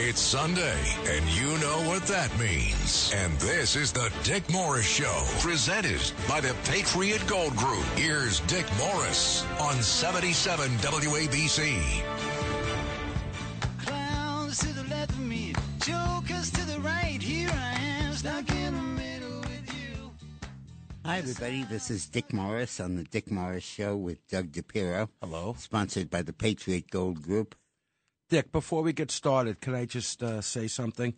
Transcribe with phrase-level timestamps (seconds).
[0.00, 0.78] It's Sunday,
[1.08, 3.10] and you know what that means.
[3.12, 7.82] And this is the Dick Morris Show, presented by the Patriot Gold Group.
[7.96, 11.82] Here's Dick Morris on 77 WABC.
[13.84, 17.20] Clowns to the left of me, jokers to the right.
[17.20, 20.12] Here I am, stuck in the middle with you.
[21.04, 21.64] Hi, everybody.
[21.64, 25.08] This is Dick Morris on the Dick Morris Show with Doug DePiro.
[25.20, 25.56] Hello.
[25.58, 27.56] Sponsored by the Patriot Gold Group.
[28.28, 31.14] Dick, before we get started, can I just uh, say something?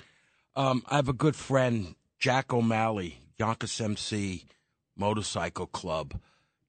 [0.55, 4.45] Um, I have a good friend, Jack O'Malley, Yonkers MC
[4.96, 6.20] Motorcycle Club.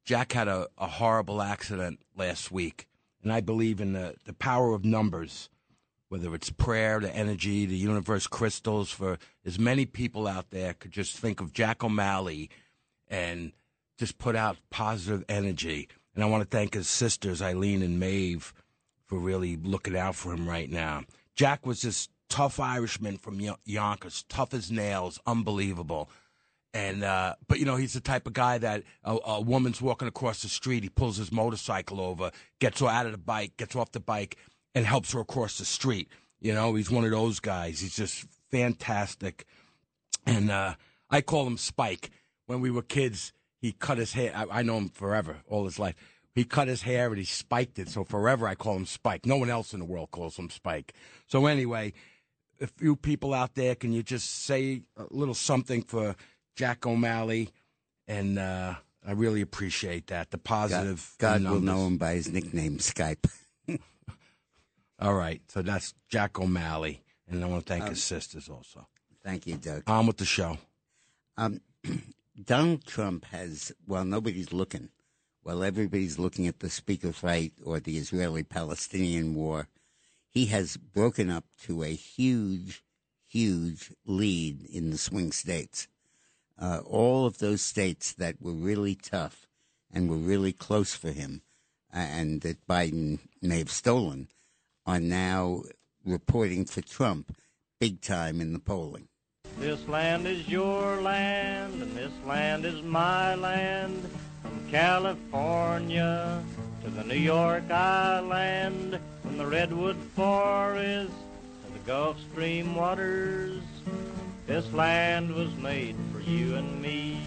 [0.03, 2.87] Jack had a, a horrible accident last week,
[3.21, 5.47] and I believe in the, the power of numbers,
[6.09, 10.91] whether it's prayer, the energy, the universe crystals, for as many people out there could
[10.91, 12.49] just think of Jack O'Malley
[13.07, 13.51] and
[13.99, 15.87] just put out positive energy.
[16.15, 18.55] And I want to thank his sisters, Eileen and Maeve,
[19.11, 21.03] for really looking out for him right now.
[21.35, 26.09] Jack was this tough Irishman from Yon- Yonkers, tough as nails, unbelievable.
[26.73, 30.07] And uh, but you know he's the type of guy that a, a woman's walking
[30.07, 33.75] across the street, he pulls his motorcycle over, gets her out of the bike, gets
[33.75, 34.37] off the bike,
[34.73, 36.07] and helps her across the street.
[36.39, 37.81] You know he's one of those guys.
[37.81, 39.43] He's just fantastic,
[40.25, 40.75] and uh,
[41.09, 42.11] I call him Spike.
[42.45, 44.31] When we were kids, he cut his hair.
[44.33, 45.95] I, I know him forever, all his life.
[46.33, 47.89] He cut his hair and he spiked it.
[47.89, 49.25] So forever I call him Spike.
[49.25, 50.93] No one else in the world calls him Spike.
[51.27, 51.93] So anyway,
[52.61, 56.15] a few people out there, can you just say a little something for
[56.55, 57.49] Jack O'Malley?
[58.07, 60.31] And uh, I really appreciate that.
[60.31, 61.15] The positive.
[61.17, 63.29] God will know him by his nickname, Skype.
[64.99, 65.41] All right.
[65.49, 67.01] So that's Jack O'Malley.
[67.29, 68.87] And I want to thank his sisters also.
[69.23, 69.83] Thank you, Doug.
[69.87, 70.57] On with the show.
[71.37, 71.61] Um,
[72.43, 74.89] Donald Trump has, well, nobody's looking.
[75.43, 79.67] While everybody's looking at the speaker fight or the Israeli Palestinian war,
[80.29, 82.83] he has broken up to a huge,
[83.27, 85.87] huge lead in the swing states.
[86.59, 89.47] Uh, all of those states that were really tough
[89.91, 91.41] and were really close for him
[91.93, 94.27] uh, and that Biden may have stolen
[94.85, 95.63] are now
[96.05, 97.35] reporting for Trump
[97.79, 99.07] big time in the polling.
[99.57, 104.09] This land is your land, and this land is my land.
[104.41, 106.43] From California
[106.83, 111.13] to the New York Island, from the Redwood Forest
[111.65, 113.61] to the Gulf Stream waters,
[114.47, 117.21] this land was made for you and me.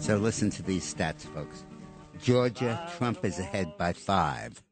[0.00, 1.64] So listen to these stats, folks.
[2.22, 4.62] Georgia, Trump is ahead by five.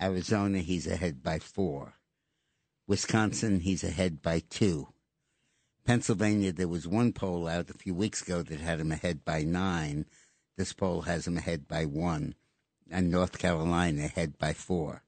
[0.00, 1.94] Arizona, he's ahead by four.
[2.86, 4.88] Wisconsin, he's ahead by two.
[5.84, 9.42] Pennsylvania, there was one poll out a few weeks ago that had him ahead by
[9.42, 10.04] nine.
[10.56, 12.34] This poll has him ahead by one.
[12.90, 15.02] And North Carolina ahead by four.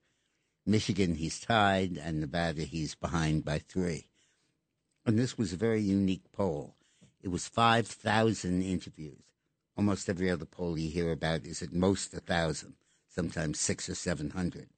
[0.67, 4.09] Michigan, he's tied, and Nevada, he's behind by three.
[5.07, 6.75] And this was a very unique poll.
[7.23, 9.23] It was 5,000 interviews.
[9.77, 12.75] Almost every other poll you hear about is at most a 1,000,
[13.09, 14.69] sometimes six or 700.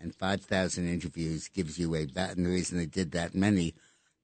[0.00, 3.74] And 5,000 interviews gives you a, and the reason they did that many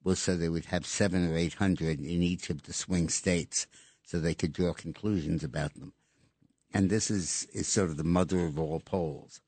[0.03, 3.66] was so they would have seven or 800 in each of the swing states
[4.06, 5.93] so they could draw conclusions about them.
[6.72, 9.43] And this is, is sort of the mother of all polls.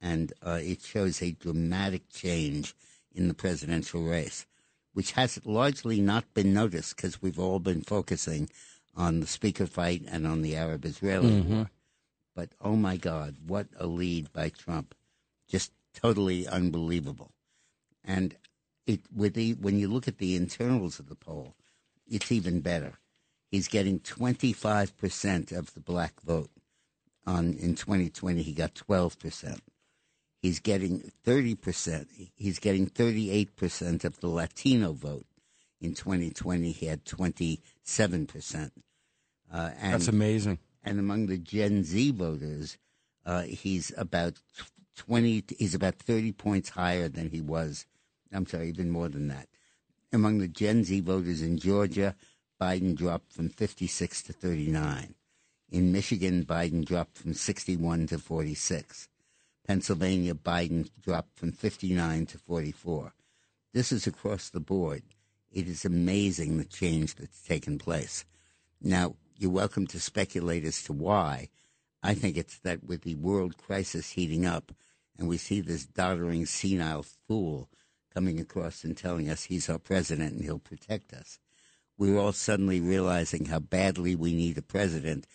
[0.00, 2.74] And uh, it shows a dramatic change
[3.14, 4.44] in the presidential race,
[4.92, 8.50] which has largely not been noticed because we've all been focusing
[8.96, 11.70] on the speaker fight and on the Arab Israeli war.
[12.34, 14.94] But oh my God, what a lead by Trump.
[15.48, 17.32] Just totally unbelievable.
[18.04, 18.34] And
[18.86, 21.54] it with the when you look at the internals of the poll,
[22.08, 22.94] it's even better.
[23.52, 26.50] He's getting 25% of the black vote.
[27.26, 29.60] On in 2020 he got 12%.
[30.40, 32.06] He's getting 30%.
[32.34, 35.26] He's getting 38% of the Latino vote.
[35.80, 38.70] In 2020 he had 27%.
[39.52, 40.58] Uh, and That's amazing.
[40.82, 42.78] and among the Gen Z voters,
[43.26, 44.40] uh, he's about
[44.96, 45.44] twenty.
[45.58, 47.84] He's about thirty points higher than he was.
[48.32, 49.48] I'm sorry, even more than that.
[50.12, 52.16] Among the Gen Z voters in Georgia,
[52.62, 55.16] Biden dropped from 56 to 39.
[55.70, 59.08] In Michigan, Biden dropped from 61 to 46.
[59.66, 63.14] Pennsylvania, Biden dropped from 59 to 44.
[63.74, 65.02] This is across the board.
[65.50, 68.24] It is amazing the change that's taken place.
[68.80, 71.48] Now, you're welcome to speculate as to why.
[72.00, 74.70] I think it's that with the world crisis heating up,
[75.18, 77.68] and we see this doddering, senile fool
[78.14, 81.40] coming across and telling us he's our president and he'll protect us,
[81.98, 85.26] we're all suddenly realizing how badly we need a president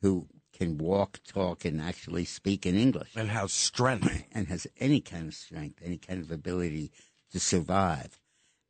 [0.00, 4.24] who can walk, talk, and actually speak in English And how strength.
[4.32, 6.92] and has any kind of strength, any kind of ability
[7.32, 8.20] to survive.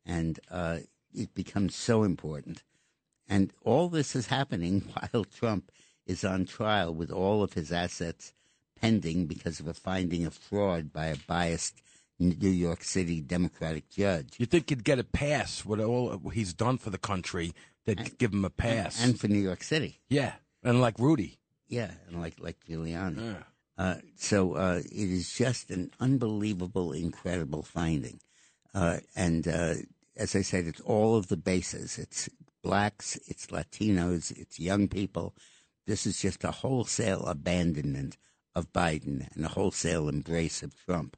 [0.05, 0.79] And uh,
[1.13, 2.63] it becomes so important.
[3.27, 4.81] And all this is happening
[5.11, 5.71] while Trump
[6.05, 8.33] is on trial with all of his assets
[8.79, 11.81] pending because of a finding of fraud by a biased
[12.19, 14.35] New York City Democratic judge.
[14.37, 17.53] You think he'd get a pass with all he's done for the country?
[17.85, 19.03] They'd give him a pass.
[19.03, 19.99] And for New York City.
[20.09, 20.33] yeah,
[20.63, 21.39] and like Rudy.
[21.67, 23.33] Yeah, and like like Giuliani.
[23.33, 23.43] Yeah.
[23.77, 28.19] Uh, so uh, it is just an unbelievable, incredible finding.
[28.73, 29.73] Uh, and uh,
[30.15, 31.97] as I said, it's all of the bases.
[31.97, 32.29] It's
[32.63, 35.35] blacks, it's Latinos, it's young people.
[35.85, 38.17] This is just a wholesale abandonment
[38.55, 41.17] of Biden and a wholesale embrace of Trump.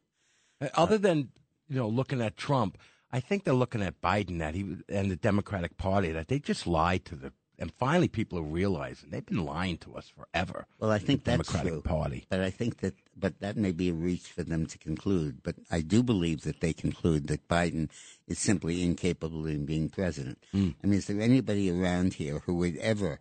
[0.62, 1.30] Uh, Other than
[1.70, 2.78] you know looking at Trump,
[3.12, 6.68] I think they're looking at Biden that he and the Democratic Party that they just
[6.68, 10.68] lied to the and finally people are realizing they've been lying to us forever.
[10.80, 11.82] Well, I think the that's Democratic true.
[11.82, 12.26] Party.
[12.30, 15.42] But I think that, but that may be a reach for them to conclude.
[15.44, 17.90] But I do believe that they conclude that Biden
[18.28, 20.44] is simply incapable of being president.
[20.52, 20.70] Hmm.
[20.84, 23.20] I mean, is there anybody around here who would ever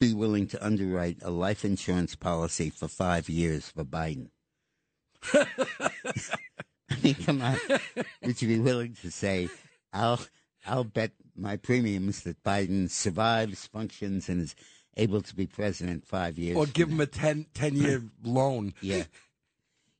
[0.00, 4.30] be willing to underwrite a life insurance policy for five years for Biden?
[5.34, 7.56] I mean, come on.
[8.24, 9.48] Would you be willing to say,
[9.92, 10.20] I'll,
[10.66, 14.54] I'll bet my premiums that Biden survives, functions, and is
[14.96, 16.94] able to be president five years Or give now?
[16.96, 18.74] him a 10, 10 year loan.
[18.80, 19.04] Yeah.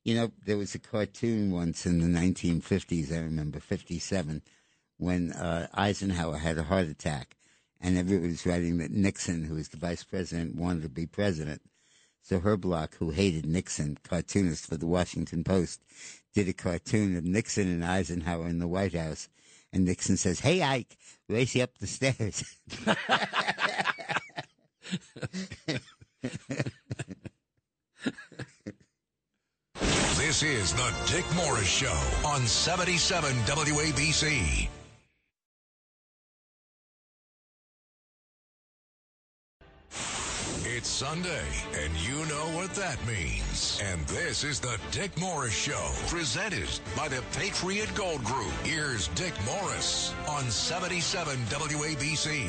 [0.03, 4.41] You know, there was a cartoon once in the 1950s, I remember, 57,
[4.97, 7.35] when uh, Eisenhower had a heart attack.
[7.81, 11.61] And everybody was writing that Nixon, who was the vice president, wanted to be president.
[12.29, 15.81] So Herblock, who hated Nixon, cartoonist for the Washington Post,
[16.35, 19.29] did a cartoon of Nixon and Eisenhower in the White House.
[19.73, 20.95] And Nixon says, Hey, Ike,
[21.27, 22.43] race you up the stairs.
[30.17, 34.69] This is the Dick Morris Show on 77 WABC.
[40.71, 41.47] It's Sunday,
[41.83, 43.81] and you know what that means.
[43.83, 48.51] And this is the Dick Morris Show, presented by the Patriot Gold Group.
[48.63, 52.47] Here's Dick Morris on 77 WABC.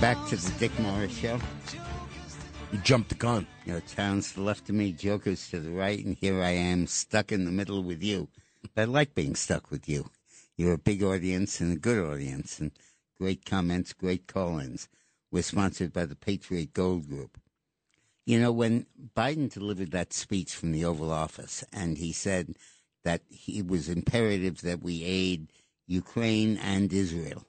[0.00, 1.38] Back to the Dick Morris Show.
[2.72, 3.46] You jumped the gun.
[3.66, 6.52] You know, towns to the left of me, jokers to the right, and here I
[6.52, 8.28] am stuck in the middle with you.
[8.62, 10.08] But I like being stuck with you.
[10.56, 12.70] You're a big audience and a good audience, and
[13.18, 14.88] great comments, great call-ins.
[15.32, 17.40] We're sponsored by the Patriot Gold Group.
[18.24, 18.86] You know, when
[19.16, 22.54] Biden delivered that speech from the Oval Office, and he said
[23.02, 25.48] that it was imperative that we aid
[25.88, 27.46] Ukraine and Israel,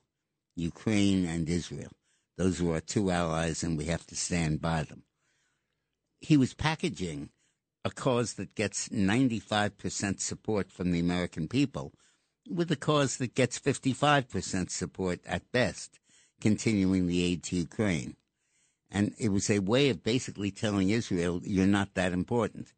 [0.56, 1.92] Ukraine and Israel.
[2.38, 5.04] Those are our two allies, and we have to stand by them
[6.24, 7.30] he was packaging
[7.84, 11.92] a cause that gets 95% support from the American people
[12.50, 16.00] with a cause that gets 55% support at best,
[16.44, 18.18] continuing the aid to Ukraine.
[18.92, 22.74] And it was a way of basically telling Israel, you're not that important.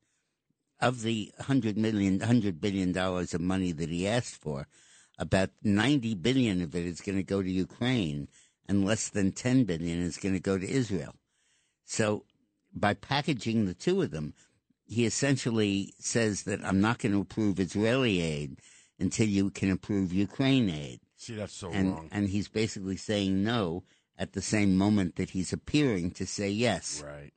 [0.80, 4.68] Of the 100 million, 100 billion dollars of money that he asked for,
[5.18, 8.28] about 90 billion of it is going to go to Ukraine
[8.68, 11.16] and less than 10 billion is going to go to Israel.
[11.86, 12.24] So
[12.72, 14.36] by packaging the two of them,
[14.86, 18.60] he essentially says that I'm not going to approve Israeli aid
[19.00, 21.00] until you can approve Ukraine aid.
[21.26, 22.10] See, that's so And, wrong.
[22.12, 23.84] and he's basically saying no
[24.16, 27.04] at the same moment that he's appearing to say yes.
[27.04, 27.34] Right.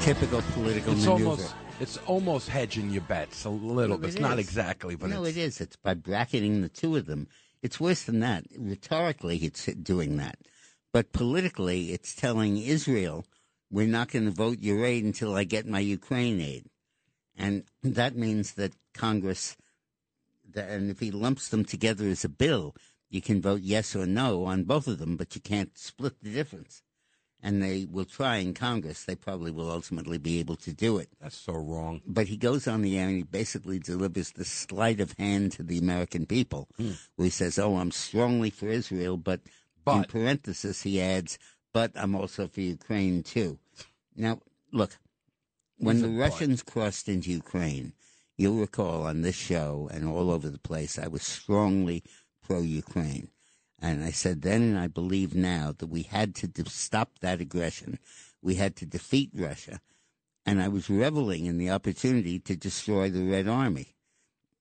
[0.00, 1.30] Typical political It's maneuver.
[1.30, 4.08] almost it's almost hedging your bets a little bit.
[4.08, 5.60] It's it not exactly, but no, it's, it is.
[5.60, 7.28] It's by bracketing the two of them.
[7.62, 8.44] It's worse than that.
[8.56, 10.38] Rhetorically, it's doing that.
[10.92, 13.24] But politically, it's telling Israel,
[13.70, 16.66] we're not going to vote your aid until I get my Ukraine aid.
[17.36, 19.56] And that means that Congress,
[20.52, 22.74] that, and if he lumps them together as a bill,
[23.10, 26.30] you can vote yes or no on both of them, but you can't split the
[26.30, 26.82] difference.
[27.40, 29.04] And they will try in Congress.
[29.04, 32.02] They probably will ultimately be able to do it that's so wrong.
[32.06, 35.62] but he goes on the air and he basically delivers the sleight of hand to
[35.62, 36.92] the American people, hmm.
[37.14, 39.40] where he says, "Oh, I'm strongly for Israel," but,
[39.86, 41.38] in parenthesis he adds,
[41.72, 43.58] "But I'm also for Ukraine too."
[44.16, 44.40] Now,
[44.72, 44.98] look,
[45.78, 46.18] when the but.
[46.18, 47.92] Russians crossed into Ukraine,
[48.36, 52.02] you'll recall on this show and all over the place, I was strongly
[52.42, 53.28] pro-Ukraine.
[53.80, 57.40] And I said then, and I believe now, that we had to de- stop that
[57.40, 57.98] aggression.
[58.42, 59.80] We had to defeat Russia
[60.48, 63.94] and I was reveling in the opportunity to destroy the Red Army.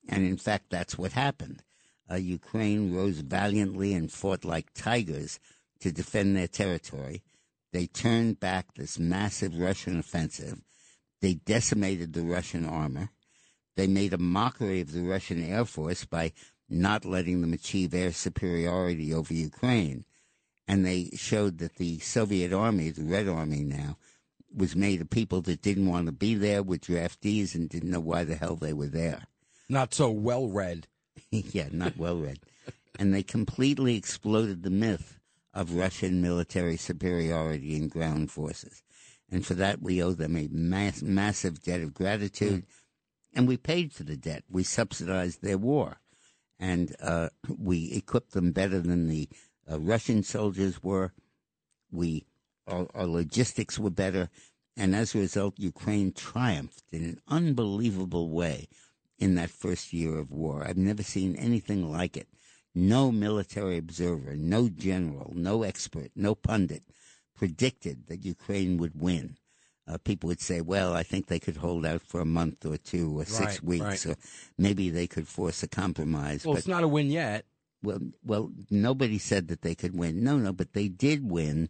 [0.09, 1.63] And in fact, that's what happened.
[2.11, 5.39] Uh, Ukraine rose valiantly and fought like tigers
[5.79, 7.23] to defend their territory.
[7.71, 10.59] They turned back this massive Russian offensive.
[11.21, 13.11] They decimated the Russian armor.
[13.77, 16.33] They made a mockery of the Russian Air Force by
[16.69, 20.05] not letting them achieve air superiority over Ukraine.
[20.67, 23.97] And they showed that the Soviet army, the Red Army now,
[24.53, 27.99] was made of people that didn't want to be there, were draftees, and didn't know
[27.99, 29.27] why the hell they were there.
[29.69, 30.87] Not so well read.
[31.31, 32.39] yeah, not well read.
[32.99, 35.19] and they completely exploded the myth
[35.53, 38.83] of Russian military superiority in ground forces.
[39.29, 42.63] And for that, we owe them a mass, massive debt of gratitude.
[42.63, 42.65] Mm.
[43.33, 44.43] And we paid for the debt.
[44.49, 45.97] We subsidized their war.
[46.59, 49.29] And uh, we equipped them better than the
[49.69, 51.13] uh, Russian soldiers were.
[51.91, 52.25] We
[52.67, 54.29] our, our logistics were better.
[54.75, 58.67] And as a result, Ukraine triumphed in an unbelievable way
[59.17, 60.63] in that first year of war.
[60.63, 62.27] I've never seen anything like it.
[62.75, 66.83] No military observer, no general, no expert, no pundit
[67.35, 69.37] predicted that Ukraine would win.
[69.87, 72.75] Uh, people would say, well, I think they could hold out for a month or
[72.77, 74.07] two or six Right, weeks, right.
[74.07, 74.15] or
[74.57, 76.43] maybe they could force a compromise.
[76.45, 77.45] Well, but it's not a win yet.
[77.81, 80.23] well, well, nobody said that they could win.
[80.23, 81.69] No, no, but they did win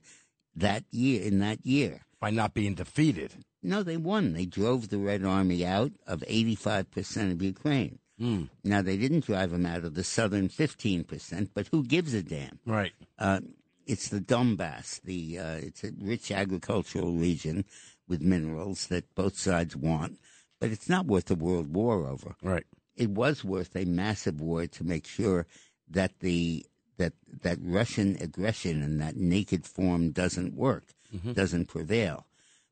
[0.55, 1.21] that year.
[1.21, 3.33] In that year, by not being defeated.
[3.62, 4.33] no, they won.
[4.33, 8.00] They drove the Red Army out of eighty-five percent of Ukraine.
[8.19, 8.50] Mm.
[8.63, 12.24] Now they didn't drive them out of the southern fifteen percent, but who gives a
[12.24, 12.57] damn?
[12.65, 12.93] Right.
[13.19, 13.41] Uh,
[13.86, 15.00] it's the Donbass.
[15.03, 17.63] The uh, it's a rich agricultural region
[18.07, 20.19] with minerals that both sides want,
[20.59, 22.65] but it's not worth a world war over Right.
[22.95, 25.45] it was worth a massive war to make sure
[25.89, 26.65] that the
[26.97, 30.85] that that Russian aggression in that naked form doesn't work,
[31.33, 32.25] doesn't prevail.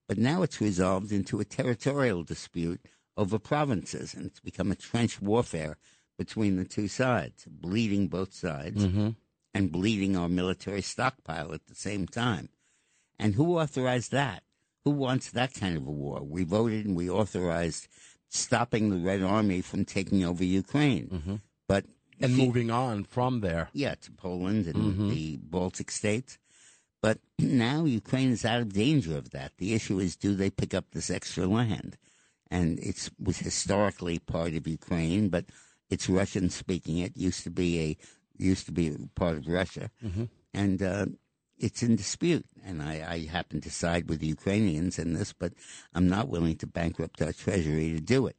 [0.08, 2.82] But now it's resolved into a territorial dispute
[3.18, 5.78] over provinces, and it's become a trench warfare
[6.18, 9.10] between the two sides, bleeding both sides Mm-hmm.
[9.54, 12.50] and bleeding our military stockpile at the same time.
[13.20, 14.44] And who authorized that?
[14.86, 16.22] Who wants that kind of a war?
[16.24, 17.88] We voted and we authorized
[18.30, 21.42] stopping the Red Army from taking over Ukraine.
[21.68, 21.86] But
[22.22, 23.70] And she- moving on from there.
[23.74, 25.10] yeah, to Poland and Mhm.
[25.10, 26.38] the Baltic states.
[27.02, 29.54] But now Ukraine is out of danger of that.
[29.58, 31.98] The issue is, do they pick up this extra land?
[32.52, 35.46] And it was historically part of Ukraine, but
[35.90, 37.00] it's Russian speaking.
[37.00, 37.98] It used to be a
[38.38, 40.30] used to be part of Russia, Mhm.
[40.54, 41.06] and uh,
[41.58, 42.46] it's in dispute.
[42.64, 45.54] And I, I happen to side with the Ukrainians in this, but
[45.94, 48.36] I'm not willing to bankrupt our treasury to do it.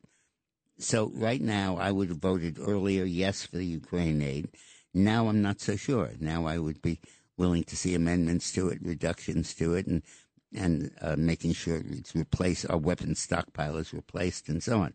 [0.79, 4.49] So right now, I would have voted earlier yes for the Ukraine aid.
[4.93, 6.13] Now I'm not so sure.
[6.21, 7.01] Now I would be
[7.37, 10.03] willing to see amendments to it, reductions to it, and
[10.55, 14.95] and uh, making sure it's replaced, our weapons stockpile is replaced, and so on.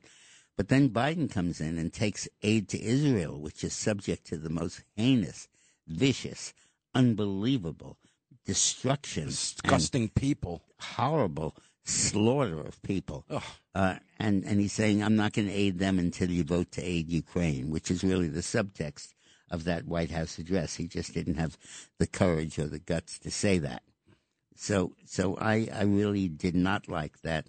[0.57, 4.49] But then Biden comes in and takes aid to Israel, which is subject to the
[4.49, 5.47] most heinous,
[5.87, 6.53] vicious,
[6.95, 7.97] unbelievable
[8.45, 10.61] destruction, Disgusting people.
[10.79, 13.25] horrible slaughter of people.
[13.73, 16.83] Uh, and, and he's saying, I'm not going to aid them until you vote to
[16.83, 19.13] aid Ukraine, which is really the subtext
[19.49, 20.75] of that White House address.
[20.75, 21.57] He just didn't have
[21.97, 23.83] the courage or the guts to say that.
[24.55, 27.47] So, so I, I really did not like that,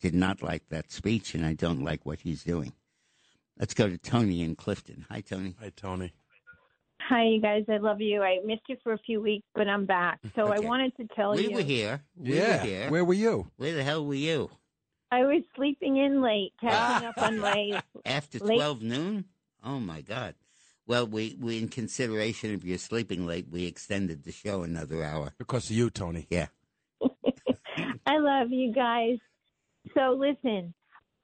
[0.00, 2.72] did not like that speech, and I don't like what he's doing.
[3.58, 5.06] Let's go to Tony in Clifton.
[5.10, 5.54] Hi, Tony.
[5.60, 6.12] Hi, Tony.
[7.10, 7.64] Hi, you guys.
[7.68, 8.22] I love you.
[8.22, 10.20] I missed you for a few weeks, but I'm back.
[10.36, 11.48] So I wanted to tell We you.
[11.48, 12.02] We were here.
[12.16, 12.56] We yeah.
[12.58, 12.90] were here.
[12.90, 13.50] Where were you?
[13.56, 14.48] Where the hell were you?
[15.10, 17.82] I was sleeping in late, catching up on my.
[18.06, 19.24] After Late- 12 noon?
[19.64, 20.36] Oh, my God.
[20.86, 25.34] Well, we, we, in consideration of your sleeping late, we extended the show another hour.
[25.36, 26.28] Because of you, Tony.
[26.30, 26.46] Yeah.
[28.06, 29.18] I love you guys.
[29.94, 30.74] So listen,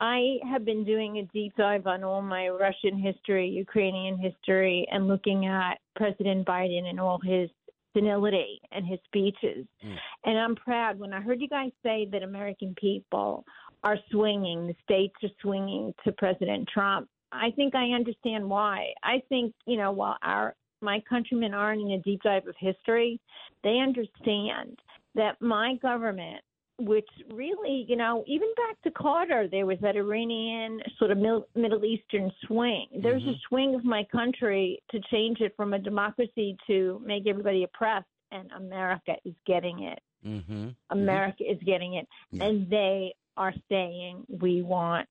[0.00, 5.08] I have been doing a deep dive on all my Russian history, Ukrainian history, and
[5.08, 7.48] looking at President Biden and all his
[7.94, 9.66] senility and his speeches.
[9.84, 9.96] Mm.
[10.24, 13.44] And I'm proud when I heard you guys say that American people
[13.84, 17.08] are swinging, the states are swinging to President Trump.
[17.32, 18.88] I think I understand why.
[19.02, 23.18] I think, you know, while our my countrymen aren't in a deep dive of history,
[23.64, 24.78] they understand
[25.14, 26.42] that my government
[26.78, 31.48] which really, you know, even back to Carter, there was that Iranian sort of Mil-
[31.54, 32.86] Middle Eastern swing.
[33.02, 37.64] There's a swing of my country to change it from a democracy to make everybody
[37.64, 40.00] oppressed, and America is getting it.
[40.26, 40.68] Mm-hmm.
[40.90, 42.44] America is getting it, Yeah.
[42.44, 45.08] and they are saying we want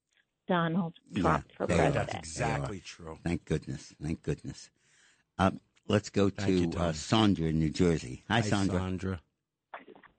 [0.48, 1.78] Donald Trump Yeah, for they are.
[1.78, 2.08] president.
[2.12, 3.18] That's exactly true.
[3.24, 3.94] Thank goodness.
[4.02, 4.70] Thank goodness.
[5.40, 6.90] Um, let's go Thank to Tony.
[6.90, 8.24] uh, Sandra in New Jersey.
[8.30, 8.80] Hi, Sandra.
[8.80, 9.22] Sandra.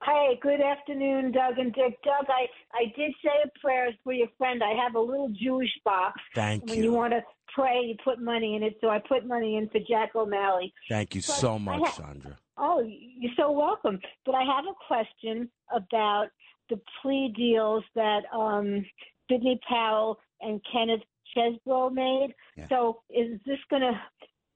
[0.06, 2.00] Hey, good afternoon, Doug and Dick.
[2.04, 4.62] Doug, I, I did say a prayer for your friend.
[4.62, 6.20] I have a little Jewish box.
[6.32, 6.84] Thank when you.
[6.84, 7.22] you want to
[7.52, 8.78] pray, you put money in it.
[8.80, 10.72] So I put money in for Jack O'Malley.
[10.88, 12.38] Thank you But so much, ha- Sandra.
[12.56, 13.98] Oh, you're so welcome.
[14.24, 16.28] But I have a question about
[16.70, 18.86] the plea deals that um,
[19.28, 21.02] Sidney Powell and Kenneth
[21.36, 22.32] Chesebro made.
[22.56, 22.68] Yeah.
[22.68, 24.00] So is this going to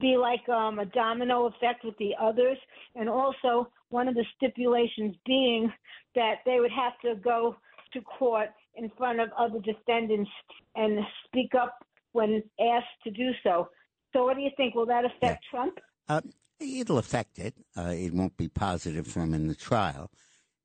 [0.01, 2.59] be like um, a domino effect with the others?
[2.95, 5.73] And also, one of the stipulations being
[6.15, 7.57] that they would have to go
[7.93, 10.31] to court in front of other defendants
[10.77, 13.69] and speak up when asked to do so.
[14.13, 14.75] So, what do you think?
[14.75, 15.79] Will that affect Trump?
[16.09, 16.23] Uh,
[16.59, 17.55] it'll affect it.
[17.77, 20.11] Uh, it won't be positive for him in the trial.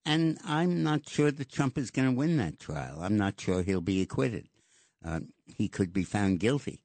[0.05, 2.99] And I'm not sure that Trump is going to win that trial.
[3.01, 4.47] I'm not sure he'll be acquitted.
[5.03, 6.81] Uh, he could be found guilty,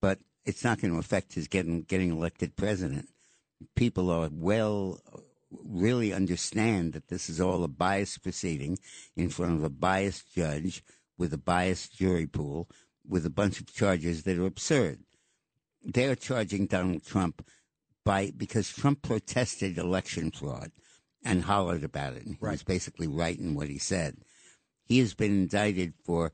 [0.00, 3.08] but it's not going to affect his getting getting elected president.
[3.76, 5.00] People are well,
[5.50, 8.78] really understand that this is all a biased proceeding
[9.16, 10.82] in front of a biased judge
[11.18, 12.68] with a biased jury pool
[13.06, 15.00] with a bunch of charges that are absurd.
[15.82, 17.46] They're charging Donald Trump
[18.04, 20.72] by because Trump protested election fraud
[21.24, 22.24] and hollered about it.
[22.24, 24.16] And he was basically right in what he said.
[24.84, 26.32] He has been indicted for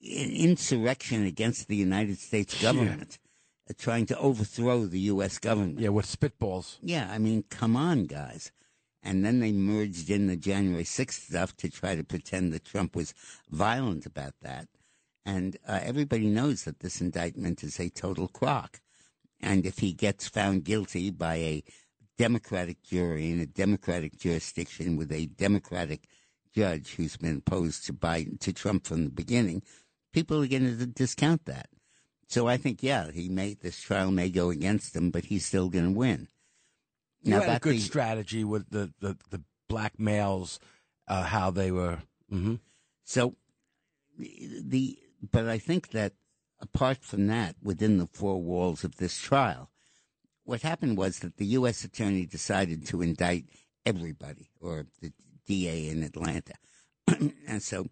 [0.00, 3.27] in- insurrection against the United States government, uh,
[3.76, 5.38] trying to overthrow the U.S.
[5.38, 5.80] government.
[5.80, 6.78] Yeah, with spitballs.
[6.82, 8.52] Yeah, I mean, come on, guys.
[9.02, 12.96] And then they merged in the January 6th stuff to try to pretend that Trump
[12.96, 13.14] was
[13.50, 14.68] violent about that.
[15.24, 18.80] And uh, everybody knows that this indictment is a total crock.
[19.40, 21.64] And if he gets found guilty by a
[22.16, 26.08] Democratic jury in a Democratic jurisdiction with a Democratic
[26.52, 29.62] judge who's been opposed to Biden to Trump from the beginning,
[30.12, 31.68] people are going to discount that.
[32.28, 35.68] So I think, yeah, he may this trial may go against him, but he's still
[35.70, 36.28] going to win.
[37.22, 40.60] You had a good the- strategy with the, the, the black males,
[41.08, 41.98] uh, how they were.
[42.30, 42.56] hmm
[43.04, 43.34] So
[44.18, 44.98] the
[45.32, 46.12] but I think that
[46.60, 49.70] apart from that, within the four walls of this trial,
[50.44, 51.82] what happened was that the U.S.
[51.84, 53.46] attorney decided to indict
[53.86, 55.12] everybody, or the
[55.46, 56.54] DA in Atlanta,
[57.46, 57.86] and so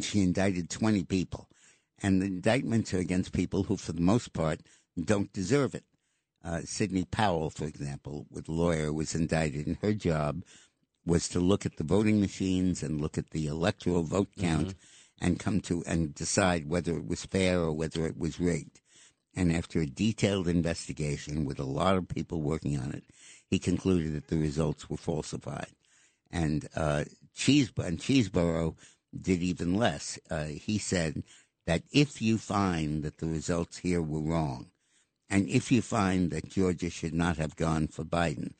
[0.00, 1.48] she indicted twenty people,
[2.04, 4.60] and the indictments are against people who, for the most part,
[5.02, 5.84] don't deserve it.
[6.44, 10.42] Uh, Sidney Powell, for example, with lawyer, was indicted, and her job
[11.06, 14.74] was to look at the voting machines and look at the electoral vote count
[15.18, 18.82] and come to and decide whether it was fair or whether it was rigged.
[19.34, 23.04] And after a detailed investigation with a lot of people working on it,
[23.48, 25.72] he concluded that the results were falsified.
[26.30, 28.76] And uh, Cheeseborough, and Cheeseborough
[29.18, 30.18] did even less.
[30.30, 31.22] Uh, he said
[31.66, 34.70] that if you find that the results here were wrong,
[35.30, 38.52] and if you find that Georgia should not have gone for Biden,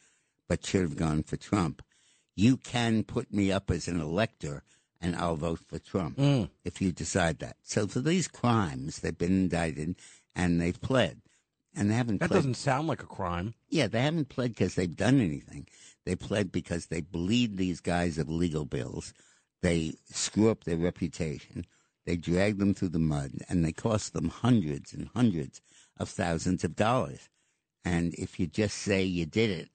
[0.49, 1.83] but should have gone for Trump,
[2.35, 4.63] you can put me up as an elector
[5.01, 6.45] and I'll vote for Trump hmm.
[6.65, 7.57] if you decide that.
[7.63, 9.97] So for these crimes, they've been indicted
[10.35, 11.21] and they've pled.
[11.77, 12.39] And they haven't That pled.
[12.39, 13.55] doesn't sound like a crime.
[13.69, 15.67] Yeah, they haven't pled because they've done anything.
[16.07, 19.13] They pled because they bleed these guys of legal bills.
[19.63, 21.67] They screw up their reputation.
[22.07, 25.61] They drag them through the mud, and they cost them hundreds and hundreds
[25.99, 27.29] of thousands of dollars.
[27.85, 29.69] And if you just say you did it,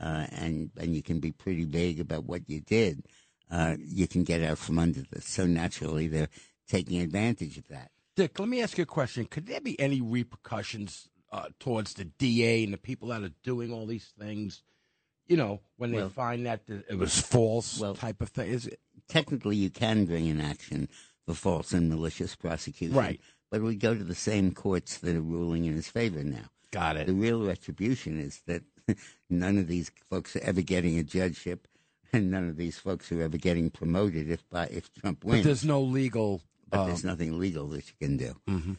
[0.00, 3.04] uh, and and you can be pretty vague about what you did,
[3.50, 5.26] uh, you can get out from under this.
[5.26, 6.28] So naturally, they're
[6.68, 7.90] taking advantage of that.
[8.16, 9.26] Dick, let me ask you a question.
[9.26, 13.72] Could there be any repercussions uh, towards the DA and the people that are doing
[13.72, 14.62] all these things?
[15.26, 18.50] You know, when they Well- find that it was false Well- type of thing.
[18.50, 20.88] Is it, technically you can bring an action
[21.26, 22.96] for false and malicious prosecution.
[22.96, 23.20] Right.
[23.50, 26.50] But we go to the same courts that are ruling in his favor now.
[26.70, 27.06] got it.
[27.06, 28.62] The real retribution is that
[29.30, 31.68] none of these folks are ever getting a judgeship,
[32.12, 35.42] and none of these folks are ever getting promoted if by if Trump wins.
[35.42, 36.42] But there's no legal.
[36.68, 38.34] But uh, there's nothing legal that you can do.
[38.48, 38.76] mhm.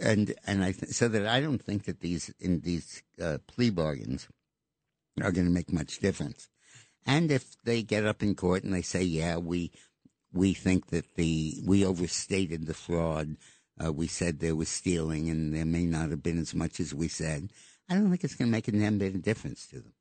[0.00, 3.70] And and I th- so that I don't think that these in these uh, plea
[3.70, 4.28] bargains
[5.22, 6.48] are going to make much difference.
[7.06, 9.70] And if they get up in court and they say, "Yeah, we
[10.32, 13.36] we think that the we overstated the fraud.
[13.82, 16.94] Uh, we said there was stealing, and there may not have been as much as
[16.94, 17.50] we said,"
[17.88, 19.94] I don't think it's going to make a damn bit of difference to them.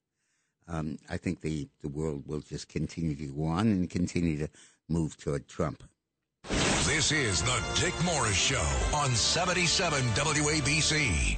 [0.68, 4.50] Um, I think the the world will just continue to go on and continue to
[4.88, 5.84] move toward Trump.
[6.86, 11.38] This is the Dick Morris Show on 77 WABC.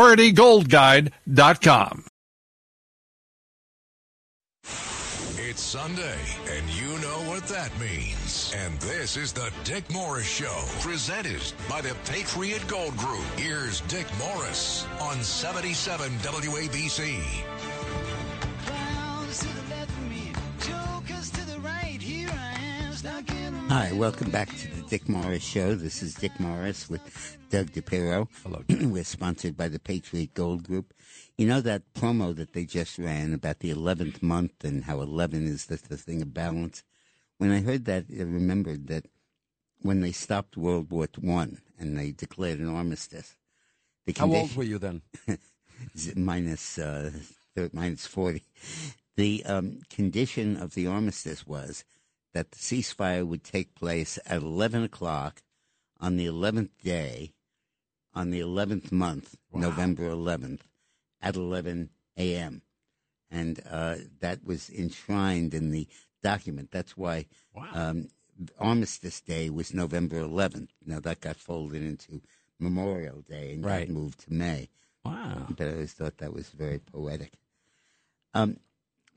[0.00, 2.04] PriorityGoldGuide.com.
[5.36, 6.16] It's Sunday,
[6.48, 8.50] and you know what that means.
[8.56, 13.20] And this is the Dick Morris Show, presented by the Patriot Gold Group.
[13.36, 17.20] Here's Dick Morris on 77 WABC.
[23.02, 25.74] Hi, welcome back to the Dick Morris Show.
[25.74, 28.28] This is Dick Morris with Doug DePiro.
[28.42, 28.62] Hello.
[28.68, 30.92] We're sponsored by the Patriot Gold Group.
[31.38, 35.46] You know that promo that they just ran about the 11th month and how 11
[35.46, 36.82] is the, the thing of balance?
[37.38, 39.06] When I heard that, I remembered that
[39.80, 43.34] when they stopped World War One and they declared an armistice,
[44.04, 45.00] the How old were you then?
[46.16, 47.12] minus uh,
[47.72, 48.44] minus forty.
[49.16, 51.84] The um, condition of the armistice was
[52.32, 55.42] that the ceasefire would take place at eleven o'clock
[55.98, 57.32] on the eleventh day,
[58.14, 60.66] on the eleventh month, November eleventh,
[61.20, 62.62] at eleven a.m.
[63.30, 65.86] And uh, that was enshrined in the
[66.22, 66.70] document.
[66.72, 67.26] That's why
[67.72, 68.08] um,
[68.58, 70.70] Armistice Day was November 11th.
[70.84, 72.20] Now that got folded into
[72.58, 73.86] Memorial Day and Right.
[73.86, 74.68] got moved to May
[75.04, 75.46] Wow.
[75.56, 77.34] but I always thought that was very poetic.
[78.34, 78.58] Um,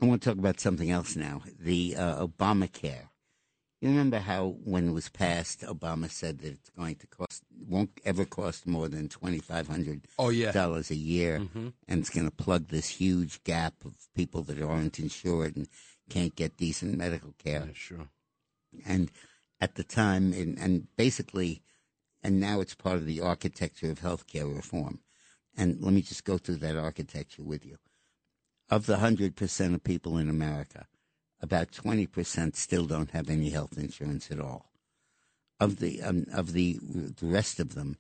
[0.03, 1.43] I want to talk about something else now.
[1.57, 3.07] The uh, Obamacare.
[3.79, 8.01] You remember how when it was passed, Obama said that it's going to cost won't
[8.03, 10.51] ever cost more than twenty five hundred Oh, yeah.
[10.51, 11.71] dollars a year, Mhm.
[11.87, 15.69] and it's going to plug this huge gap of people that aren't insured and
[16.09, 18.09] can't get decent medical care Yeah, sure.
[18.85, 19.09] and
[19.61, 21.61] at the time, and, and basically,
[22.21, 24.99] and now it's part of the architecture of healthcare reform.
[25.55, 27.77] And let me just go through that architecture with you.
[28.69, 30.87] Of the hundred percent of people in America,
[31.41, 34.71] about twenty percent still don't have any health insurance at all.
[35.59, 37.97] Of the um, of the the rest of them,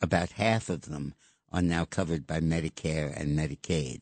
[0.00, 1.14] about half of them
[1.52, 4.00] are now covered by Medicare and Medicaid,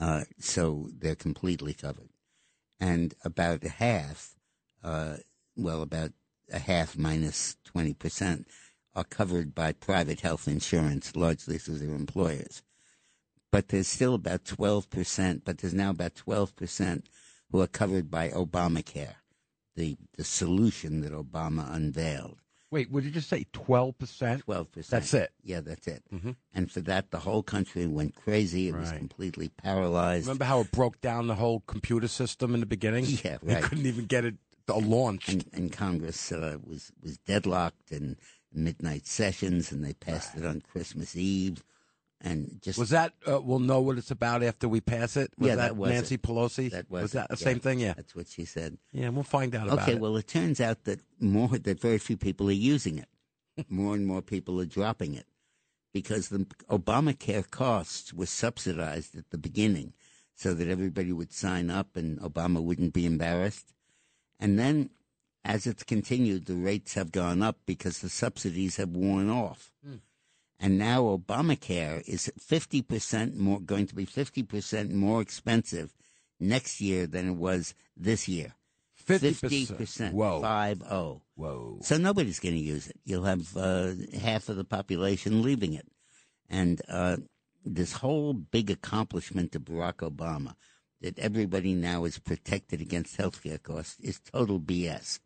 [0.00, 2.08] uh, so they're completely covered.
[2.80, 4.36] And about a half,
[4.82, 5.16] uh,
[5.56, 6.12] well, about
[6.52, 8.46] a half minus 20%
[8.94, 12.62] are covered by private health insurance, largely through their employers.
[13.50, 17.04] But there's still about 12%, but there's now about 12%
[17.50, 19.14] who are covered by Obamacare,
[19.74, 22.38] the, the solution that Obama unveiled.
[22.70, 23.46] Wait, would you just say?
[23.54, 23.94] 12%?
[24.44, 24.86] 12%.
[24.88, 25.30] That's it.
[25.42, 26.02] Yeah, that's it.
[26.12, 26.36] Mhm.
[26.52, 28.68] And for that, the whole country went crazy.
[28.68, 30.26] It was completely paralyzed.
[30.26, 33.06] Remember how it broke down the whole computer system in the beginning?
[33.24, 33.62] Yeah, right.
[33.62, 34.34] couldn't even get it
[34.68, 35.30] uh, launched.
[35.30, 38.18] and, and Congress uh, was was deadlocked in
[38.52, 41.64] midnight sessions, and they passed it on Christmas Eve,
[42.20, 45.30] and just Was that, uh, we'll know what it's about after we pass it?
[45.38, 46.22] Was Yeah, that, that was Nancy it.
[46.22, 46.70] Pelosi?
[46.72, 47.78] that was, that the it, same thing?
[47.78, 47.94] Yeah.
[47.94, 48.78] That's what she said.
[48.92, 49.82] Yeah, we'll find out about it.
[49.82, 50.00] Okay, it.
[50.00, 53.08] well, it turns out that more that very few people are using it.
[53.68, 55.26] more and more people are dropping it
[55.92, 59.94] because the Obamacare costs were subsidized at the beginning,
[60.34, 63.72] so that everybody would sign up and Obama wouldn't be embarrassed.
[64.38, 64.90] And then,
[65.44, 69.72] as it's continued, the rates have gone up because the subsidies have worn off.
[70.60, 75.94] And now Obamacare is 50% more, going to be 50% more expensive
[76.40, 78.54] next year than it was this year.
[79.06, 79.76] 50%.
[79.76, 80.12] 50%.
[80.12, 80.42] Whoa.
[80.42, 81.22] Five oh.
[81.36, 81.78] Whoa.
[81.82, 82.96] So nobody's going to use it.
[83.04, 85.86] You'll have uh, half of the population leaving it.
[86.50, 87.18] And uh,
[87.64, 90.54] this whole big accomplishment of Barack Obama
[91.00, 95.20] that everybody now is protected against healthcare costs is total BS.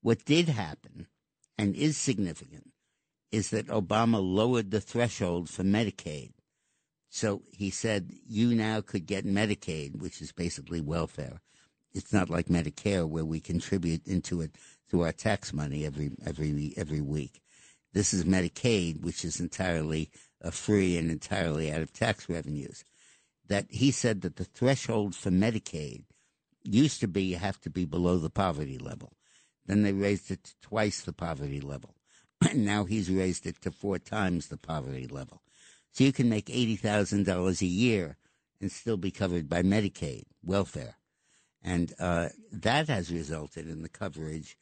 [0.00, 1.08] What did happen
[1.58, 2.72] and is significant
[3.36, 6.30] is that Obama lowered the threshold for Medicaid.
[7.10, 11.42] So he said you now could get Medicaid, which is basically welfare.
[11.92, 14.56] It's not like Medicare where we contribute into it
[14.88, 17.42] through our tax money every every every week.
[17.92, 20.10] This is Medicaid, which is entirely
[20.42, 22.84] uh, free and entirely out of tax revenues.
[23.48, 26.04] That he said that the threshold for Medicaid
[26.64, 29.12] used to be you have to be below the poverty level.
[29.66, 31.95] Then they raised it to twice the poverty level.
[32.50, 35.42] And now he's raised it to four times the poverty level.
[35.92, 38.16] So you can make $80,000 a year
[38.60, 40.96] and still be covered by Medicaid, welfare.
[41.62, 44.56] And uh, that has resulted in the coverage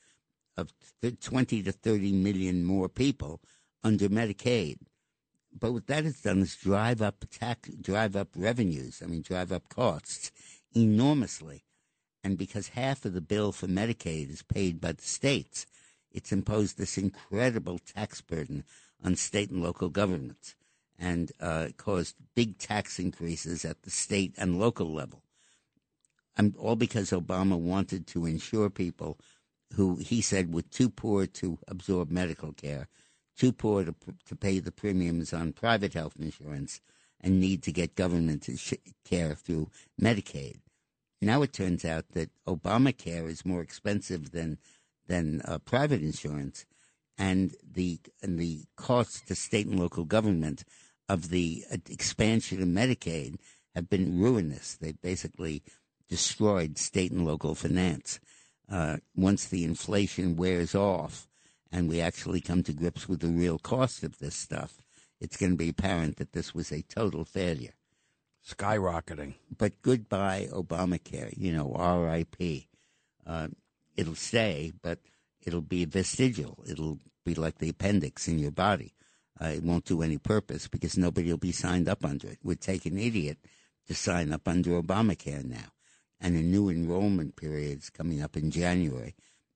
[0.57, 3.41] of th- 20 to 30 million more people
[3.83, 4.79] under Medicaid.
[5.59, 9.03] but what that has done is drive up tax, drive up revenues.
[9.03, 10.33] I mean, drive up costs
[10.75, 11.65] enormously.
[12.23, 15.67] And because half of the bill for Medicaid is paid by the states,
[16.15, 18.65] it's imposed this incredible tax burden
[19.05, 20.55] on state and local governments
[20.99, 25.23] and uh, caused big tax increases at the state and local level.
[26.37, 29.19] And all because Obama wanted to insure people
[29.75, 32.89] who he said were too poor to absorb medical care,
[33.37, 33.95] too poor to,
[34.27, 36.81] to pay the premiums on private health insurance,
[37.21, 38.49] and need to get government
[39.05, 40.57] care through Medicaid.
[41.23, 44.59] Now it turns out that Obamacare is more expensive than
[45.07, 46.67] than uh, private insurance,
[47.19, 50.65] and the and the costs to state and local government
[51.09, 53.37] of the uh, expansion of Medicaid
[53.75, 54.77] have been ruinous.
[54.77, 55.63] They basically
[56.09, 58.21] destroyed state and local finance.
[58.71, 61.29] Uh, once the inflation wears off
[61.71, 64.79] and we actually come to grips with the real cost of this stuff,
[65.21, 67.75] it's going to be apparent that this was a total failure.
[68.47, 69.35] Skyrocketing.
[69.57, 71.33] But goodbye, Obamacare.
[71.37, 72.65] You know, RIP.
[73.27, 73.49] Uh,
[73.97, 74.99] it'll stay, but
[75.45, 76.65] it'll be vestigial.
[76.69, 78.95] It'll be like the appendix in your body.
[79.41, 82.35] Uh, it won't do any purpose because nobody will be signed up under it.
[82.35, 83.39] It would take an idiot
[83.87, 85.73] to sign up under Obamacare now.
[86.21, 89.15] And a new enrollment period is coming up in January.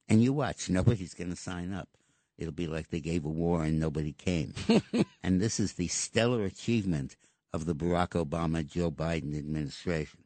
[0.08, 1.88] And you watch, nobody's going to sign up.
[2.36, 4.54] It'll be like they gave a war and nobody came.
[5.22, 7.16] and this is the stellar achievement
[7.52, 10.20] of the Barack Obama Joe Biden administration.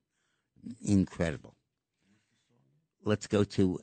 [0.85, 1.55] Incredible.
[3.05, 3.81] Let's go to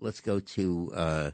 [0.00, 1.30] let's go to uh,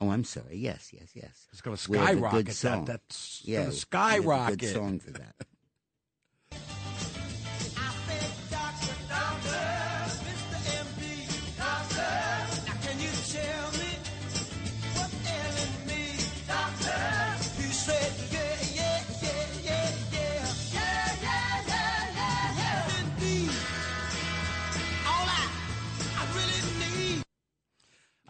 [0.00, 2.86] oh i'm sorry yes yes yes It's going to skyrocket that.
[2.86, 4.58] That's yeah going to skyrocket.
[4.58, 5.34] good song for that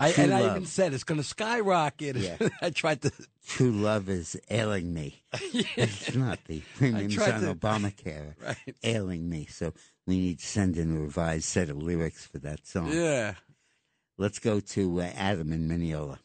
[0.03, 2.17] I, True and I even said it's going to skyrocket.
[2.17, 2.37] Yeah.
[2.63, 3.13] I tried to.
[3.47, 8.77] true love is ailing me it's not the premiums tried on to- obamacare Right.
[8.85, 9.73] ailing me so
[10.07, 13.35] we need to send in a revised set of lyrics for that song Yeah.
[14.17, 16.21] let's go to uh, adam in mineola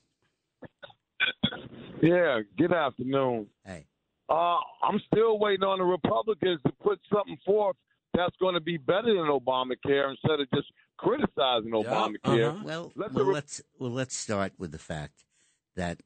[2.02, 3.48] Yeah, good afternoon.
[3.66, 3.86] hey
[4.30, 7.76] Uh, I'm still waiting on the Republicans to put something forth
[8.18, 12.50] that's going to be better than Obamacare instead of just criticizing Obamacare.
[12.50, 12.62] uh-huh.
[12.64, 15.24] Well, Let well, the- let's well let's start with the fact
[15.76, 16.02] that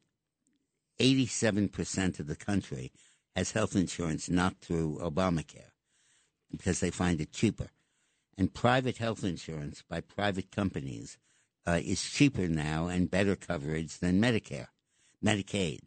[0.98, 2.92] eighty-seven percent of the country
[3.34, 5.72] has health insurance not through Obamacare
[6.50, 7.68] because they find it cheaper,
[8.36, 11.16] and private health insurance by private companies
[11.66, 14.66] uh, is cheaper now and better coverage than Medicare,
[15.24, 15.78] Medicaid.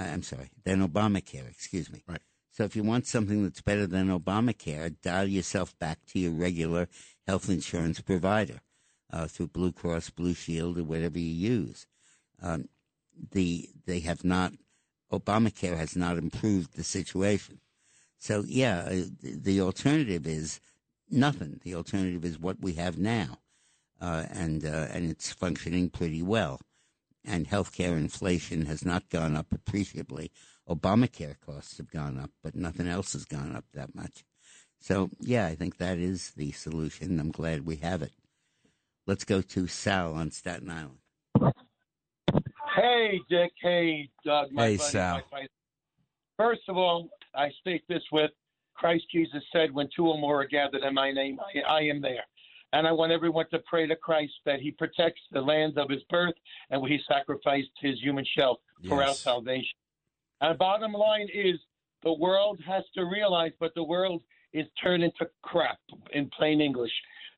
[0.00, 1.48] Uh, I'm sorry, than Obamacare.
[1.48, 2.02] Excuse me.
[2.08, 2.20] Right.
[2.54, 6.86] So if you want something that's better than Obamacare, dial yourself back to your regular
[7.26, 8.60] health insurance provider
[9.12, 11.88] uh, through Blue Cross Blue Shield or whatever you use.
[12.40, 12.68] Um,
[13.32, 14.52] the they have not
[15.12, 17.58] Obamacare has not improved the situation.
[18.18, 20.60] So yeah, uh, the, alternative is
[21.10, 21.60] nothing.
[21.64, 23.38] The alternative is what we have now,
[24.00, 26.60] uh, and uh, and it's functioning pretty well.
[27.24, 30.30] And healthcare inflation has not gone up appreciably.
[30.68, 34.24] Obamacare costs have gone up, but nothing else has gone up that much.
[34.80, 37.20] So yeah, I think that is the solution.
[37.20, 38.12] I'm glad we have it.
[39.06, 40.98] Let's go to Sal on Staten Island.
[42.74, 43.52] Hey, Dick.
[43.60, 44.50] Hey, Doug.
[44.52, 45.22] My Hey, buddy, Sal.
[45.30, 45.46] my.
[46.36, 48.30] First of all, I state this with
[48.74, 52.00] Christ Jesus said, when two or more are gathered in my name, I, I am
[52.00, 52.24] there.
[52.72, 56.02] And I want everyone to pray to Christ that he protects the land of his
[56.10, 56.34] birth
[56.70, 59.76] and where he sacrificed his human shell for our salvation.
[60.40, 61.56] And bottom line is
[62.02, 65.78] the world has to realize, but the world is turned into crap
[66.12, 66.92] in plain English.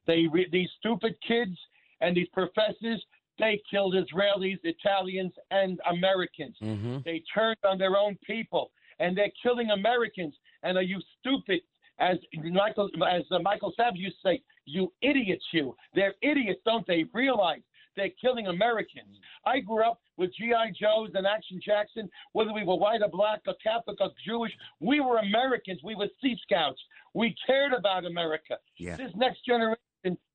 [0.06, 1.56] They re- these stupid kids
[2.00, 3.02] and these professors
[3.38, 6.56] they killed Israelis, Italians, and Americans.
[6.62, 6.98] Mm-hmm.
[7.04, 10.35] They turned on their own people, and they're killing Americans.
[10.62, 11.61] And are you stupid?
[11.98, 15.74] As Michael, as uh, Michael Savage used to say, you idiots, you.
[15.94, 17.04] They're idiots, don't they?
[17.14, 17.61] Realize
[17.96, 19.18] they're killing Americans.
[19.44, 20.72] I grew up with G.I.
[20.80, 24.52] Joes and Action Jackson, whether we were white or black or Catholic or Jewish.
[24.80, 25.80] We were Americans.
[25.82, 26.80] We were Sea Scouts.
[27.14, 28.59] We cared about America.
[28.78, 28.96] Yeah.
[28.96, 29.78] This next generation,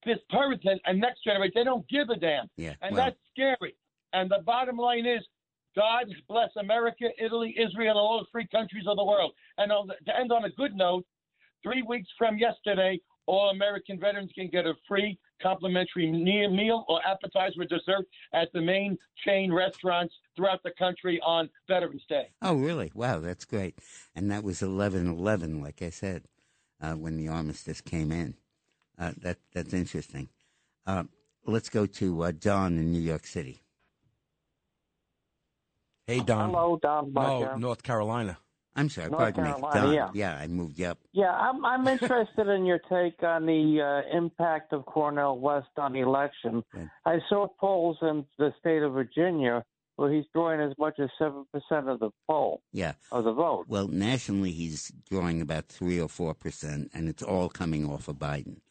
[0.05, 2.47] this person and next generation, they don't give a damn.
[2.57, 2.73] Yeah.
[2.81, 3.75] And well, that's scary.
[4.13, 5.21] And the bottom line is,
[5.75, 9.31] God bless America, Italy, Israel, and all the free countries of the world.
[9.57, 9.71] And
[10.05, 11.05] to end on a good note,
[11.63, 17.61] three weeks from yesterday, all American veterans can get a free complimentary meal or appetizer
[17.61, 22.29] or dessert at the main chain restaurants throughout the country on Veterans Day.
[22.41, 22.91] Oh, really?
[22.93, 23.79] Wow, that's great.
[24.15, 26.23] And that was eleven eleven, like I said,
[26.81, 28.35] uh, when the armistice came in.
[28.97, 30.29] Uh, that that's interesting.
[30.85, 31.03] Uh,
[31.45, 33.63] let's go to uh, Don in New York City.
[36.05, 36.49] Hey, Don.
[36.49, 38.37] Hello, Don No, North Carolina.
[38.75, 39.95] I'm sorry, North pardon Carolina, me.
[39.97, 40.11] Don.
[40.15, 40.37] yeah.
[40.37, 40.97] I moved up.
[41.11, 43.81] Yeah, I'm I'm interested in your take on the
[44.11, 46.63] uh, impact of Cornel West on the election.
[47.05, 49.63] I saw polls in the state of Virginia
[49.97, 52.93] where he's drawing as much as seven percent of the poll Yeah.
[53.11, 53.65] of the vote.
[53.67, 58.15] Well, nationally, he's drawing about three or four percent, and it's all coming off of
[58.15, 58.61] Biden.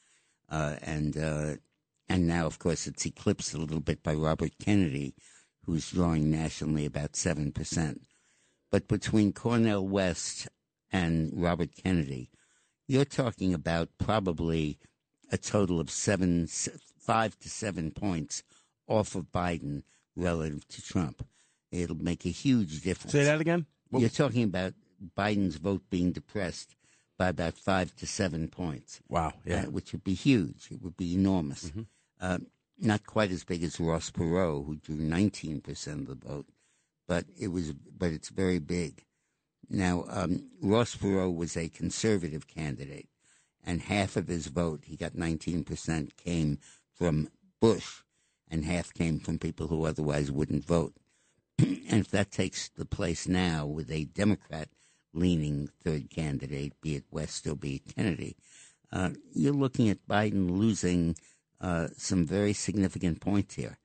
[0.49, 1.57] Uh, and uh,
[2.09, 5.15] and now, of course, it's eclipsed a little bit by Robert Kennedy,
[5.67, 8.01] who's drawing nationally about seven percent.
[8.71, 10.49] But between Cornel West
[10.93, 12.31] and Robert Kennedy,
[12.87, 14.79] you're talking about probably
[15.33, 18.43] a total of seven, five to seven points
[18.87, 19.83] off of Biden
[20.17, 21.25] relative to Trump.
[21.71, 23.13] It'll make a huge difference.
[23.13, 23.67] Say that again.
[23.93, 24.75] You're talking about
[25.17, 26.75] Biden's vote being depressed
[27.19, 29.01] by about five to seven points.
[29.09, 29.63] Wow, yeah.
[29.63, 30.69] uh, which would be huge.
[30.71, 31.73] It would be enormous.
[32.21, 32.39] Uh,
[32.79, 36.47] not quite as big as Ross Perot, who drew 19 percent of the vote,
[37.11, 37.73] but it was.
[37.73, 39.05] But it's very big.
[39.69, 43.09] Now, um, Ross Perot was a conservative candidate,
[43.65, 46.61] and half of his vote, he got 19 percent, came
[46.95, 47.29] from
[47.61, 48.03] Bush,
[48.49, 50.95] and half came from people who otherwise wouldn't vote.
[51.59, 54.69] and if that takes the place now with a Democrat
[55.13, 58.37] leaning third candidate, be it West or be it Kennedy,
[58.93, 61.17] uh, you're looking at Biden losing
[61.61, 63.79] uh, some very significant points here.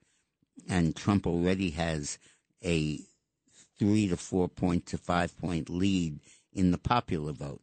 [0.68, 2.20] And Trump already has
[2.64, 3.00] a
[3.78, 6.20] three to four point to five point lead
[6.52, 7.62] in the popular vote.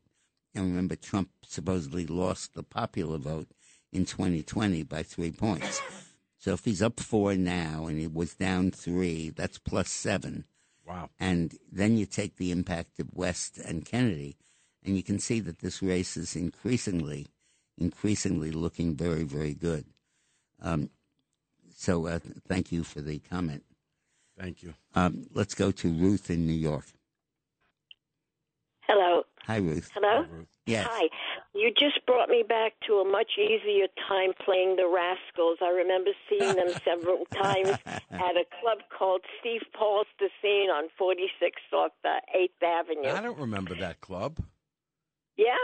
[0.56, 3.47] And remember, Trump supposedly lost the popular vote
[3.91, 5.82] in 2020 by three points.
[6.38, 10.45] So if he's up four now and he was down three, that's plus seven.
[10.86, 11.10] Wow.
[11.19, 14.36] And then you take the impact of West and Kennedy,
[14.84, 17.28] and you can see that this race is increasingly,
[17.78, 19.86] increasingly looking very, very good.
[20.62, 20.89] Um,
[21.76, 23.63] so uh, thank you for the comment.
[24.39, 24.74] Thank you.
[24.96, 26.86] Um, let's go to Ruth in New York.
[28.88, 29.24] Hello.
[29.46, 29.89] Hi, Ruth.
[29.93, 30.26] Hello?
[30.65, 30.88] Yes.
[30.89, 31.10] Hi.
[31.54, 35.58] You just brought me back to a much easier time playing the Rascals.
[35.62, 40.86] I remember seeing them several times at a club called Steve Paul's The Scene on
[41.00, 43.10] 46th off the 8th Avenue.
[43.10, 44.39] I don't remember that club.
[45.38, 45.56] Yeah.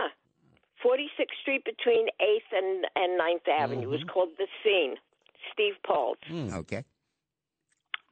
[0.86, 3.84] 46th Street between 8th and, and 9th Avenue.
[3.84, 4.96] It was called The Scene.
[5.54, 6.18] Steve Paul's.
[6.32, 6.84] Okay.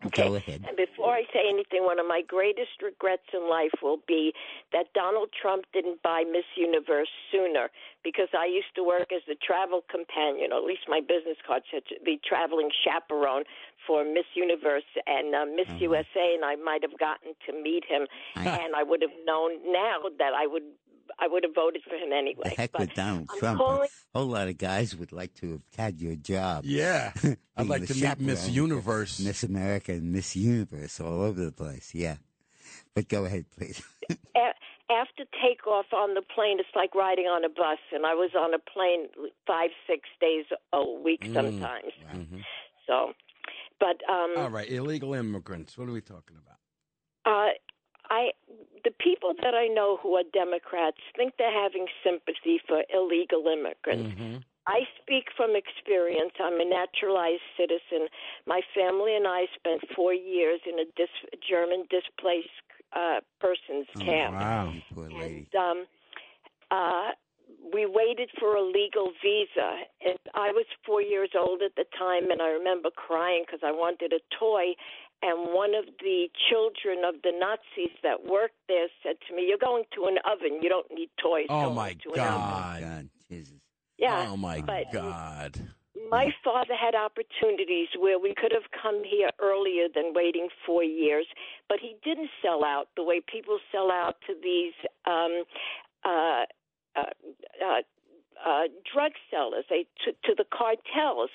[0.05, 0.27] Okay.
[0.27, 0.63] Go ahead.
[0.67, 4.31] And before I say anything, one of my greatest regrets in life will be
[4.71, 7.69] that Donald Trump didn't buy Miss Universe sooner
[8.03, 11.63] because I used to work as the travel companion, or at least my business card
[11.71, 13.43] said the traveling chaperone
[13.87, 18.05] for Miss Universe and uh, Miss USA, and I might have gotten to meet him,
[18.35, 20.63] and I would have known now that I would.
[21.19, 22.41] I would have voted for him anyway.
[22.45, 23.59] The heck but with Donald I'm Trump.
[23.59, 26.63] calling- A whole lot of guys would like to have had your job.
[26.65, 27.13] Yeah.
[27.57, 29.19] I'd like to meet Miss Universe.
[29.19, 31.93] Miss America and Miss Universe all over the place.
[31.93, 32.17] Yeah.
[32.95, 33.81] But go ahead, please.
[34.89, 38.53] after takeoff on the plane, it's like riding on a bus, and I was on
[38.53, 39.07] a plane
[39.45, 41.33] five, six days a week Mm.
[41.33, 41.91] sometimes.
[42.13, 42.43] Mhm.
[42.87, 43.13] So,
[43.79, 45.77] but um, All right, illegal immigrants.
[45.77, 46.57] What are we talking about?
[47.25, 47.49] uh,
[48.09, 48.31] I
[48.83, 54.15] the people that I know who are Democrats think they're having sympathy for illegal immigrants.
[54.15, 54.37] Mm-hmm.
[54.67, 56.33] I speak from experience.
[56.39, 58.07] I'm a naturalized citizen.
[58.45, 62.49] My family and I spent four years in a dis- German displaced
[62.93, 64.35] uh, persons camp.
[64.35, 64.71] Oh, Wow.
[64.73, 65.47] You poor lady.
[65.53, 65.85] And, um,
[66.69, 67.11] uh,
[67.73, 69.87] we waited for a legal visa.
[70.05, 73.71] And I was four years old at the time, and I remember crying because I
[73.71, 74.75] wanted a toy.
[75.21, 79.57] And one of the children of the Nazis that worked there said to me, "You're
[79.57, 80.61] going to an oven.
[80.61, 82.81] You don't need toys." Oh my to an oven." God.
[82.81, 83.55] God, Jesus.
[83.97, 84.27] Yeah.
[84.29, 85.59] Oh my but God.
[86.11, 91.25] my father had opportunities where we could have come here earlier than waiting four years,
[91.67, 94.73] but he didn't sell out the way people sell out to these
[95.05, 95.43] um,
[96.05, 96.45] uh,
[96.95, 97.09] uh,
[97.65, 97.81] uh,
[98.45, 101.29] uh, drug sellers, they to, to the cartels.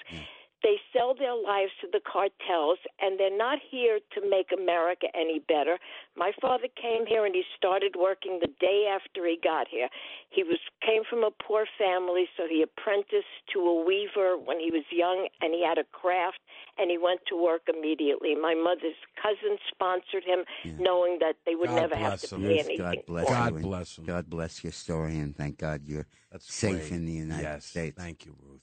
[0.63, 5.41] They sell their lives to the cartels, and they're not here to make America any
[5.41, 5.79] better.
[6.17, 9.89] My father came here, and he started working the day after he got here.
[10.31, 14.71] He was came from a poor family, so he apprenticed to a weaver when he
[14.71, 16.39] was young, and he had a craft,
[16.79, 18.35] and he went to work immediately.
[18.35, 20.45] My mother's cousin sponsored him,
[20.79, 22.43] knowing that they would God never have to him.
[22.43, 22.79] pay Yes, anything.
[22.87, 23.57] God bless for you.
[23.57, 23.63] it.
[23.63, 24.05] bless him.
[24.05, 26.93] God bless your story, and thank God you're That's safe great.
[26.93, 27.67] in the United yes.
[27.67, 27.97] States.
[27.99, 28.61] Thank you, Ruth.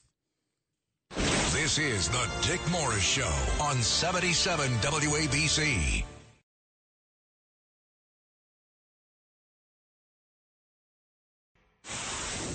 [1.52, 6.04] This is the Dick Morris Show on 77 WABC.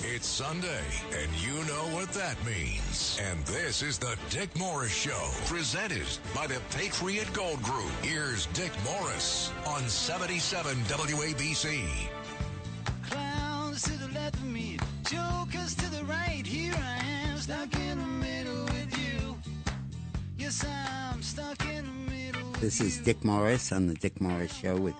[0.05, 3.19] It's Sunday, and you know what that means.
[3.21, 7.91] And this is the Dick Morris Show, presented by the Patriot Gold Group.
[8.01, 11.85] Here's Dick Morris on 77 WABC.
[13.11, 16.47] Clowns to the left of me, jokers to the right.
[16.47, 17.84] Here I am, stuck in
[22.61, 24.95] This is Dick Morris on the Dick Morris Show with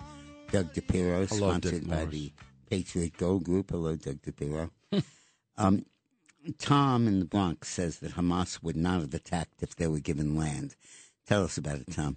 [0.51, 2.33] Doug DePiro, Hello, sponsored by the
[2.69, 3.71] Patriot Gold Group.
[3.71, 4.71] Hello, Doug DePiro.
[5.57, 5.87] um,
[6.59, 10.37] Tom in the Bronx says that Hamas would not have attacked if they were given
[10.37, 10.77] land.
[11.27, 12.17] Tell us about it, Tom.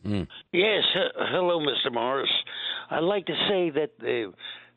[0.52, 1.94] Yes, uh, hello, Mr.
[1.94, 2.30] Morris.
[2.90, 4.34] I'd like to say that the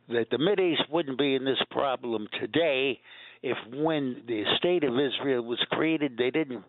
[0.09, 3.01] that the Mid East wouldn't be in this problem today
[3.43, 6.65] if, when the state of Israel was created, they didn't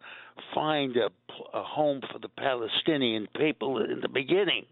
[0.54, 1.10] find a,
[1.54, 4.66] a home for the Palestinian people in the beginning.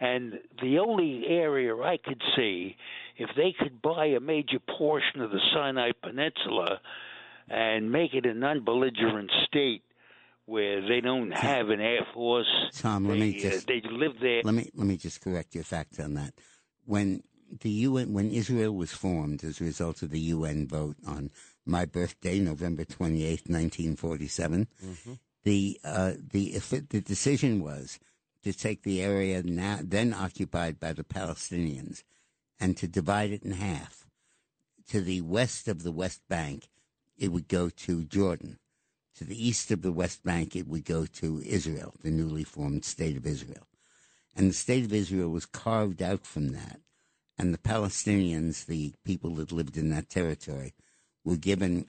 [0.00, 2.76] And the only area I could see,
[3.16, 6.80] if they could buy a major portion of the Sinai Peninsula
[7.48, 9.82] and make it an unbelligerent state
[10.46, 14.12] where they don't have an air force, Tom, let they, me uh, just they live
[14.20, 14.42] there.
[14.44, 16.34] Let me let me just correct your facts on that.
[16.84, 17.22] When
[17.60, 21.30] the UN, when Israel was formed as a result of the UN vote on
[21.66, 24.68] my birthday, November twenty eighth, nineteen forty seven,
[25.44, 26.58] the uh, the
[26.90, 27.98] the decision was
[28.42, 32.02] to take the area now then occupied by the Palestinians
[32.60, 34.06] and to divide it in half.
[34.90, 36.68] To the west of the West Bank,
[37.18, 38.58] it would go to Jordan.
[39.16, 42.84] To the east of the West Bank, it would go to Israel, the newly formed
[42.84, 43.66] state of Israel.
[44.36, 46.80] And the state of Israel was carved out from that.
[47.38, 50.74] And the Palestinians, the people that lived in that territory,
[51.24, 51.86] were given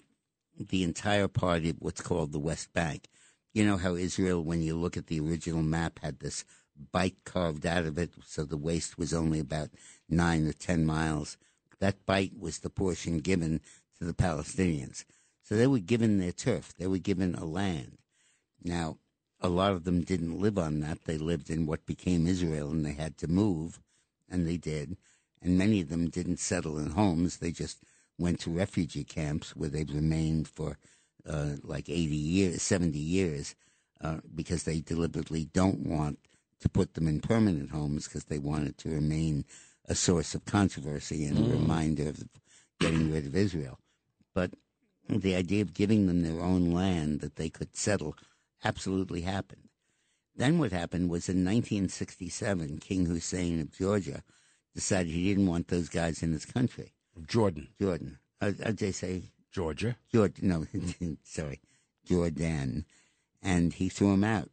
[0.58, 3.08] the entire part of what's called the West Bank.
[3.54, 6.46] You know how Israel, when you look at the original map, had this
[6.92, 9.70] bite carved out of it, so the waste was only about
[10.10, 11.38] nine or ten miles.
[11.80, 13.62] That bite was the portion given
[13.98, 15.06] to the Palestinians.
[15.42, 17.98] So they were given their turf, they were given a land.
[18.64, 18.98] Now,
[19.40, 21.06] a lot of them didn't live on that.
[21.06, 23.80] They lived in what became Israel, and they had to move,
[24.28, 24.98] and they did.
[25.42, 27.38] And many of them didn't settle in homes.
[27.38, 27.80] They just
[28.18, 30.78] went to refugee camps where they've remained for
[31.28, 33.56] uh, like 80 years, 70 years,
[34.02, 36.20] uh, because they deliberately don't want
[36.60, 39.46] to put them in permanent homes because they want it to remain
[39.88, 41.52] a source of controversy and a Mm.
[41.62, 42.24] reminder of
[42.80, 43.80] getting rid of Israel.
[44.34, 44.54] But
[45.08, 48.16] the idea of giving them their own land that they could settle
[48.64, 49.70] absolutely happened.
[50.36, 54.24] Then what happened was in 1967, King Hussein of Georgia
[54.76, 56.92] decided he didn't want those guys in his country.
[57.28, 57.70] Jordan.
[57.82, 58.20] Jordan.
[58.42, 59.96] Uh, I'd say Georgia.
[60.14, 60.50] Jordan.
[60.50, 61.62] No, sorry,
[62.06, 62.86] Jordan.
[63.42, 64.50] And he threw them out.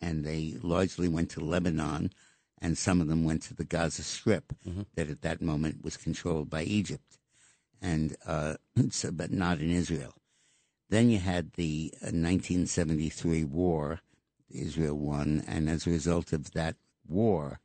[0.00, 2.12] And they largely went to Lebanon,
[2.60, 4.52] and some of them went to the Gaza Strip,
[4.94, 7.18] that at that moment was controlled by Egypt,
[7.80, 8.54] and uh,
[8.90, 10.12] so, but not in Israel.
[10.90, 14.00] Then you had the uh, 1973 war.
[14.50, 16.76] Israel won, and as a result of that
[17.08, 17.58] war,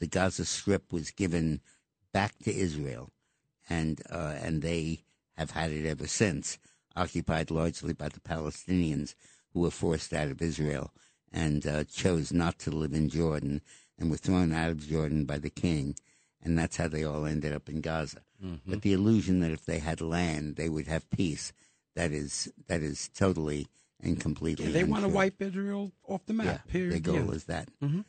[0.00, 1.60] the Gaza Strip was given
[2.12, 3.10] back to Israel,
[3.68, 5.00] and uh, and they
[5.36, 6.58] have had it ever since,
[6.96, 9.14] occupied largely by the Palestinians
[9.52, 10.92] who were forced out of Israel
[11.32, 13.60] and uh, chose not to live in Jordan
[13.98, 15.94] and were thrown out of Jordan by the king,
[16.42, 18.20] and that's how they all ended up in Gaza.
[18.42, 18.70] Mm-hmm.
[18.70, 21.52] But the illusion that if they had land, they would have peace,
[21.94, 23.66] that is that is totally
[24.02, 24.70] and completely.
[24.72, 26.46] they want to wipe Israel off the map.
[26.46, 26.92] Yeah, period.
[26.92, 27.32] their goal Yeah.
[27.32, 27.68] is that.
[27.82, 28.04] Mhm.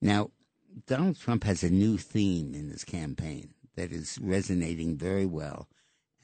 [0.00, 0.30] Now,
[0.86, 5.68] Donald Trump has a new theme in his campaign that is resonating very well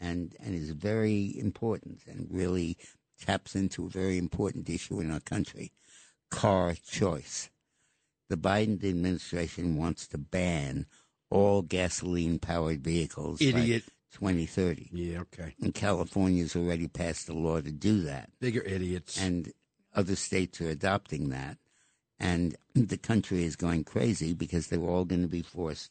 [0.00, 2.76] and, and is very important and really
[3.20, 5.72] taps into a very important issue in our country
[6.30, 7.50] car choice.
[8.28, 10.86] The Biden administration wants to ban
[11.30, 13.84] all gasoline powered vehicles Idiot.
[13.86, 14.88] by 2030.
[14.92, 15.54] Yeah, okay.
[15.62, 19.20] And California's already passed a law to do that Bigger idiots.
[19.20, 19.52] and
[19.94, 21.58] other states are adopting that.
[22.22, 25.90] And the country is going crazy because they're all going to be forced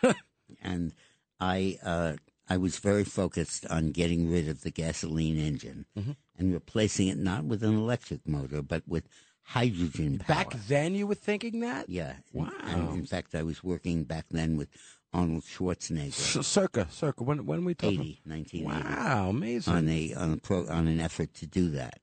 [0.62, 0.92] and
[1.38, 2.14] I uh,
[2.48, 6.12] I was very focused on getting rid of the gasoline engine Mm-hmm.
[6.38, 9.04] and replacing it not with an electric motor but with
[9.42, 10.36] hydrogen power.
[10.36, 11.88] Back then, you were thinking that?
[11.88, 12.14] Yeah.
[12.32, 12.50] Wow.
[12.64, 14.68] And in fact, I was working back then with
[15.12, 16.12] Arnold Schwarzenegger.
[16.12, 17.22] C- circa, circa.
[17.24, 18.00] When, when we talking?
[18.00, 18.64] 80, 1980.
[19.04, 19.74] Wow, amazing.
[19.74, 22.00] On a on a pro, on an effort to do that,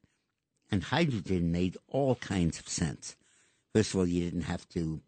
[0.71, 3.15] and hydrogen made all kinds of sense.
[3.73, 5.01] First of all, you didn't have to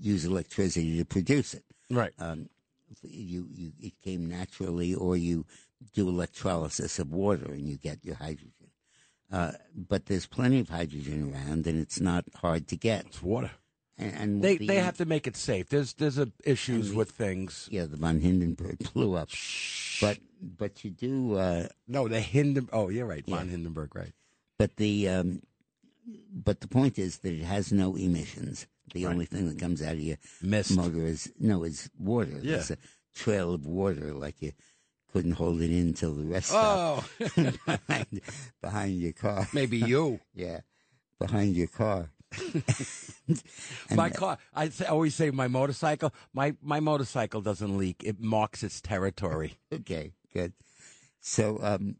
[0.00, 1.64] use electricity to produce it.
[1.90, 2.12] Right.
[2.18, 2.48] Um,
[3.02, 5.46] you you it came naturally, or you
[5.94, 8.68] do electrolysis of water and you get your hydrogen.
[9.30, 13.06] Uh, but there's plenty of hydrogen around, and it's not hard to get.
[13.06, 13.50] It's water.
[13.96, 15.68] And, and They the- they have to make it safe.
[15.70, 17.68] There's there's a issues the- with things.
[17.70, 19.30] Yeah, the von Hindenburg blew up.
[20.00, 21.36] But but you do.
[21.36, 22.68] Uh, No, the Hinden.
[22.72, 23.36] Oh, you're right, Yeah.
[23.38, 24.12] von Hindenburg, right?
[24.58, 25.42] but the um,
[26.32, 28.66] but the point is that it has no emissions.
[28.94, 29.12] The Right.
[29.12, 30.76] only thing that comes out of your Mist.
[30.76, 32.32] motor is no, is water.
[32.42, 32.56] Yeah.
[32.56, 32.76] There's a
[33.14, 34.52] trail of water, like you
[35.12, 37.04] couldn't hold it in till the rest Oh,
[37.36, 38.20] behind,
[38.60, 39.48] behind your car.
[39.52, 40.20] maybe you.
[40.34, 40.60] Yeah,
[41.18, 42.10] behind your car.
[43.88, 44.38] And my car.
[44.54, 46.12] I always say my motorcycle.
[46.32, 48.02] My my motorcycle doesn't leak.
[48.04, 49.58] It marks its territory.
[49.72, 50.52] Okay, good.
[51.20, 51.96] So, um,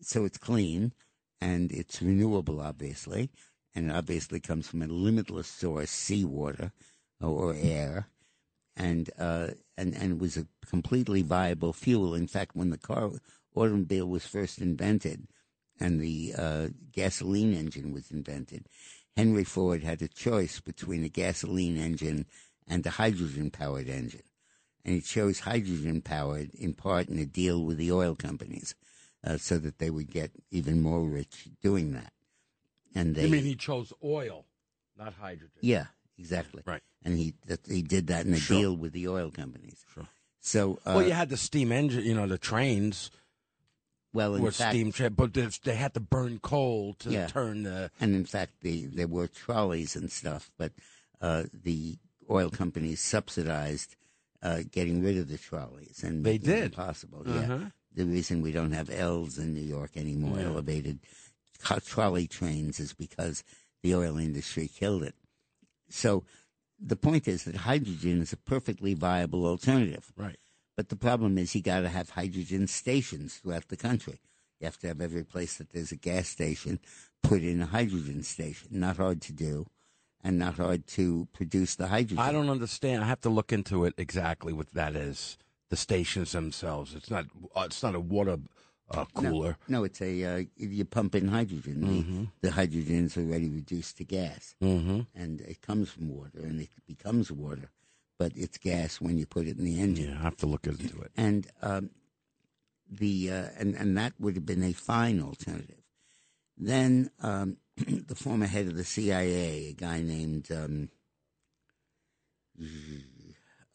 [0.00, 0.92] so it's clean
[1.40, 3.30] and it's renewable, obviously,
[3.74, 6.72] and it obviously comes from a limitless source, seawater
[7.20, 8.08] or air,
[8.76, 12.14] and uh, and and was a completely viable fuel.
[12.14, 13.10] In fact, when the car
[13.54, 15.28] automobile was first invented,
[15.80, 18.66] and the uh, gasoline engine was invented,
[19.16, 22.26] Henry Ford had a choice between a gasoline engine
[22.66, 24.22] and a hydrogen powered engine
[24.88, 28.74] and he chose hydrogen powered in part in a deal with the oil companies
[29.24, 32.12] uh, so that they would get even more rich doing that.
[32.94, 34.46] And they, you mean he chose oil,
[34.96, 35.58] not hydrogen?
[35.60, 35.86] yeah,
[36.18, 36.62] exactly.
[36.66, 36.82] Right.
[37.04, 38.58] And he that, he did that in a Sure.
[38.58, 39.84] deal with the oil companies.
[39.92, 40.06] Sure.
[40.40, 42.04] So, uh, well, you had the steam engine.
[42.04, 43.10] You know, the trains
[44.12, 47.26] well, in were fact, steam, tra- but they, they had to burn coal to Yeah.
[47.26, 47.90] turn the.
[48.00, 50.72] and in fact, the, there were trolleys and stuff, but
[51.20, 51.98] uh, the
[52.30, 53.96] oil companies subsidized
[54.42, 56.72] uh, getting rid of the trolleys, and They did.
[56.72, 57.22] possible.
[57.26, 57.58] Uh-huh.
[57.58, 57.68] Yeah,
[57.98, 60.46] the reason we don't have L's in New York anymore, Yeah.
[60.46, 61.00] elevated
[61.84, 63.42] trolley trains, is because
[63.82, 65.16] the oil industry killed it.
[65.90, 66.24] So
[66.78, 70.12] the point is that hydrogen is a perfectly viable alternative.
[70.16, 70.38] Right.
[70.76, 74.20] But the problem is you got to have hydrogen stations throughout the country.
[74.60, 76.78] You have to have every place that there's a gas station
[77.22, 78.68] put in a hydrogen station.
[78.70, 79.66] Not hard to do,
[80.22, 82.18] and not hard to produce the hydrogen.
[82.18, 83.02] I don't understand.
[83.02, 85.36] I have to look into it exactly what that is.
[85.70, 86.94] The stations themselves.
[86.94, 87.26] It's not.
[87.54, 88.38] Uh, it's not a water
[88.90, 89.56] uh, cooler.
[89.68, 91.76] No, it's a uh, you pump in hydrogen.
[91.82, 92.24] Mm-hmm.
[92.40, 95.00] The, the hydrogen is already reduced to gas, Mm-hmm.
[95.14, 97.70] and it comes from water, and it becomes water,
[98.18, 100.10] but it's gas when you put it in the engine.
[100.10, 101.10] Yeah, I have to look into it.
[101.18, 101.90] and um,
[102.90, 105.82] the uh, and and that would have been a fine alternative.
[106.56, 110.88] Then um, the former head of the CIA, a guy named um,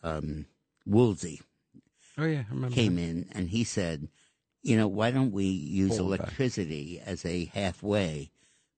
[0.04, 0.46] um,
[0.86, 1.42] Woolsey,
[2.18, 2.76] Oh yeah, I remember.
[2.76, 4.08] came in and he said,
[4.62, 6.20] "You know, why don't we use Hold back.
[6.20, 8.32] electricity as a halfway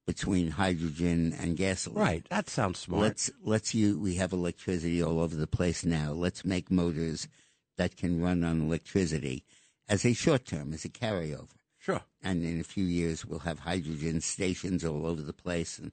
[0.06, 2.28] between hydrogen and gasoline?" Right.
[2.30, 3.02] That sounds smart.
[3.02, 6.12] Let's let's you we have electricity all over the place now.
[6.12, 7.28] Let's make motors
[7.76, 9.44] that can run on electricity
[9.88, 11.50] as a short term, as a carryover.
[11.78, 12.00] Sure.
[12.22, 15.92] And in a few years we'll have hydrogen stations all over the place and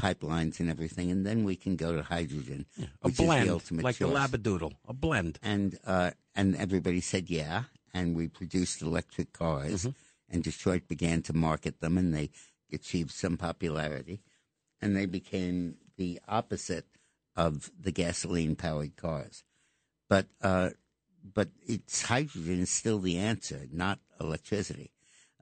[0.00, 3.52] pipelines and everything, and then we can go to hydrogen, a which is blend, the
[3.52, 4.10] ultimate like choice.
[4.10, 5.38] a labradoodle, a blend.
[5.42, 9.86] And uh, and everybody said yeah, and we produced electric cars.
[10.30, 12.30] And Detroit began to market them, and they
[12.72, 14.20] achieved some popularity,
[14.80, 16.86] and they became the opposite
[17.36, 19.44] of the gasoline-powered cars.
[20.08, 20.70] But uh,
[21.22, 24.90] but it's hydrogen is still the answer, not electricity,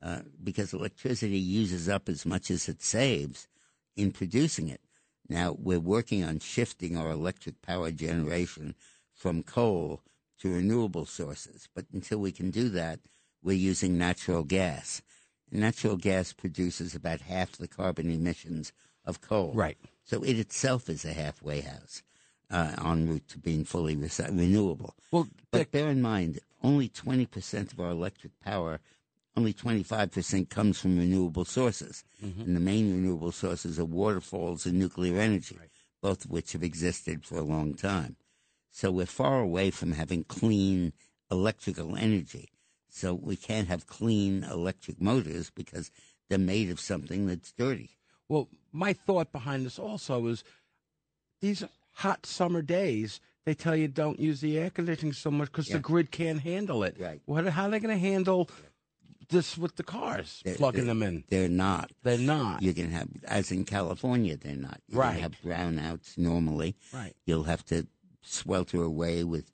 [0.03, 3.49] uh, because electricity uses up as much as it saves
[3.97, 4.81] in producing it.
[5.29, 8.75] Now we're working on shifting our electric power generation
[9.13, 10.03] from coal
[10.41, 13.01] to renewable sources, but until we can do that,
[13.43, 15.03] we're using natural gas.
[15.51, 18.73] Natural gas produces about half the carbon emissions
[19.05, 19.53] of coal.
[19.55, 19.79] Right.
[20.05, 22.03] So it itself is a halfway house
[22.51, 24.95] uh, en route to being fully reci- renewable.
[25.11, 28.81] Well, but bear in mind, only 20% of our electric power,
[29.37, 32.05] only 25% comes from renewable sources.
[32.25, 32.43] Mm-hmm.
[32.43, 35.59] And the main renewable sources are waterfalls and nuclear energy,
[36.03, 38.17] both of which have existed for a long time.
[38.71, 40.93] So we're far away from having clean
[41.31, 42.51] electrical energy.
[42.91, 45.91] So we can't have clean electric motors because
[46.29, 47.91] they're made of something that's dirty.
[48.29, 50.45] Well, my thought behind this also is
[51.41, 55.69] these hot summer days, they tell you don't use the air conditioning so much because
[55.69, 55.77] Yeah.
[55.77, 56.97] the grid can't handle it.
[56.99, 57.21] Right.
[57.27, 58.49] What, how are they going to handle
[59.33, 61.25] this with the cars, They're- plugging they're- them in?
[61.29, 61.91] They're not.
[62.05, 62.63] They're not.
[62.63, 64.81] You can have, as in California, they're not.
[64.89, 65.21] You Right.
[65.21, 66.77] have brownouts normally.
[66.93, 67.15] Right.
[67.27, 67.87] You'll have to
[68.23, 69.51] swelter away with,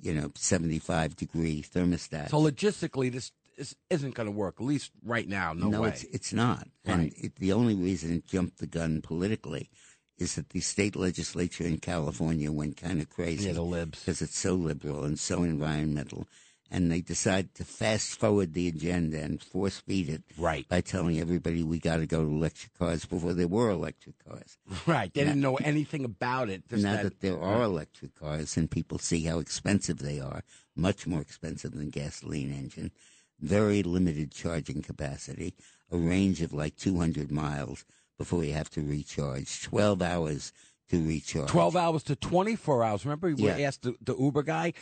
[0.00, 2.30] you know, 75 degree thermostats.
[2.30, 5.52] So logistically, this, this isn't going to work, at least right now.
[5.54, 5.88] No, way.
[5.90, 6.68] it's it's not.
[6.84, 9.70] And it, the only reason it jumped the gun politically
[10.18, 13.46] is that the state legislature in California went kind of crazy.
[13.48, 14.00] Yeah, the libs.
[14.00, 16.28] Because it's so liberal and so environmental.
[16.74, 20.66] And they decide to fast forward the agenda and force feed it right.
[20.70, 24.56] by telling everybody we got to go to electric cars before there were electric cars.
[24.86, 25.12] Right.
[25.12, 26.62] They Now- didn't know anything about it.
[26.70, 30.44] Now that, that there are electric cars and people see how expensive they are,
[30.74, 32.90] much more expensive than gasoline engine,
[33.38, 35.52] very limited charging capacity,
[35.90, 37.84] a range of like 200 miles
[38.16, 40.52] before you have to recharge, 12 hours
[40.88, 41.48] to recharge.
[41.48, 43.04] 12 hours to 24 hours.
[43.04, 43.58] Remember, we Yeah.
[43.58, 44.72] asked the, the Uber guy?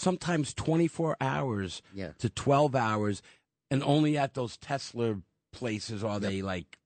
[0.00, 2.12] Sometimes 24 hours Yeah.
[2.18, 3.20] to 12 hours,
[3.70, 5.20] and only at those Tesla
[5.52, 6.78] places are they like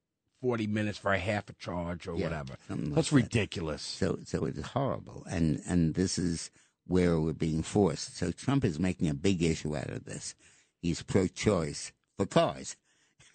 [0.43, 2.57] 40 minutes for a half a charge or Yeah, whatever.
[2.69, 3.17] like That's that.
[3.17, 3.83] ridiculous.
[3.83, 6.51] So, so it's horrible, and and this is
[6.87, 8.17] where we're being forced.
[8.17, 10.35] So Trump is making a big issue out of this.
[10.83, 12.77] He's pro-choice for cars,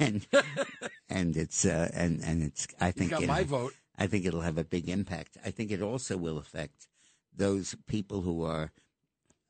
[0.00, 0.26] and
[1.08, 2.66] and it's uh, and and it's.
[2.80, 3.74] I think got my vote.
[3.98, 5.36] I think it'll have a big impact.
[5.44, 6.88] I think it also will affect
[7.36, 8.70] those people who are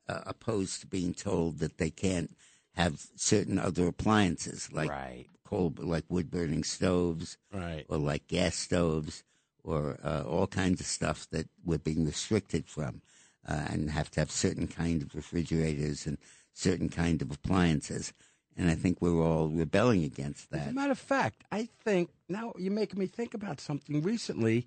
[0.07, 2.35] uh, opposed to being told that they can't
[2.75, 5.27] have certain other appliances like Right.
[5.43, 7.85] coal, like wood burning stoves, Right.
[7.87, 9.23] or like gas stoves,
[9.63, 13.01] or uh, all kinds of stuff that we're being restricted from,
[13.47, 16.17] uh, and have to have certain kind of refrigerators and
[16.53, 18.11] certain kind of appliances.
[18.57, 20.57] And I think we're all rebelling against that.
[20.57, 20.75] As a that.
[20.75, 24.01] matter of fact, I think now you're making me think about something.
[24.01, 24.65] Recently,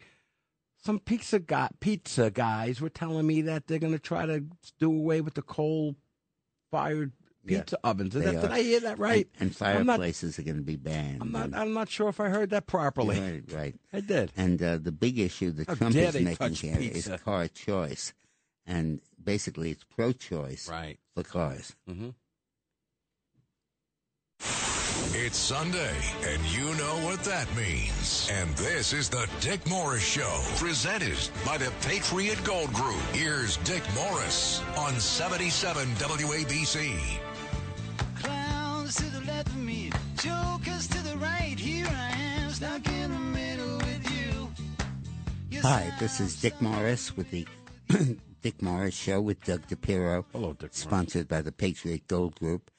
[0.82, 4.44] some pizza guy, pizza guys were telling me that they're going to try to
[4.78, 7.12] do away with the coal-fired
[7.44, 8.12] Yeah, pizza ovens.
[8.14, 8.50] Did, that, did.
[8.50, 9.28] I hear that right?
[9.40, 11.22] And, and I'm not- fireplaces are going to be banned.
[11.22, 11.44] I'm not.
[11.46, 13.18] and- I'm not sure if I heard that properly.
[13.20, 13.74] Right, right.
[13.92, 14.32] I did.
[14.36, 17.18] And uh, the big issue that How Trump is making here is pizza.
[17.18, 18.12] car choice,
[18.66, 20.98] and basically it's pro-choice Right.
[21.14, 21.74] for cars.
[21.88, 22.10] Mm-hmm.
[25.18, 28.28] It's Sunday, and you know what that means.
[28.30, 33.00] And this is the Dick Morris Show, presented by the Patriot Gold Group.
[33.12, 36.98] Here's Dick Morris on 77 WABC.
[38.16, 39.90] Clowns to the left of me,
[40.22, 41.58] jokers to the right.
[41.58, 44.48] Here I am, stuck in the middle with you.
[45.50, 47.46] Yes, Hi, this is Dick Morris with the
[48.42, 50.24] Dick Morris Show with Doug DePiro.
[50.32, 50.70] Hello, Dick.
[50.72, 52.70] Sponsored by the Patriot Gold Group.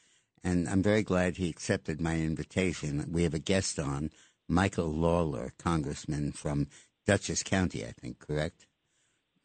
[0.48, 3.06] And I'm very glad he accepted my invitation.
[3.12, 4.12] We have a guest on,
[4.48, 6.68] Michael Lawler, congressman from
[7.06, 8.66] Dutchess County, I think, correct?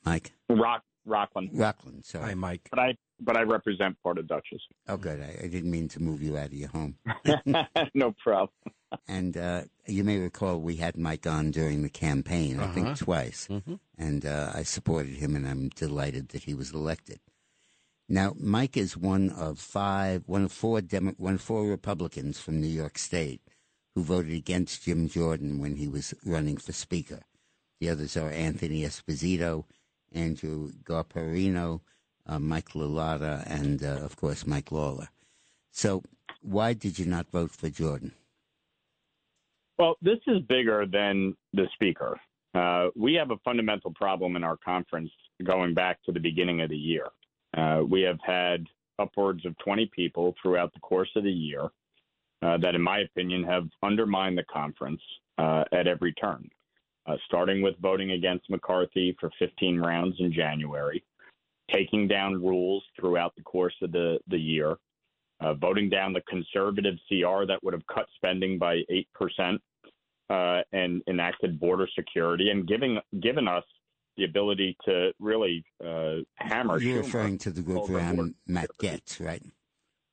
[0.05, 0.32] Mike?
[0.48, 1.50] Rock Rockland.
[1.53, 2.26] Rockland, sorry.
[2.26, 2.68] Hi, Mike.
[2.70, 4.62] But I but I represent part of Dutchess.
[4.88, 5.20] Oh, good.
[5.20, 6.96] I, I didn't mean to move you out of your home.
[7.94, 8.50] no problem.
[9.09, 12.74] And uh, you may recall we had Mike on during the campaign, I Uh-huh.
[12.74, 13.48] think twice.
[13.50, 13.80] Mhm.
[13.98, 17.18] And uh, I supported him, and I'm delighted that he was elected.
[18.09, 22.61] Now, Mike is one of five, one of four, Demo- one of four Republicans from
[22.61, 23.40] New York State
[23.94, 27.22] who voted against Jim Jordan when he was running for Speaker.
[27.80, 29.64] The others are Anthony Esposito,
[30.12, 31.80] Andrew Garbarino,
[32.26, 35.09] uh, Mike LaLota, and, uh, of course, Mike Lawler.
[35.70, 36.03] So,
[36.40, 38.12] why did you not vote for Jordan?
[39.78, 42.20] Well, this is bigger than the speaker.
[42.55, 45.11] Uh, we have a fundamental problem in our conference
[45.42, 47.07] going back to the beginning of the year.
[47.57, 48.66] Uh, we have had
[48.98, 51.68] upwards of 20 people throughout the course of the year
[52.42, 55.00] uh, that, in my opinion, have undermined the conference
[55.38, 56.48] uh, at every turn,
[57.07, 61.03] uh, starting with voting against McCarthy for 15 rounds in January,
[61.70, 64.76] taking down rules throughout the course of the, the year,
[65.40, 68.82] uh, voting down the conservative CR that would have cut spending by
[69.20, 69.59] 8%
[70.30, 73.64] uh, and enacted border security, and giving given us
[74.16, 76.78] the ability to really uh, hammer.
[76.78, 79.42] You're Schumer referring to the group around Matt Gaetz, right?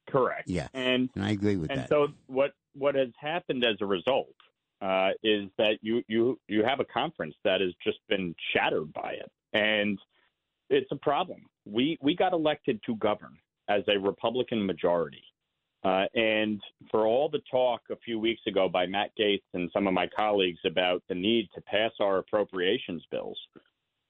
[0.09, 0.49] Correct.
[0.49, 0.67] Yeah.
[0.73, 1.91] And And I agree with and that.
[1.91, 4.35] And so what what has happened as a result
[4.81, 9.11] uh, is that you you you have a conference that has just been shattered by
[9.11, 9.99] it, and
[10.69, 11.45] it's a problem.
[11.65, 13.37] We we got elected to govern
[13.67, 15.23] as a Republican majority.
[15.83, 16.59] Uh, and
[16.91, 20.07] for all the talk a few weeks ago by Matt Gaetz and some of my
[20.13, 23.39] colleagues about the need to pass our appropriations bills,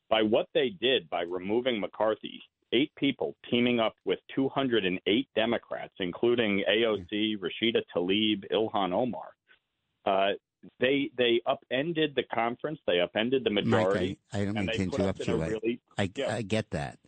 [0.09, 2.41] by what they did by removing McCarthy,
[2.73, 9.29] eight people teaming up with 208 Democrats, including AOC, Rashida Tlaib, Ilhan Omar,
[10.05, 10.31] uh,
[10.79, 12.79] they they upended the conference.
[12.85, 14.19] They upended the majority.
[14.33, 15.41] Mike, I, I don't mean to interrupt you.
[15.41, 16.35] I, really- I, yeah.
[16.35, 16.99] I get that.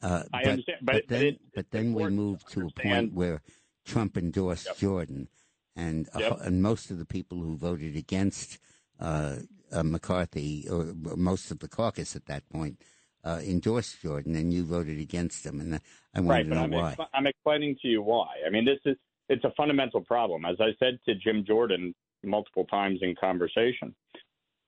[0.00, 3.12] Uh, I but, understand, but- but then, it- but then we moved to a point
[3.12, 3.42] where
[3.84, 5.28] Trump endorsed Jordan,
[5.76, 8.58] and uh, and most of the people who voted against
[9.00, 9.36] uh,
[9.72, 12.80] uh, McCarthy, or most of the caucus at that point,
[13.24, 15.80] uh, endorsed Jordan, and you voted against him, and
[16.14, 16.96] I wanted right, to know I'm, why.
[17.14, 18.28] I'm explaining to you why.
[18.46, 18.96] I mean, this is
[19.28, 20.44] it's a fundamental problem.
[20.44, 23.94] As I said to Jim Jordan multiple times in conversation,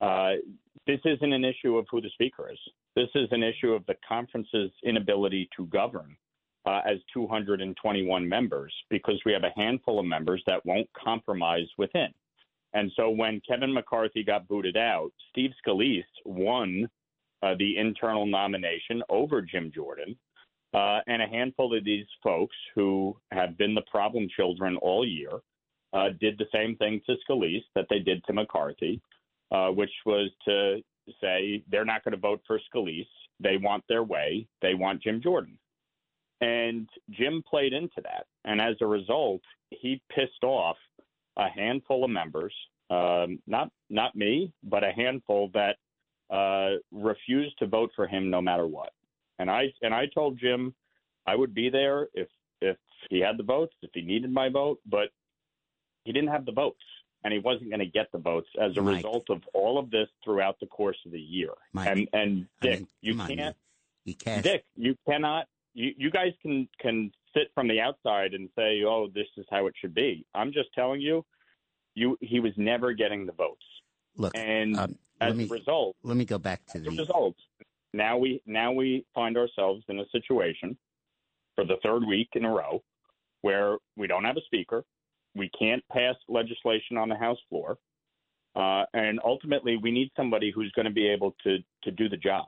[0.01, 0.33] uh,
[0.87, 2.59] this isn't an issue of who the speaker is.
[2.95, 6.15] This is an issue of the conference's inability to govern
[6.65, 12.09] uh, as 221 members because we have a handful of members that won't compromise within.
[12.77, 16.87] And so when Kevin McCarthy got booted out, Steve Scalise won
[17.41, 20.15] uh, the internal nomination over Jim Jordan.
[20.75, 25.31] Uh, and a handful of these folks who have been the problem children all year
[25.93, 29.01] uh, did the same thing to Scalise that they did to McCarthy,
[29.51, 30.77] uh, which was to
[31.19, 33.07] say they're not going to vote for Scalise.
[33.39, 34.45] They want their way.
[34.61, 35.57] They want Jim Jordan.
[36.41, 38.27] And Jim played into that.
[38.45, 40.77] And as a result, he pissed off
[41.37, 42.53] a handful of members,
[42.89, 45.75] um, not not me, but a handful that
[46.29, 48.91] uh, refused to vote for him no matter what.
[49.39, 50.73] And I and I told Jim
[51.25, 52.27] I would be there if
[52.61, 52.77] if
[53.09, 55.09] he had the votes, if he needed my vote, but
[56.05, 56.81] he didn't have the votes,
[57.23, 58.95] and he wasn't going to get the votes as a Mike.
[58.97, 61.51] result of all of this throughout the course of the year.
[61.73, 63.55] Mike, and and I Dick, mean, you come on, can't.
[64.05, 65.47] You cast Dick, you cannot.
[65.73, 69.67] You you guys can can sit from the outside and say, "Oh, this is how
[69.67, 71.25] it should be." I'm just telling you,
[71.95, 73.65] you he was never getting the votes,
[74.15, 77.39] Look, and um, as me a result, let me go back to the results.
[77.93, 80.77] now we now we find ourselves in a situation
[81.55, 82.83] for the third week in a row
[83.41, 84.83] where we don't have a speaker,
[85.35, 87.77] we can't pass legislation on the House floor,
[88.55, 92.17] uh, and ultimately we need somebody who's going to be able to to do the
[92.17, 92.47] job.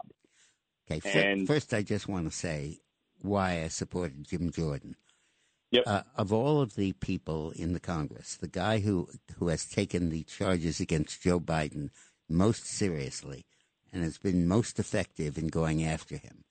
[0.91, 2.79] Okay, And- first, I just want to say
[3.21, 4.95] why I supported Jim Jordan.
[5.71, 5.83] Yep.
[5.85, 9.07] Uh, of all of the people in the Congress, the guy who,
[9.37, 11.91] who has taken the charges against Joe Biden
[12.27, 13.45] most seriously
[13.93, 16.43] and has been most effective in going after him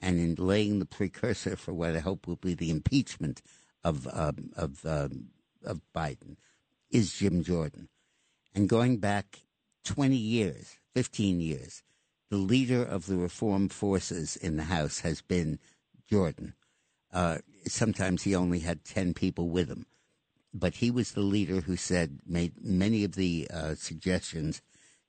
[0.00, 3.40] and in laying the precursor for what I hope will be the impeachment
[3.82, 5.28] of, um, of, um,
[5.64, 6.36] of Biden
[6.90, 7.88] is Jim Jordan.
[8.54, 9.44] And going back
[9.84, 11.82] 20 years, 15 years,
[12.30, 15.58] the leader of the reform forces in the House has been
[16.08, 16.54] Jordan.
[17.12, 19.86] Uh, sometimes he only had 10 people with him.
[20.54, 24.62] But he was the leader who said, made many of the uh, suggestions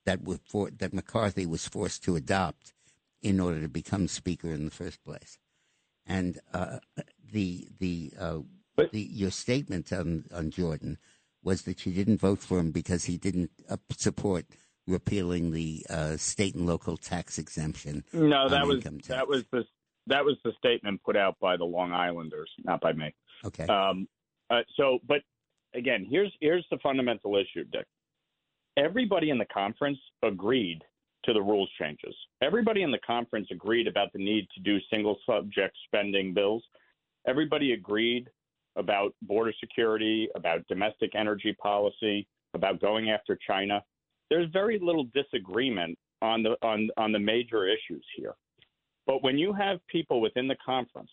[0.06, 2.74] that, were for, that McCarthy was forced to adopt
[3.22, 5.38] in order to become Speaker in the first place.
[6.06, 6.80] And uh,
[7.32, 8.40] the, the, uh,
[8.92, 10.98] the, your statement on, on Jordan
[11.44, 14.46] was that you didn't vote for him because he didn't uh, support
[14.88, 18.04] repealing the uh, state and local tax exemption.
[18.12, 19.08] No, that was tax.
[19.08, 19.66] that was the
[20.08, 23.14] that was the statement put out by the Long Islanders, not by me.
[23.46, 23.66] Okay.
[23.68, 24.08] Um,
[24.50, 25.22] uh, so, but
[25.74, 27.86] again, here's here's the fundamental issue, Dick.
[28.78, 30.82] Everybody in the conference agreed
[31.26, 32.16] to the rules changes.
[32.42, 36.64] Everybody in the conference agreed about the need to do single subject spending bills.
[37.28, 38.30] Everybody agreed
[38.78, 43.84] about border security, about domestic energy policy, about going after China.
[44.30, 48.36] There's very little disagreement on the on on the major issues here.
[49.10, 51.10] But when you have people within the conference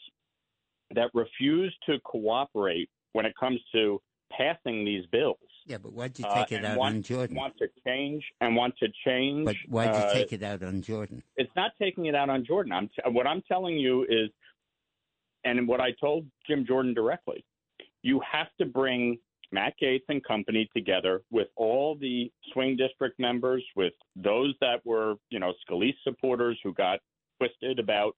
[0.94, 4.02] that refuse to cooperate when it comes to
[4.36, 7.34] passing these bills, Yeah, but why'd you uh, take it out want, on Jordan?
[7.34, 10.82] want to change and want to change, But why'd you uh, take it out on
[10.82, 11.22] Jordan?
[11.38, 12.72] it's not taking it out on Jordan.
[12.74, 14.28] I'm t- what I'm telling you is
[15.44, 17.46] and what I told Jim Jordan directly,
[18.02, 19.18] you have to bring
[19.52, 25.14] Matt Gaetz and company together with all the swing district members, with those that were,
[25.30, 27.00] you know, Scalise supporters who got
[27.38, 28.16] twisted about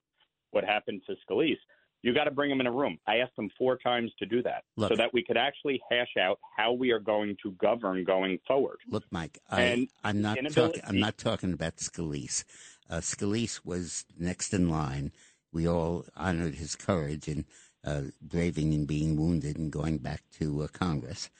[0.51, 1.59] what happened to Scalise.
[2.03, 2.99] You got to bring them in a room.
[3.09, 4.91] I asked them four times to do that Look.
[4.91, 8.79] so that we could actually hash out how we are going to govern going forward.
[8.89, 10.83] Look, Mike, I, I'm not talking.
[10.87, 12.45] I'm not talking about Scalise.
[12.89, 15.11] Uh, Scalise was next in line.
[15.53, 17.47] We all honored his courage in
[17.85, 21.31] uh, braving and being wounded and going back to uh, Congress.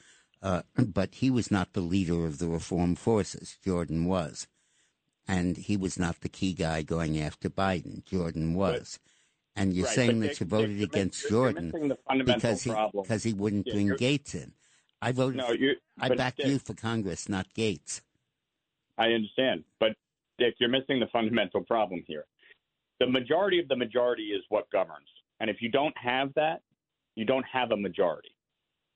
[0.43, 3.59] Uh, but he was not the leader of the reform forces.
[3.65, 4.47] Jordan was,
[5.29, 8.05] and he was not the key guy going after Biden.
[8.05, 8.99] Jordan was.
[9.55, 13.03] and you're Right, saying that you voted against Jordan missing the fundamental because he problem.
[13.03, 14.53] because he wouldn't Yeah, bring Gaetz in.
[15.03, 15.37] I voted.
[15.39, 18.01] No, you- I but backed you for Congress, not Gaetz.
[18.99, 19.97] I understand, but
[20.39, 22.25] Dick, you're missing the fundamental problem here.
[23.01, 25.09] The majority of the majority is what governs,
[25.41, 26.63] and if you don't have that,
[27.17, 28.31] you don't have a majority.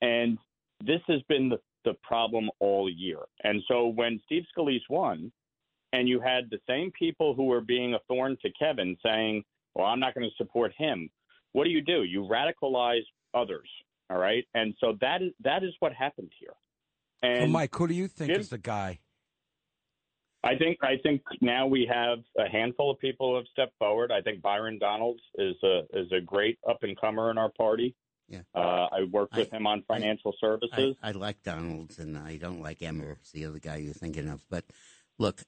[0.00, 0.38] And
[0.84, 3.18] this has been the, the problem all year.
[3.44, 5.30] And so when Steve Scalise won,
[5.92, 9.86] and you had the same people who were being a thorn to Kevin saying, "Well,
[9.86, 11.10] I'm not going to support him,"
[11.52, 12.04] what do you do?
[12.04, 13.68] You radicalize others.
[14.10, 16.54] All right, and so that is that is what happened here.
[17.22, 18.98] And so, Mike, who do you think Jim- is the guy?
[20.44, 24.10] I think I think now we have a handful of people who have stepped forward.
[24.10, 27.94] I think Byron Donalds is a is a great up and comer in our party.
[28.28, 28.40] Yeah.
[28.54, 30.96] Uh, I worked with him on financial services.
[31.02, 34.42] I, I like Donalds, and I don't like Emmer, the other guy you're thinking of.
[34.48, 34.64] But
[35.18, 35.42] look,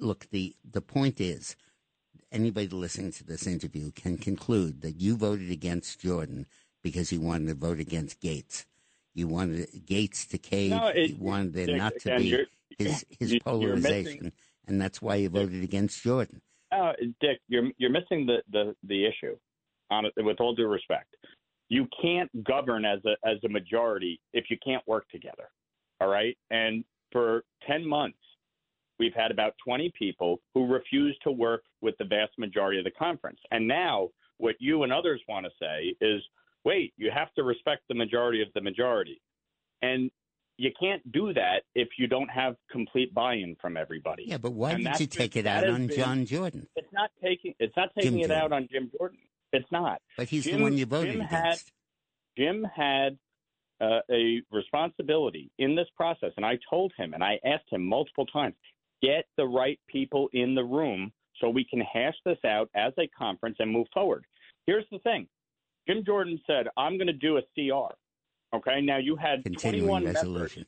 [0.00, 0.26] look.
[0.30, 1.56] The the point is,
[2.32, 6.46] anybody listening to this interview can conclude that you voted against Jordan
[6.82, 8.64] because you wanted to vote against Gaetz.
[9.14, 10.70] You wanted Gaetz to cave.
[10.70, 12.46] No, it- you wanted there not to be
[12.78, 14.32] his his polarization,
[14.66, 16.40] and that's why you voted against Jordan.
[16.72, 19.36] Uh, Dick, you're you're missing the the, the issue.
[19.92, 21.16] On it, with all due respect,
[21.68, 25.50] you can't govern as a as a majority if you can't work together.
[26.00, 28.18] All right, and for ten months,
[29.00, 32.90] we've had about twenty people who refuse to work with the vast majority of the
[32.92, 33.40] conference.
[33.50, 36.22] And now, what you and others want to say is,
[36.64, 39.20] wait, you have to respect the majority of the majority,
[39.82, 40.10] and
[40.58, 44.24] you can't do that if you don't have complete buy-in from everybody.
[44.26, 46.68] Yeah, but why And did you take it out on been- John Jordan?
[46.76, 47.54] It's not taking.
[47.58, 48.42] It's not Jim taking it Jordan.
[48.44, 49.18] out on Jim Jordan.
[49.52, 50.00] It's not.
[50.18, 51.32] But he's the one you voted Jim against.
[51.34, 51.58] Had,
[52.36, 53.18] Jim had
[53.80, 58.26] uh, a responsibility in this process, and I told him, and I asked him multiple
[58.26, 58.54] times,
[59.02, 63.08] get the right people in the room so we can hash this out as a
[63.08, 64.24] conference and move forward.
[64.66, 65.26] Here's the thing:
[65.88, 67.94] Jim Jordan said, "I'm going to do a CR."
[68.54, 70.60] Okay, now you had Continuing 21 resolution.
[70.60, 70.66] members.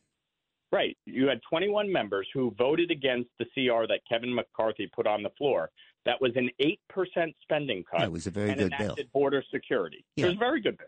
[0.72, 0.96] Right.
[1.04, 5.28] You had 21 members who voted against the CR that Kevin McCarthy put on the
[5.36, 5.70] floor.
[6.06, 8.00] That was an 8% spending cut.
[8.00, 8.86] Yeah, it was a very and good bill.
[8.86, 10.04] enacted border security.
[10.16, 10.24] Yeah.
[10.24, 10.86] It was a very good bill.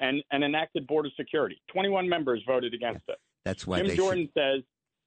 [0.00, 1.60] And, and enacted border security.
[1.70, 3.18] 21 members voted against it.
[3.44, 4.62] That's why Jim Jordan says,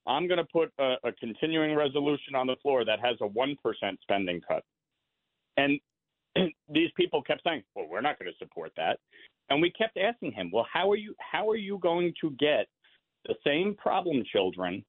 [0.08, 3.56] I'm going to put a, a continuing resolution on the floor that has a 1%
[4.02, 4.64] spending cut.
[5.58, 5.80] And
[6.70, 9.00] these people kept saying, well, we're not going to support that.
[9.50, 12.68] And we kept asking him, well, how are you, how are you going to get
[13.26, 14.84] the same problem children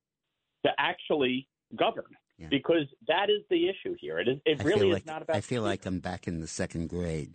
[0.64, 2.04] to actually govern?
[2.50, 4.18] Because that is the issue here.
[4.18, 4.38] It is.
[4.44, 5.36] It I really is like, not about.
[5.36, 7.34] I feel like I'm back in the second grade,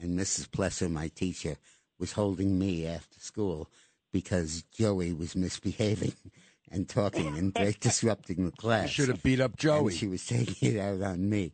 [0.00, 0.48] and Mrs.
[0.48, 1.58] Plesser, my teacher,
[1.96, 3.70] was holding me after school
[4.12, 6.14] because Joey was misbehaving
[6.70, 8.90] and talking and disrupting the class.
[8.90, 9.92] should have beat up Joey.
[9.92, 11.52] And she was taking it out on me.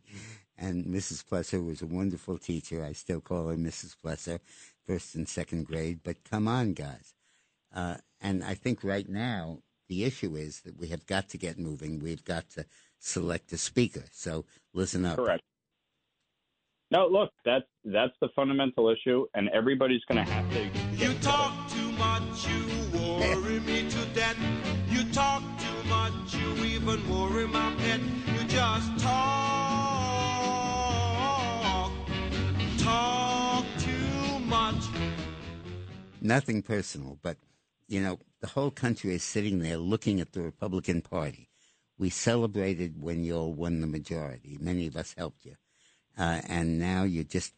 [0.57, 1.25] And Mrs.
[1.25, 2.83] Plesser was a wonderful teacher.
[2.83, 3.95] I still call her Mrs.
[4.03, 4.39] Plesser,
[4.85, 5.99] first and second grade.
[6.03, 7.13] But come on, guys.
[7.73, 9.59] Uh, and I think right now
[9.89, 11.99] the issue is that we have got to get moving.
[11.99, 12.65] We've got to
[12.99, 14.03] select a speaker.
[14.11, 15.17] So listen up.
[15.17, 15.41] Correct.
[16.91, 20.69] No, look, that's that's the fundamental issue, and everybody's going to have to.
[20.95, 24.64] You talk too much, you worry me to death.
[25.15, 28.01] Talk too much, you even worry my pet.
[28.01, 29.13] You just talk,
[32.79, 34.83] talk too much.
[36.19, 37.37] Nothing personal, but
[37.87, 41.47] you know, the whole country is sitting there looking at the Republican Party.
[41.97, 44.57] We celebrated when you all won the majority.
[44.59, 45.55] Many of us helped you.
[46.17, 47.53] Uh, and now you're just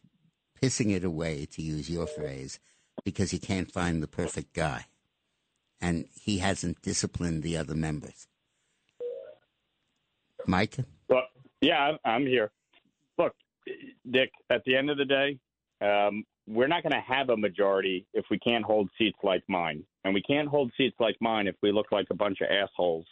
[0.62, 2.60] pissing it away, to use your phrase,
[3.04, 4.84] because you can't find the perfect guy.
[5.80, 8.26] And he hasn't disciplined the other members.
[10.46, 10.76] Mike?
[11.08, 11.26] Well,
[11.60, 12.50] yeah, I'm- I'm here.
[13.18, 13.34] Look,
[14.10, 14.30] Dick.
[14.50, 15.38] At the end of the day,
[15.80, 19.84] um, we're not going to have a majority if we can't hold seats like mine,
[20.04, 23.06] and we can't hold seats like mine if we look like a bunch of assholes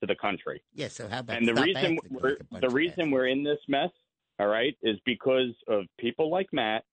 [0.00, 0.62] to the country.
[0.74, 3.90] Yeah, so how about and the reason we're like the reason we're in this mess,
[4.38, 6.84] all right, is because of people like Matt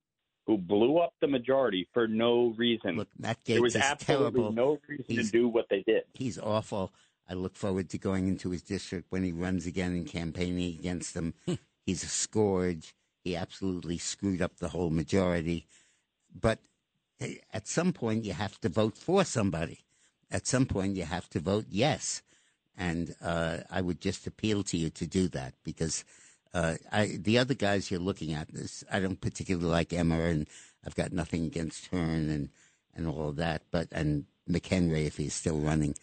[0.46, 2.98] who blew up the majority for no reason.
[2.98, 4.52] Look, Matt there was is absolutely terrible.
[4.52, 6.04] no reason He's- to do what they did.
[6.14, 6.92] He's awful.
[7.30, 11.14] I look forward to going into his district when he runs again and campaigning against
[11.14, 11.34] them.
[11.86, 12.94] He's a scourge.
[13.24, 15.66] He absolutely screwed up the whole majority.
[16.38, 16.60] But
[17.54, 19.80] at some point, you have to vote for somebody.
[20.30, 22.22] At some point, you have to vote yes.
[22.78, 26.04] And uh, I would just appeal to you to do that because
[26.54, 30.48] uh, I, the other guys you're looking at, this, I don't particularly like Emmer, and
[30.86, 32.50] I've got nothing against Hern and,
[32.94, 35.96] and all of that, but and McHenry if he's still running.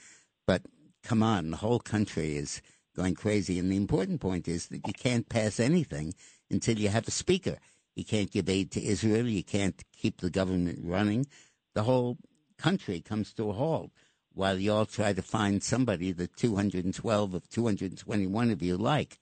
[0.46, 0.62] But
[1.02, 2.62] come on, the whole country is
[2.96, 3.58] going crazy.
[3.58, 6.14] And the important point is that you can't pass anything
[6.50, 7.58] until you have a speaker.
[7.94, 9.26] You can't give aid to Israel.
[9.26, 11.26] You can't keep the government running.
[11.74, 12.18] The whole
[12.58, 13.90] country comes to a halt
[14.32, 19.19] while you all try to find somebody that 212 of 221 of you like.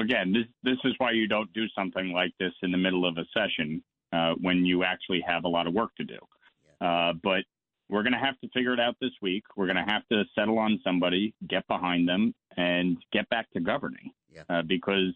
[0.00, 3.16] Again, this this is why you don't do something like this in the middle of
[3.18, 3.82] a session
[4.12, 6.18] uh, when you actually have a lot of work to do.
[6.80, 7.44] Uh, but
[7.88, 9.44] we're going to have to figure it out this week.
[9.56, 13.60] We're going to have to settle on somebody, get behind them, and get back to
[13.60, 14.10] governing.
[14.50, 15.14] Uh, because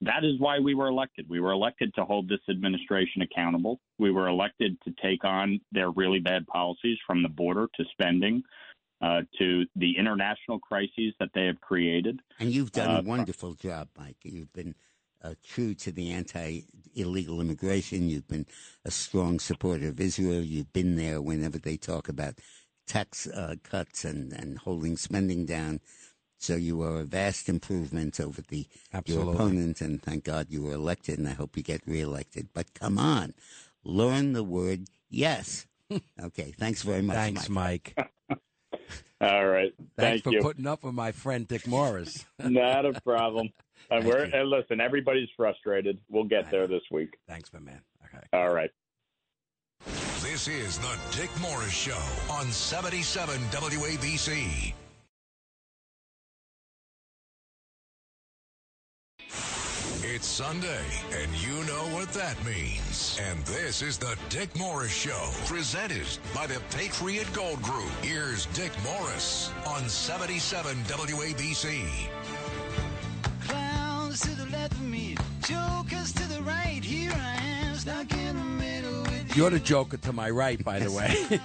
[0.00, 1.26] that is why we were elected.
[1.28, 3.80] We were elected to hold this administration accountable.
[3.98, 8.42] We were elected to take on their really bad policies from the border to spending
[9.00, 12.20] uh, to the international crises that they have created.
[12.38, 14.16] And you've done Uh, a wonderful job, Mike.
[14.22, 14.74] You've been
[15.22, 16.62] uh, true to the anti
[16.94, 18.08] illegal immigration.
[18.08, 18.46] You've been
[18.84, 20.42] a strong supporter of Israel.
[20.42, 22.38] You've been there whenever they talk about
[22.86, 25.80] tax uh, cuts and, and holding spending down.
[26.38, 29.34] So you are a vast improvement over the your Absolutely.
[29.34, 32.48] opponent, and thank God you were elected, and I hope you get reelected.
[32.54, 33.34] But come on,
[33.84, 35.66] learn the word yes.
[36.22, 37.16] okay, thanks very much.
[37.16, 37.96] Thanks, Mike.
[39.20, 39.74] All right.
[39.96, 40.40] Thanks Thank for you.
[40.40, 42.24] putting up with my friend Dick Morris.
[42.42, 43.50] Not a problem.
[43.90, 45.98] Uh, and we're and uh, listen, everybody's frustrated.
[46.10, 47.16] We'll get there this week.
[47.26, 47.80] Thanks, my man.
[48.04, 48.22] Okay.
[48.34, 48.70] All right.
[50.20, 51.98] This is the Dick Morris Show
[52.30, 54.74] on 77 WABC.
[60.10, 63.20] It's Sunday, and you know what that means.
[63.20, 67.90] And this is the Dick Morris Show, presented by the Patriot Gold Group.
[68.00, 71.84] Here's Dick Morris on 77 WABC.
[73.42, 75.14] Clowns to the left of me,
[75.46, 76.82] jokers to the right.
[76.82, 79.42] Here I am, stuck in the middle with you.
[79.42, 81.38] You're the joker to my right, by the way.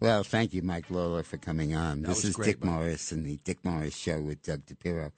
[0.00, 2.02] Well, thank you, Mike Lawler, for coming on.
[2.02, 2.74] That this is great, Dick Mike.
[2.74, 5.12] Morris and the Dick Morris Show with Doug DePiro,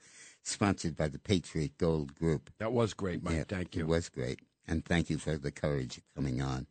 [0.47, 2.49] sponsored by the Patriot Gold Group.
[2.59, 3.35] That was great, Mike.
[3.35, 3.83] Yeah, Thank you.
[3.83, 4.39] It was great.
[4.67, 6.67] And thank you for the courage of coming on.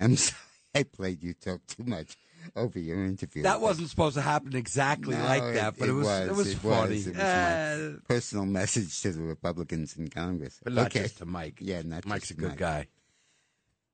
[0.00, 0.38] I'm sorry
[0.74, 2.16] I played you talk too much
[2.54, 3.42] over your interview.
[3.42, 6.96] That wasn't supposed to happen exactly No, like that, but it, was, it was funny.
[6.98, 10.60] It was Eh, my personal message to the Republicans in Congress.
[10.62, 11.02] but not okay.
[11.02, 11.58] just to Mike.
[11.60, 12.58] Yeah, not Mike's a good Mike.
[12.58, 12.86] guy.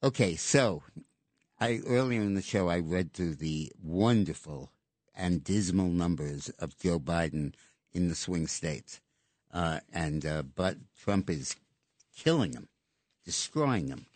[0.03, 0.83] Okay, so
[1.59, 4.71] I earlier in the show I read through the wonderful
[5.15, 7.55] and dismal numbers of Joe Biden
[7.95, 9.01] in the swing states,
[9.53, 11.57] uh, and uh, but Trump is
[12.17, 12.69] killing them,
[13.25, 14.07] destroying them.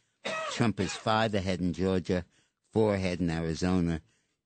[0.50, 2.24] Trump is five ahead in Georgia,
[2.72, 4.00] four ahead in Arizona,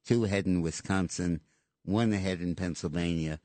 [0.07, 1.41] two ahead in Wisconsin,
[1.85, 3.41] one ahead in Pennsylvania,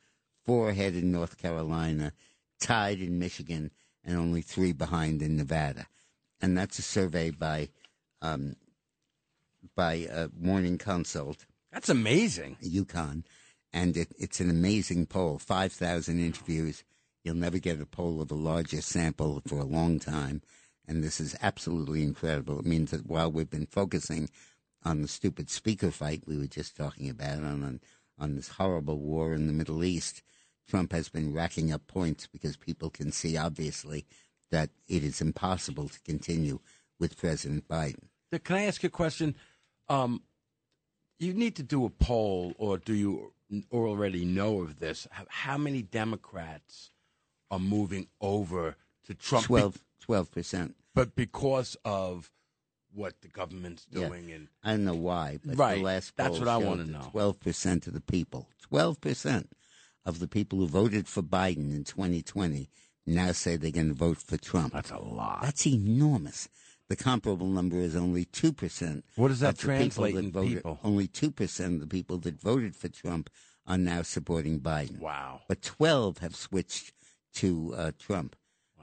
[0.45, 2.13] four ahead in North Carolina,
[2.59, 3.71] tied in Michigan,
[4.03, 5.87] and only three behind in Nevada.
[6.41, 7.69] And that's a survey by
[8.21, 8.55] um,
[9.75, 11.45] by uh, Morning Consult.
[11.71, 12.57] That's amazing.
[12.61, 13.25] Yukon,
[13.73, 15.37] and it, it's an amazing poll.
[15.37, 16.83] Five thousand interviews.
[17.23, 20.41] You'll never get a poll of a larger sample for a long time,
[20.87, 22.59] and this is absolutely incredible.
[22.59, 24.29] It means that while we've been focusing
[24.83, 27.81] on the stupid speaker fight we were just talking about, on on,
[28.17, 30.23] on this horrible war in the Middle East,
[30.67, 34.05] Trump has been racking up points because people can see obviously
[34.51, 36.59] that it is impossible to continue
[36.99, 38.07] with President Biden.
[38.43, 39.35] Can I ask you a question?
[39.87, 40.21] Um,
[41.17, 43.33] you need to do a poll, or do you
[43.71, 45.07] already know of this?
[45.11, 46.91] How, how many Democrats
[47.51, 48.75] are moving over
[49.05, 49.47] to Trump?
[49.47, 50.75] be- 12 percent.
[50.95, 52.31] but because of
[52.91, 54.07] what the government's Yeah.
[54.07, 55.77] doing, and I don't know why, but Right.
[55.77, 57.07] the last That's poll what I wanna know.
[57.11, 59.51] Twelve percent of the people, twelve percent
[60.05, 62.69] of the people who voted for Biden in 2020
[63.05, 64.73] now say they're going to vote for Trump.
[64.73, 65.41] That's a lot.
[65.41, 66.47] That's enormous.
[66.87, 69.05] The comparable number is only two percent.
[69.15, 70.79] What does that of the people translate in people?
[70.83, 73.29] Only two percent of the people that voted for Trump
[73.67, 74.97] are now supporting Biden.
[74.99, 75.41] Wow.
[75.47, 76.93] But twelve have switched
[77.35, 78.35] to uh, Trump.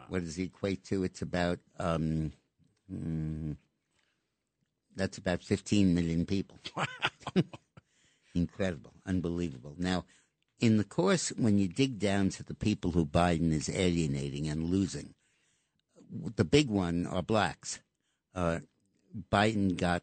[0.09, 1.03] What does he equate to?
[1.03, 2.33] It's about um,
[2.93, 3.57] mm,
[4.95, 6.59] that's about 15 million people.
[8.35, 9.75] Incredible, unbelievable.
[9.79, 10.05] Now,
[10.61, 14.71] in the course, when you dig down to the people who Biden is alienating and
[14.71, 15.15] losing,
[16.11, 17.81] the big one are blacks.
[18.35, 18.61] Uh,
[19.31, 20.03] Biden got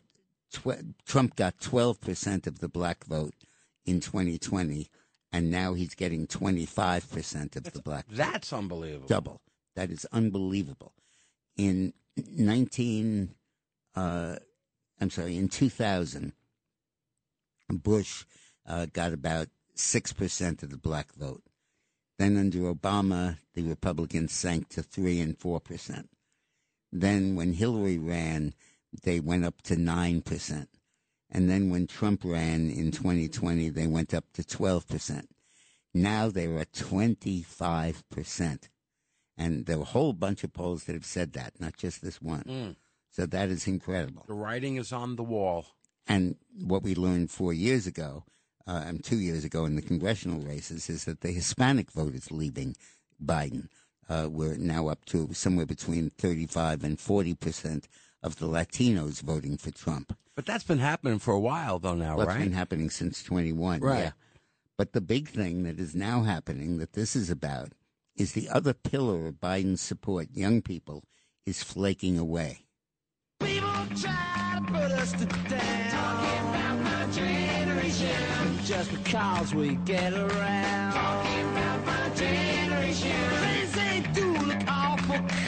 [0.52, 3.36] tw- Trump got 12% of the black vote
[3.86, 4.90] in 2020,
[5.34, 8.18] and now he's getting 25% of the black vote.
[8.18, 9.08] That's unbelievable.
[9.08, 9.42] Double.
[9.76, 10.94] That is unbelievable.
[11.58, 13.34] In 19,
[13.96, 14.36] uh,
[15.02, 16.34] I'm sorry, in 2000,
[17.70, 18.26] Bush
[18.68, 21.42] uh, got about 6% of the black vote.
[22.20, 26.06] Then under Obama, the Republicans sank to 3 and 4%.
[26.92, 28.54] Then when Hillary ran,
[29.02, 30.68] they went up to 9%.
[31.34, 35.26] And then when Trump ran in 2020, they went up to 12%.
[35.94, 38.70] Now they're at 25%.
[39.36, 42.22] And there are a whole bunch of polls that have said that, not just this
[42.22, 42.44] one.
[42.44, 42.76] Mm.
[43.10, 44.24] So that is incredible.
[44.28, 45.66] The writing is on the wall.
[46.08, 48.26] And what we learned four years ago,
[48.68, 52.32] uh, and two years ago in the congressional races, is that the Hispanic vote is
[52.32, 52.76] leaving
[53.24, 53.70] Biden.
[54.08, 57.88] Uh, we're now up to somewhere between 35 and 40 percent
[58.24, 60.18] of the Latinos voting for Trump.
[60.36, 61.94] But that's been happening for a while, though.
[61.94, 62.38] Now, Well, right?
[62.38, 63.82] It's been happening since 21.
[63.82, 64.00] Right.
[64.00, 64.12] Yeah.
[64.78, 67.74] But the big thing that is now happening that this is about
[68.16, 71.04] is the other pillar of Biden's support, young people,
[71.46, 72.66] is flaking away.
[73.40, 75.92] Try to put us to down.
[75.92, 78.60] Talking about my generation.
[78.64, 80.94] Just because we get around.
[80.94, 83.12] Talking about my generation.
[83.30, 85.43] Things they do look awful.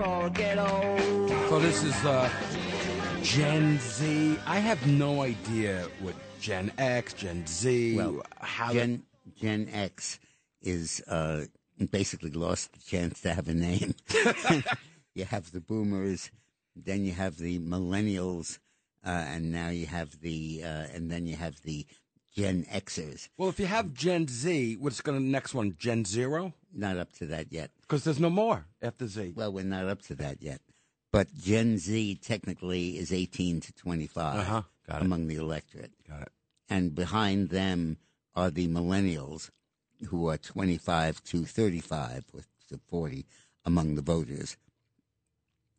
[0.00, 1.30] Die before I get old.
[1.48, 2.28] So this is uh,
[3.22, 4.38] Gen Z.
[4.46, 9.02] I have no idea what Gen X, Gen Z, Well, how Gen
[9.40, 10.18] Gen X
[10.62, 11.44] is uh,
[11.90, 13.94] basically lost the chance to have a name.
[15.14, 16.30] you have the Boomers,
[16.76, 18.58] then you have the Millennials,
[19.04, 21.86] uh, and now you have the uh, and then you have the
[22.34, 23.28] Gen Xers.
[23.36, 25.74] Well, if you have Gen Z, what's going to next one?
[25.78, 26.54] Gen Zero?
[26.72, 27.70] Not up to that yet.
[27.82, 29.32] Because there's no more after Z.
[29.36, 30.60] Well, we're not up to that yet.
[31.12, 34.62] But Gen Z technically is 18 to 25 Uh-huh.
[34.88, 35.92] Among the electorate.
[36.08, 36.32] Got it.
[36.68, 37.96] And behind them
[38.34, 39.50] are the millennials,
[40.08, 43.26] who are 25 to 35 or to 40
[43.64, 44.56] among the voters.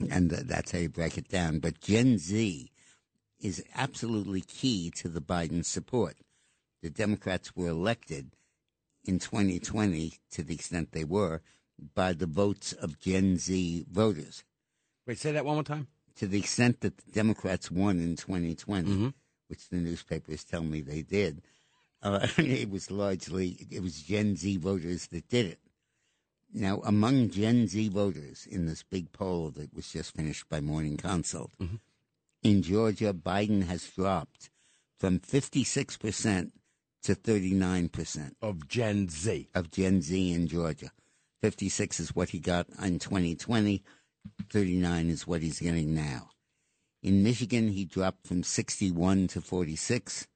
[0.09, 1.59] And th- that's how you break it down.
[1.59, 2.71] But Gen Z
[3.39, 6.15] is absolutely key to the Biden support.
[6.81, 8.31] The Democrats were elected
[9.05, 11.41] in 2020, to the extent they were,
[11.95, 14.43] by the votes of Gen Z voters.
[15.07, 15.87] Wait, say that one more time.
[16.17, 19.07] To the extent that the Democrats won in 2020, Mm-hmm.
[19.47, 21.41] which the newspapers tell me they did,
[22.03, 25.59] uh, it was largely it was Gen Z voters that did it.
[26.53, 30.97] Now, among Gen Z voters in this big poll that was just finished by Morning
[30.97, 31.75] Consult, Mm-hmm.
[32.43, 34.49] in Georgia, Biden has dropped
[34.99, 36.53] from 56 percent
[37.03, 39.49] to 39 percent of Gen Z.
[39.53, 40.91] Of Gen Z in Georgia,
[41.41, 43.83] 56 is what he got in 2020.
[44.51, 46.29] 39 is what he's getting now.
[47.01, 50.27] In Michigan, he dropped from 61 to 46.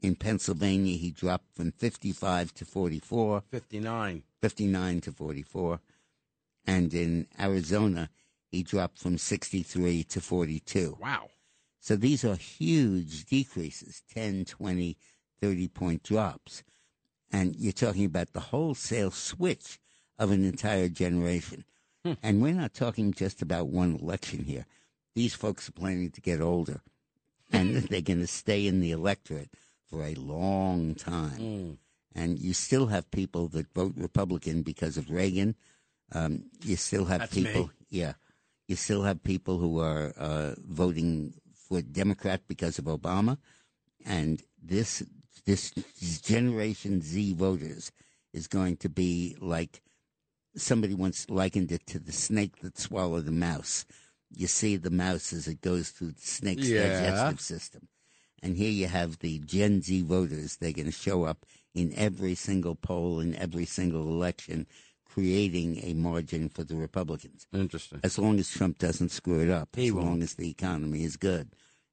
[0.00, 3.42] In Pennsylvania, he dropped from 55 to 44.
[3.50, 4.22] 59.
[4.40, 5.80] 59 to 44.
[6.66, 8.10] And in Arizona,
[8.52, 10.98] he dropped from 63 to 42.
[11.00, 11.30] Wow.
[11.80, 14.96] So these are huge decreases 10, 20,
[15.40, 16.62] 30 point drops.
[17.30, 19.78] And you're talking about the wholesale switch
[20.18, 21.64] of an entire generation.
[22.22, 24.66] And we're not talking just about one election here.
[25.14, 26.80] These folks are planning to get older,
[27.52, 29.50] and they're going to stay in the electorate
[29.90, 31.78] for a long time.
[32.14, 35.54] And you still have people that vote Republican because of Reagan.
[36.12, 37.44] Um, you still have That's me.
[37.44, 38.14] people, yeah.
[38.66, 43.38] You still have people who are uh, voting for Democrat because of Obama,
[44.06, 45.02] and this
[45.48, 45.70] this
[46.20, 47.90] Generation Z voters
[48.34, 49.80] is going to be like
[50.54, 53.86] somebody once likened it to the snake that swallowed the mouse.
[54.30, 56.88] You see the mouse as it goes through the snake's Yeah.
[57.00, 57.88] digestive system.
[58.42, 60.56] And here you have the Gen Z voters.
[60.58, 64.66] They're going to show up in every single poll, in every single election,
[65.06, 67.46] creating a margin for the Republicans.
[67.54, 68.00] Interesting.
[68.04, 70.06] As long as Trump doesn't screw it up, He as won't.
[70.06, 71.48] long as the economy is good.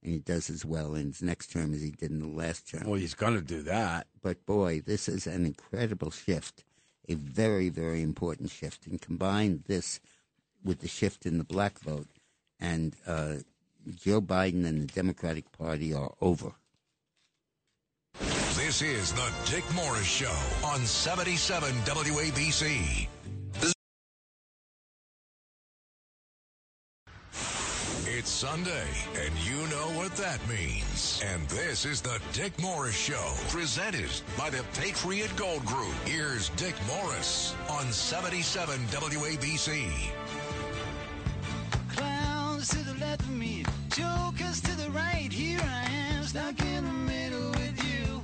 [0.05, 2.69] And he does as well in his next term as he did in the last
[2.69, 2.83] term.
[2.85, 4.05] Well, he's going to do that.
[4.21, 6.63] But boy, this is an incredible shift,
[7.09, 8.85] a very, very important shift.
[8.85, 9.99] And combine this
[10.63, 12.07] with the shift in the black vote,
[12.59, 13.37] and uh,
[13.95, 16.51] Joe Biden and the Democratic Party are over.
[18.19, 23.07] This is the Dick Morris Show on 77 WABC.
[28.17, 28.87] It's Sunday,
[29.25, 31.21] and you know what that means.
[31.25, 35.93] And this is the Dick Morris Show, presented by the Patriot Gold Group.
[36.05, 39.89] Here's Dick Morris on 77 WABC.
[41.89, 45.29] Clowns to the left of me, jokers to the right.
[45.29, 48.23] Here I am, stuck in the middle with you.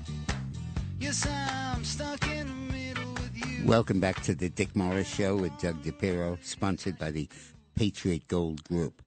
[1.02, 3.66] Yes, I'm stuck in the middle with you.
[3.66, 7.28] Welcome back to the Dick Morris Show with Doug DePiro, sponsored by the
[7.76, 9.02] Patriot Gold Group.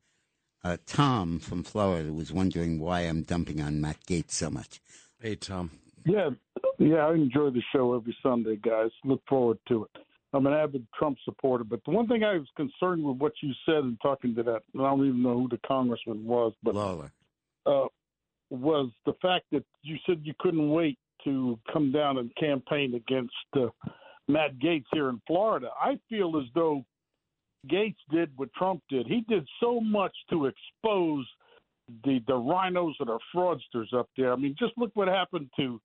[0.64, 4.80] Uh, Tom from Florida was wondering why I'm dumping on Matt Gaetz so much.
[5.20, 5.70] Hey, Tom.
[6.06, 6.30] Yeah,
[6.78, 8.90] yeah, I enjoy the show every Sunday, guys.
[9.04, 9.90] Look forward to it.
[10.32, 13.52] I'm an avid Trump supporter, but the one thing I was concerned with what you
[13.64, 17.12] said in talking to that, I don't even know who the congressman was, but Lawler.
[17.66, 17.86] uh,
[18.50, 23.32] was the fact that you said you couldn't wait to come down and campaign against
[23.56, 23.66] uh,
[24.28, 25.68] Matt Gaetz here in Florida.
[25.80, 26.84] I feel as though
[27.68, 29.06] Gaetz did what Trump did.
[29.06, 31.26] He did so much to expose
[32.04, 34.32] the the RINOs and the fraudsters up there.
[34.32, 35.80] I mean, just look what happened to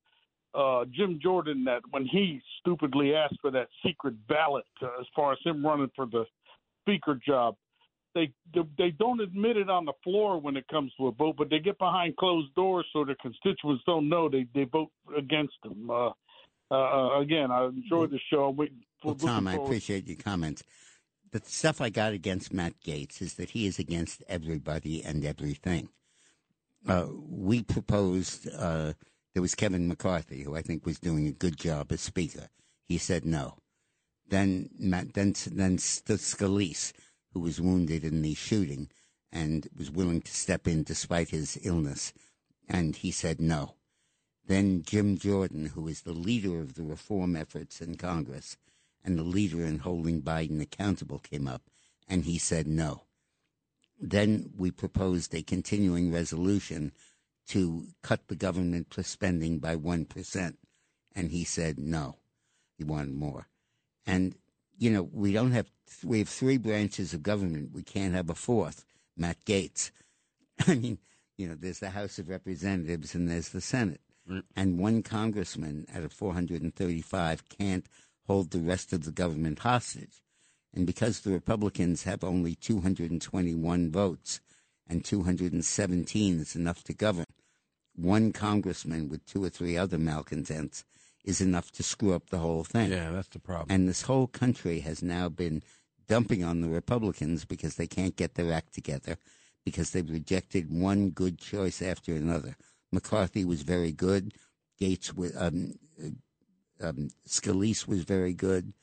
[0.53, 5.34] uh, Jim Jordan that when he stupidly asked for that secret ballot uh, as far
[5.34, 6.26] as him running for the
[6.81, 7.56] speaker job.
[8.15, 8.31] They
[8.77, 11.60] they don't admit it on the floor when it comes to a vote, but they
[11.60, 15.89] get behind closed doors so their constituents don't know they they vote against them.
[15.91, 16.10] Uh,
[16.72, 18.49] uh, again, I enjoyed the show.
[18.49, 20.64] I'm waiting for Well, Tom, I appreciate your comments.
[21.31, 25.89] The stuff I got against Matt Gaetz is that he is against everybody and everything.
[26.88, 28.93] Uh, we proposed, uh,
[29.34, 32.49] there was Kevin McCarthy, who I think was doing a good job as Speaker.
[32.88, 33.57] He said no.
[34.27, 36.93] Then, Matt, then, then Scalise,
[37.34, 38.89] who was wounded in the shooting
[39.31, 42.14] and was willing to step in despite his illness,
[42.68, 43.76] and he said no.
[44.47, 48.57] Then Jim Jordan, who is the leader of the reform efforts in Congress
[49.03, 51.63] and the leader in holding Biden accountable, came up
[52.07, 53.03] and he said no.
[53.99, 56.91] Then we proposed a continuing resolution
[57.49, 60.53] to cut the government spending by 1%,
[61.15, 62.17] and he said no.
[62.77, 63.47] He wanted more.
[64.05, 64.35] And,
[64.77, 65.69] you know, we don't have,
[66.03, 67.71] we have three branches of government.
[67.73, 68.85] We can't have a fourth,
[69.17, 69.91] Matt Gaetz.
[70.67, 70.99] I mean,
[71.38, 74.01] you know, there's the House of Representatives and there's the Senate.
[74.55, 77.85] And one congressman out of 435 can't
[78.30, 80.22] hold the rest of the government hostage.
[80.72, 84.39] And because the Republicans have only 221 votes
[84.88, 87.26] and 217 is enough to govern,
[87.95, 90.85] one congressman with two or three other malcontents
[91.26, 92.91] is enough to screw up the whole thing.
[92.91, 93.68] Yeah, that's the problem.
[93.69, 95.64] And this whole country has now been
[96.07, 99.18] dumping on the Republicans because they can't get their act together,
[99.65, 102.56] because they've rejected one good choice after another.
[102.91, 104.34] McCarthy was very good.
[104.80, 105.73] Gaetz was, um,
[106.81, 108.73] um, Scalise was very good.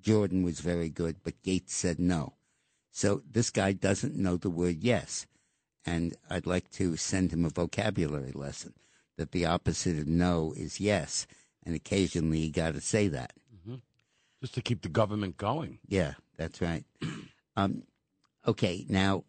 [0.00, 2.34] Jordan was very good, but Gaetz said no.
[2.92, 5.26] So this guy doesn't know the word yes.
[5.84, 8.74] And I'd like to send him a vocabulary lesson
[9.16, 11.26] that the opposite of no is yes.
[11.64, 13.32] And occasionally you got to say that.
[14.40, 15.78] Just to keep the government going.
[15.88, 16.84] Yeah, that's right.
[17.58, 17.84] Um,
[18.46, 19.24] okay, now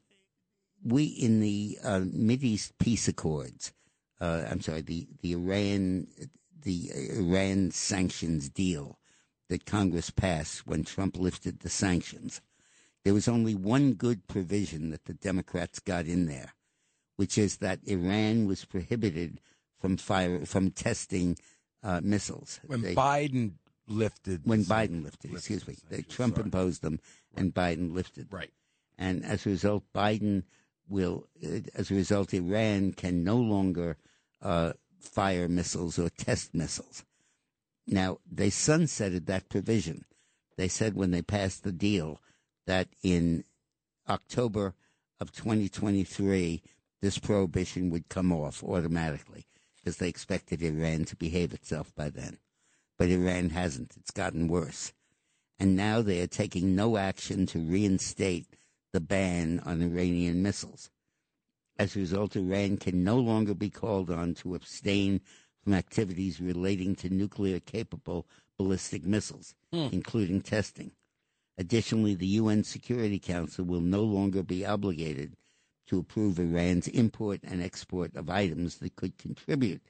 [0.84, 3.72] we in the uh, East peace accords.
[4.20, 6.08] Uh, I'm sorry, the the Iran
[6.68, 9.00] the Iran sanctions deal
[9.48, 12.42] that Congress passed when Trump lifted the sanctions.
[13.06, 16.54] There was only one good provision that the Democrats got in there,
[17.16, 19.40] which is that Iran was prohibited
[19.80, 21.38] from fire from testing
[21.84, 22.60] uh, missiles.
[22.68, 23.54] When They- Biden
[23.88, 24.42] lifted.
[24.44, 27.00] when Biden lifted, excuse me, They- Trump imposed them,
[27.34, 28.28] and Biden lifted.
[28.30, 28.52] Right.
[28.98, 30.44] And as a result, Biden
[30.90, 31.30] will,
[31.76, 33.96] as a result, Iran can no longer
[34.42, 37.04] uh, fire missiles or test missiles.
[37.86, 40.06] Now they sunsetted that provision.
[40.58, 42.20] They said when they passed the deal
[42.66, 43.44] that in
[44.10, 44.74] October
[45.20, 46.62] of 2023,
[47.02, 49.46] this prohibition would come off automatically
[49.76, 52.40] because they expected Iran to behave itself by then
[52.98, 53.96] but Iran hasn't.
[53.98, 54.94] It's gotten worse.
[55.60, 58.48] And now they are taking no action to reinstate
[58.94, 60.90] the ban on Iranian missiles.
[61.80, 65.22] As a result, Iran can no longer be called on to abstain
[65.64, 68.26] from activities relating to nuclear capable
[68.58, 69.90] ballistic missiles, hmm.
[69.92, 70.92] including testing.
[71.58, 75.36] Additionally, the UN Security Council will no longer be obligated
[75.88, 79.82] to approve Iran's import and export of items that could contribute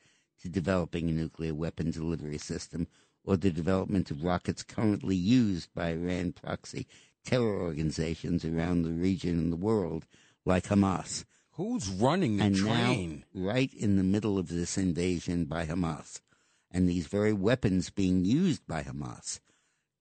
[0.41, 2.87] to developing a nuclear weapon delivery system
[3.23, 6.87] or the development of rockets currently used by Iran proxy
[7.25, 10.05] terror organizations around the region and the world,
[10.45, 11.25] like Hamas.
[11.57, 13.25] Who's running the and train?
[13.33, 16.21] Now, right in the middle of this invasion by Hamas,
[16.69, 19.39] and these very weapons being used by Hamas,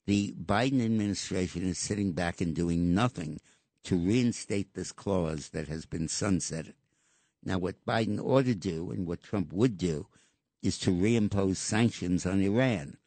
[0.04, 3.40] the Biden administration is sitting back and doing nothing
[3.84, 6.74] to reinstate this clause that has been sunsetted.
[7.42, 10.08] Now, what Biden ought to do and what Trump would do
[10.62, 12.98] is to reimpose sanctions on Iran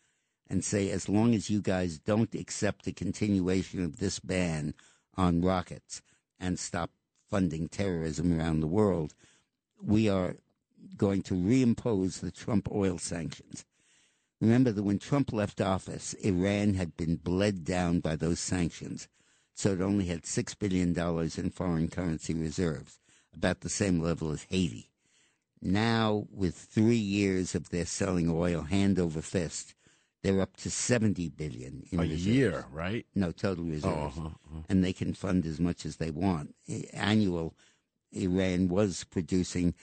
[0.49, 4.73] and say, as long as you guys don't accept the continuation of this ban
[5.15, 6.01] on rockets
[6.39, 6.89] and stop
[7.29, 9.13] funding terrorism around the world,
[9.81, 10.35] we are
[10.97, 13.65] going to reimpose the Trump oil sanctions.
[14.41, 19.07] Remember that when Trump left office, Iran had been bled down by those sanctions,
[19.53, 20.97] so it only had $6 billion
[21.37, 22.99] in foreign currency reserves,
[23.33, 24.89] about the same level as Haiti.
[25.61, 29.75] Now, with three years of their selling oil hand over fist,
[30.21, 32.27] they're up to 70 billion in A reserves.
[32.27, 33.05] year, right?
[33.15, 34.17] No, total reserves.
[34.17, 34.61] uh-huh, uh-huh.
[34.69, 36.55] And they can fund as much as they want.
[36.93, 37.55] Annual,
[38.11, 39.73] Iran was producing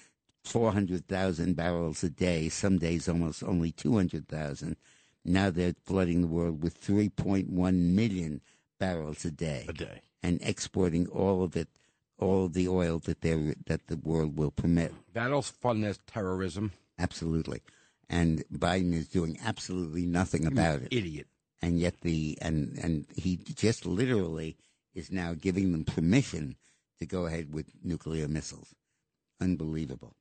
[0.45, 4.77] 400,000 barrels a day, some days almost only 200,000.
[5.25, 8.41] Now they're flooding the world with 3.1 million
[8.79, 9.67] barrels a day.
[9.69, 10.01] A day.
[10.23, 11.69] And exporting all of it,
[12.19, 14.93] all of the oil that they that the world will permit.
[15.13, 16.73] That'll fund their terrorism.
[16.99, 17.61] Absolutely.
[18.09, 20.89] And Biden is doing absolutely nothing about it.
[20.93, 21.27] Idiot.
[21.63, 24.57] And yet the and and he just literally
[24.95, 26.57] is now giving them permission
[26.99, 28.75] to go ahead with nuclear missiles.
[29.41, 30.15] Unbelievable.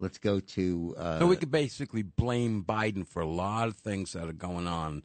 [0.00, 4.12] Let's go to uh, so we could basically blame Biden for a lot of things
[4.12, 5.02] that are going on.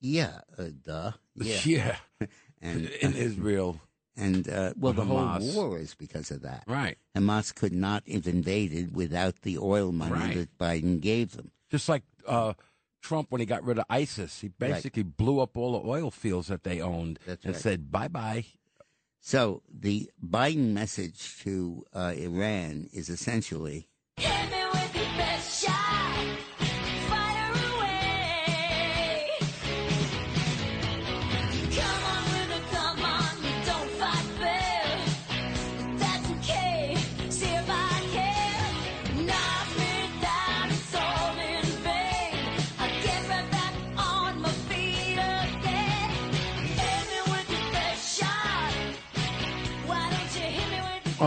[0.00, 1.96] yeah, uh, duh, yeah, Yeah.
[2.60, 3.80] and in Israel.
[4.20, 5.52] And uh, well, the Hamas.
[5.54, 6.64] whole war is because of that.
[6.66, 6.98] Right.
[7.16, 10.34] Hamas could not have invaded without the oil money Right.
[10.36, 11.50] that Biden gave them.
[11.70, 12.52] Just like uh,
[13.00, 14.72] Trump when he got rid of ISIS, he Right.
[14.72, 17.62] basically blew up all the oil fields that they owned That's and right.
[17.62, 18.44] said bye bye.
[19.20, 23.88] So the Biden message to uh, Iran is essentially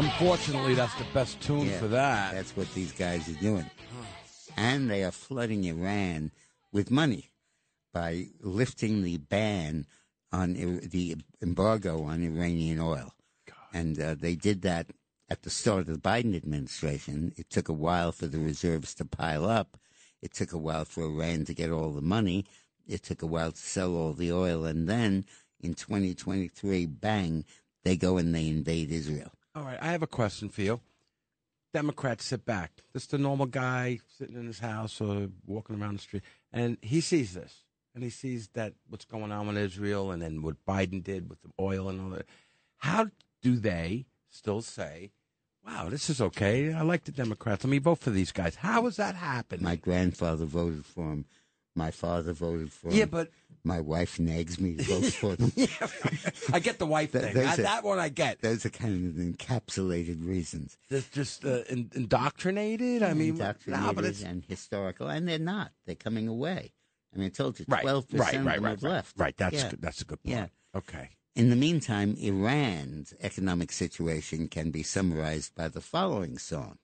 [0.03, 2.33] Unfortunately, that's the best tune Yeah, for that.
[2.33, 3.65] That's what these guys are doing.
[4.57, 6.31] And they are flooding Iran
[6.73, 7.31] with money
[7.93, 9.85] by lifting the ban
[10.33, 13.13] on the embargo on Iranian oil.
[13.73, 14.87] And uh, they did that
[15.29, 17.31] at the start of the Biden administration.
[17.37, 19.77] It took a while for the reserves to pile up.
[20.21, 22.43] It took a while for Iran to get all the money.
[22.85, 24.65] It took a while to sell all the oil.
[24.65, 25.23] And then
[25.61, 27.45] in 2023, bang,
[27.85, 29.31] they go and they invade Israel.
[29.55, 30.79] All right, I have a question for you.
[31.73, 32.71] Democrats sit back.
[32.91, 37.01] Just the normal guy sitting in his house or walking around the street, and he
[37.01, 37.63] sees this,
[37.93, 41.41] and he sees that what's going on with Israel, and then what Biden did with
[41.43, 42.25] the oil and all that.
[42.77, 43.09] How
[43.43, 45.11] do they still say,
[45.63, 46.73] "Wow, this is okay.
[46.73, 47.63] I like the Democrats.
[47.63, 48.55] Let me vote for these guys"?
[48.55, 49.63] How is that happening?
[49.63, 51.25] My grandfather voted for him.
[51.75, 52.93] My father voted for him.
[52.95, 53.31] Yeah, but-
[53.65, 55.53] my wife nags me to vote for them.
[55.55, 55.67] yeah,
[56.51, 57.37] I get the wife thing.
[57.37, 58.41] I- are- that one I get.
[58.41, 60.77] Those are kind of encapsulated reasons.
[60.89, 63.03] Just, just uh, in, indoctrinated.
[63.03, 65.71] I mean, indoctrinated no, but it's and historical, and they're not.
[65.85, 66.73] They're coming away.
[67.15, 68.91] I mean, I told you, Right, twelve right, percent right, right, have right.
[68.91, 69.17] left.
[69.17, 69.69] Right, that's Yeah.
[69.69, 70.35] good- that's a good point.
[70.35, 70.47] Yeah.
[70.75, 71.09] Okay.
[71.35, 76.79] In the meantime, Iran's economic situation can be summarized by the following song.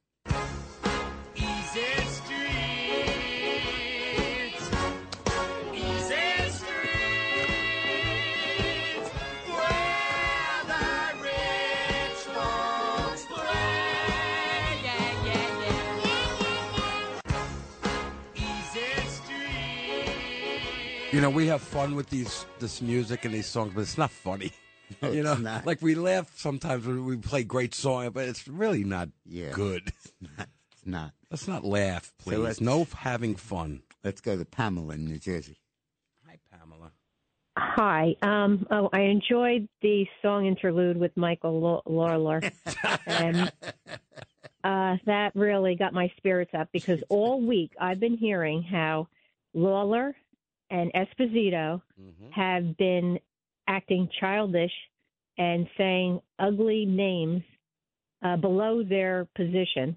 [21.11, 24.11] You know, we have fun with these this music and these songs, but it's not
[24.11, 24.51] funny.
[25.01, 25.65] No, you know, it's not.
[25.65, 29.51] like we laugh sometimes when we play great song, but it's really not Yeah.
[29.51, 29.91] good.
[30.71, 31.11] It's not.
[31.29, 32.37] Let's not laugh, So please.
[32.37, 33.81] let's- no having fun.
[34.01, 35.57] Let's go to Pamela in New Jersey.
[36.25, 36.91] Hi, Pamela.
[37.57, 38.15] Hi.
[38.21, 42.39] Um, oh, I enjoyed the song interlude with Michael Law- Lawler,
[43.05, 43.51] and
[44.63, 49.09] uh, that really got my spirits up because all week I've been hearing how
[49.53, 50.15] Lawler
[50.69, 51.81] and Esposito
[52.31, 53.19] have been
[53.67, 54.71] acting childish
[55.37, 57.41] and saying ugly names
[58.23, 59.95] uh, below their position.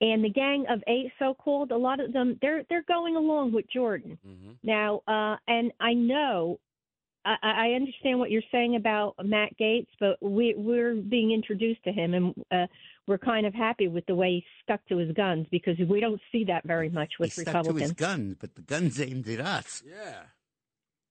[0.00, 3.64] And the gang of eight, so-called, a lot of them, they're they're going along with
[3.70, 4.18] Jordan.
[4.62, 6.58] Now, uh, and I know,
[7.26, 11.92] I, I understand what you're saying about Matt Gaetz, but we, we're being introduced to
[11.92, 12.66] him, and uh,
[13.06, 16.20] we're kind of happy with the way he stuck to his guns because we don't
[16.30, 17.90] see that very much with he stuck to Republicans.
[17.90, 19.82] his guns, but the guns aimed at us.
[19.86, 20.22] Yeah.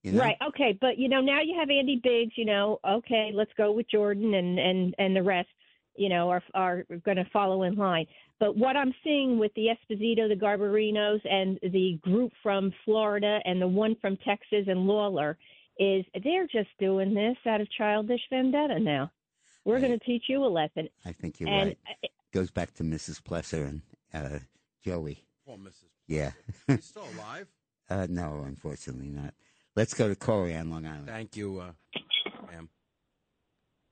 [0.03, 0.19] You know?
[0.19, 0.37] Right.
[0.49, 0.77] Okay.
[0.79, 2.33] But you know, now you have Andy Biggs.
[2.35, 5.49] You know, okay, let's go with Jordan and and and the rest.
[5.95, 8.05] You know, are are going to follow in line.
[8.39, 13.61] But what I'm seeing with the Esposito, the Garbarinos, and the group from Florida and
[13.61, 15.37] the one from Texas and Lawler
[15.77, 18.79] is they're just doing this out of childish vendetta.
[18.79, 19.11] Now,
[19.63, 20.89] we're going to teach you a lesson.
[21.05, 22.11] I think you're and right.
[22.33, 23.21] Goes back to Mrs.
[23.21, 23.81] Plesser and
[24.13, 24.39] uh,
[24.83, 25.23] Joey.
[25.45, 25.85] Poor Mrs.
[26.07, 26.31] Yeah.
[26.67, 27.47] He's still alive.
[27.89, 29.33] uh, no, unfortunately not.
[29.75, 31.07] Let's go to Corey on Long Island.
[31.07, 31.71] Thank you, uh,
[32.51, 32.69] ma'am.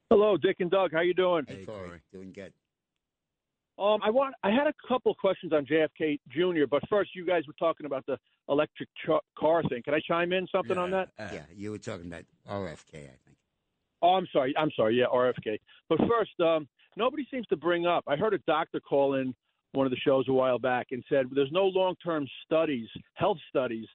[0.10, 0.92] Hello, Dick and Doug.
[0.94, 1.46] How you doing?
[1.48, 2.02] Hey, Corey.
[2.12, 2.54] Doing good.
[3.80, 4.36] Um, I want.
[4.44, 8.06] I had a couple questions on JFK Jr., but first, you guys were talking about
[8.06, 8.18] the
[8.48, 9.82] electric ch- car thing.
[9.84, 11.10] Can I chime in something on that?
[11.20, 13.38] yeah, you were talking about RFK, I think.
[14.04, 14.54] Oh, I'm sorry.
[14.58, 15.00] I'm sorry.
[15.00, 15.58] Yeah, RFK.
[15.90, 16.68] But first, um,
[16.98, 18.04] nobody seems to bring up.
[18.08, 19.34] I heard a doctor call in
[19.72, 23.88] one of the shows a while back and said there's no long-term studies, health studies,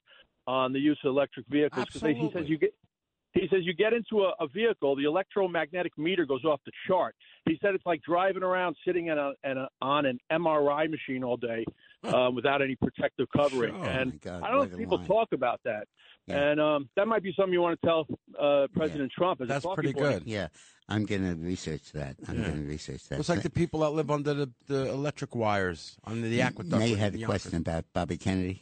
[0.45, 2.73] on the use of electric vehicles because he says you get.
[3.33, 7.15] He says you get into a, a vehicle, the electromagnetic meter goes off the chart.
[7.49, 11.23] He said it's like driving around sitting in a, in a, on an MRI machine
[11.23, 11.65] all day
[12.03, 13.73] um, without any protective covering.
[13.75, 15.07] Oh, and my God, I don't know what if a people line.
[15.07, 15.87] talk about that.
[16.27, 16.37] Yeah.
[16.51, 18.07] And um, that might be something you want to tell
[18.39, 19.41] uh, President Trump.
[19.41, 20.19] As a That's talking pretty point.
[20.19, 20.23] good.
[20.27, 20.49] Yeah,
[20.87, 22.17] I'm going to research that.
[22.27, 22.49] I'm Yeah.
[22.49, 23.17] going to research that.
[23.19, 26.79] It's like the people that live under the, the electric wires under the aqueduct.
[26.79, 27.41] May in had a Yonkers.
[27.41, 28.61] question about Bobby Kennedy.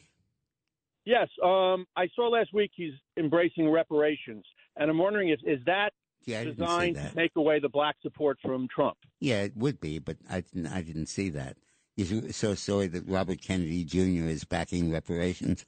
[1.04, 4.46] Yes, um, I saw last week he's embracing reparations,
[4.78, 5.92] and I'm wondering if is that
[6.26, 7.10] Yeah, I didn't see designed that.
[7.12, 8.98] to take away the black support from Trump?
[9.20, 10.68] Yeah, it would be, but I didn't.
[10.68, 11.58] I didn't see that.
[11.96, 14.28] You so sorry that Robert Kennedy Jr.
[14.28, 15.66] is backing reparations.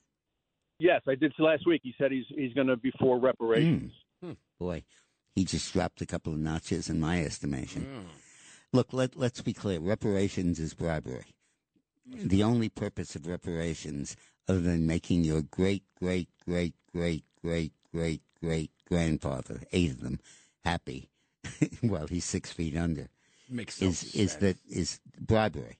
[0.80, 1.82] Yes, I did last week.
[1.84, 3.92] He said he's he's going to be for reparations.
[4.24, 4.34] Hmm.
[4.60, 4.84] Boy,
[5.36, 8.08] he just dropped a couple of notches in my estimation.
[8.72, 9.80] Look, let let's be clear.
[9.80, 11.26] Reparations is bribery.
[12.12, 14.16] The only purpose of reparations,
[14.48, 20.20] other than making your great, great, great, great, great, great, great grandfather, eight of them,
[20.64, 21.10] happy,
[21.82, 23.10] while he's six feet under,
[23.50, 25.80] Makes is is that is bribery,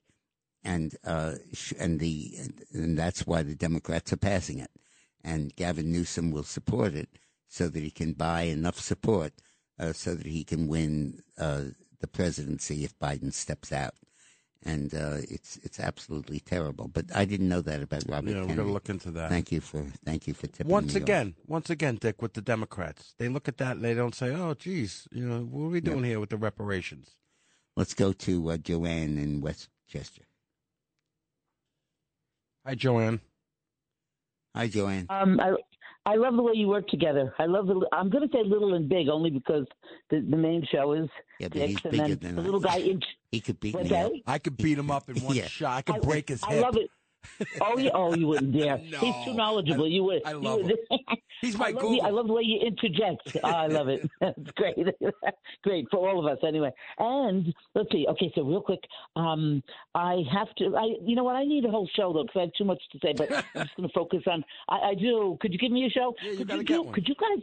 [0.64, 2.34] and uh, sh- and the
[2.72, 4.70] and that's why the Democrats are passing it,
[5.22, 7.08] and Gavin Newsom will support it
[7.48, 9.32] so that he can buy enough support
[9.78, 11.62] uh, so that he can win uh,
[12.00, 13.94] the presidency if Biden steps out.
[14.62, 16.88] And uh, it's it's absolutely terrible.
[16.88, 19.30] But I didn't know that about Robert Yeah, we're gonna look into that.
[19.30, 21.04] Thank you for thank you for tipping Once me off.
[21.04, 24.34] again, once again, Dick, with the Democrats, they look at that and they don't say,
[24.34, 27.16] "Oh, geez, you know, what are we doing here with the reparations?"
[27.74, 30.24] Let's go to uh, Joanne in Westchester.
[32.66, 33.20] Hi, Joanne.
[34.54, 35.06] Hi, Joanne.
[35.08, 35.54] Um, I
[36.06, 37.34] I love the way you work together.
[37.38, 37.86] I love the.
[37.92, 39.66] I'm going to say little and big only because
[40.08, 41.08] the the main show is
[41.38, 42.76] Yeah, but he's and bigger then than the little guy.
[42.78, 43.00] In,
[43.30, 44.12] He could beat What's me up.
[44.26, 45.46] I could beat him up in one Yeah.
[45.46, 45.76] shot.
[45.76, 46.58] I could I- break his head.
[46.58, 46.90] I love it.
[47.60, 48.78] Oh, you, oh, you wouldn't dare.
[48.90, 48.98] No.
[48.98, 49.88] He's too knowledgeable.
[49.88, 50.22] you would.
[50.26, 50.98] I love would- him.
[51.40, 51.96] He's my I love, Google.
[52.02, 53.34] the, I love the way you interject.
[53.42, 54.06] Oh, I love it.
[54.20, 54.76] It's great.
[55.62, 56.70] great for all of us, anyway.
[56.98, 58.06] And let's see.
[58.10, 58.80] Okay, so real quick,
[59.16, 59.62] um,
[59.94, 60.76] I have to.
[60.76, 61.36] I, you know what?
[61.36, 63.14] I need a whole show though because I have too much to say.
[63.16, 64.44] But I'm just going to focus on.
[64.68, 65.38] I, I do.
[65.40, 66.14] Could you give me a show?
[66.22, 66.92] Yeah, you could you get do, one.
[66.94, 67.42] Could you guys?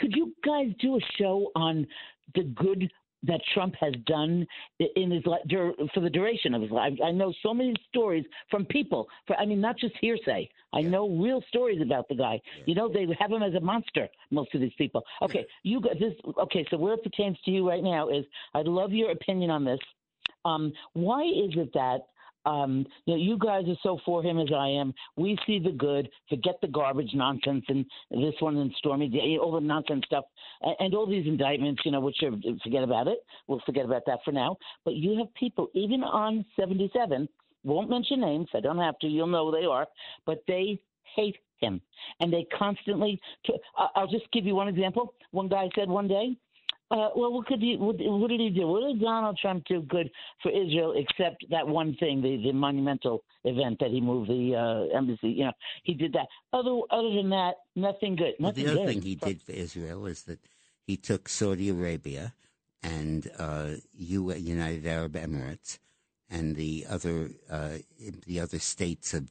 [0.00, 1.86] Could you guys do a show on
[2.34, 2.90] the good
[3.22, 4.46] that Trump has done
[4.94, 6.92] in his dur- for the duration of his life.
[7.04, 9.08] I know so many stories from people.
[9.26, 10.48] For I mean, not just hearsay.
[10.72, 12.40] I know real stories about the guy.
[12.66, 14.08] You know, they have him as a monster.
[14.30, 15.02] Most of these people.
[15.22, 16.12] Okay, you got this.
[16.38, 18.24] Okay, so where it pertains to you right now is
[18.54, 19.80] I'd love your opinion on this.
[20.44, 22.00] Um, why is it that
[22.46, 24.94] um, you know you guys are so for him as I am?
[25.16, 29.60] We see the good, forget the garbage nonsense and this one and Stormy, all the
[29.60, 30.24] nonsense stuff,
[30.62, 31.82] and, and all these indictments.
[31.84, 32.30] You know, which are
[32.62, 33.18] forget about it.
[33.46, 34.56] We'll forget about that for now.
[34.84, 37.28] But you have people even on seventy seven.
[37.64, 38.48] Won't mention names.
[38.54, 39.08] I don't have to.
[39.08, 39.86] You'll know who they are.
[40.24, 40.80] But they
[41.16, 41.80] hate him,
[42.20, 43.20] and they constantly.
[43.96, 45.14] I'll just give you one example.
[45.32, 46.36] One guy said one day,
[46.90, 47.76] uh, well, what could he?
[47.76, 48.66] What, what did he do?
[48.66, 50.10] What did Donald Trump do good
[50.42, 54.96] for Israel except that one thing, the, the monumental event that he moved the uh,
[54.96, 55.30] embassy?
[55.30, 55.52] You know,
[55.82, 56.26] he did that.
[56.52, 58.34] Other other than that, nothing good.
[58.38, 58.86] Well, the other good.
[58.86, 60.38] thing he did for Israel is that
[60.86, 62.34] he took Saudi Arabia
[62.82, 65.78] and uh, United Arab Emirates
[66.30, 67.78] and the other uh,
[68.26, 69.28] the other states of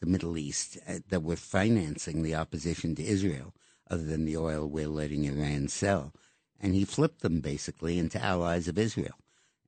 [0.00, 3.54] the Middle East uh, that were financing the opposition to Israel,
[3.90, 6.12] other than the oil we're letting Iran sell,
[6.60, 9.14] and he flipped them basically into allies of Israel.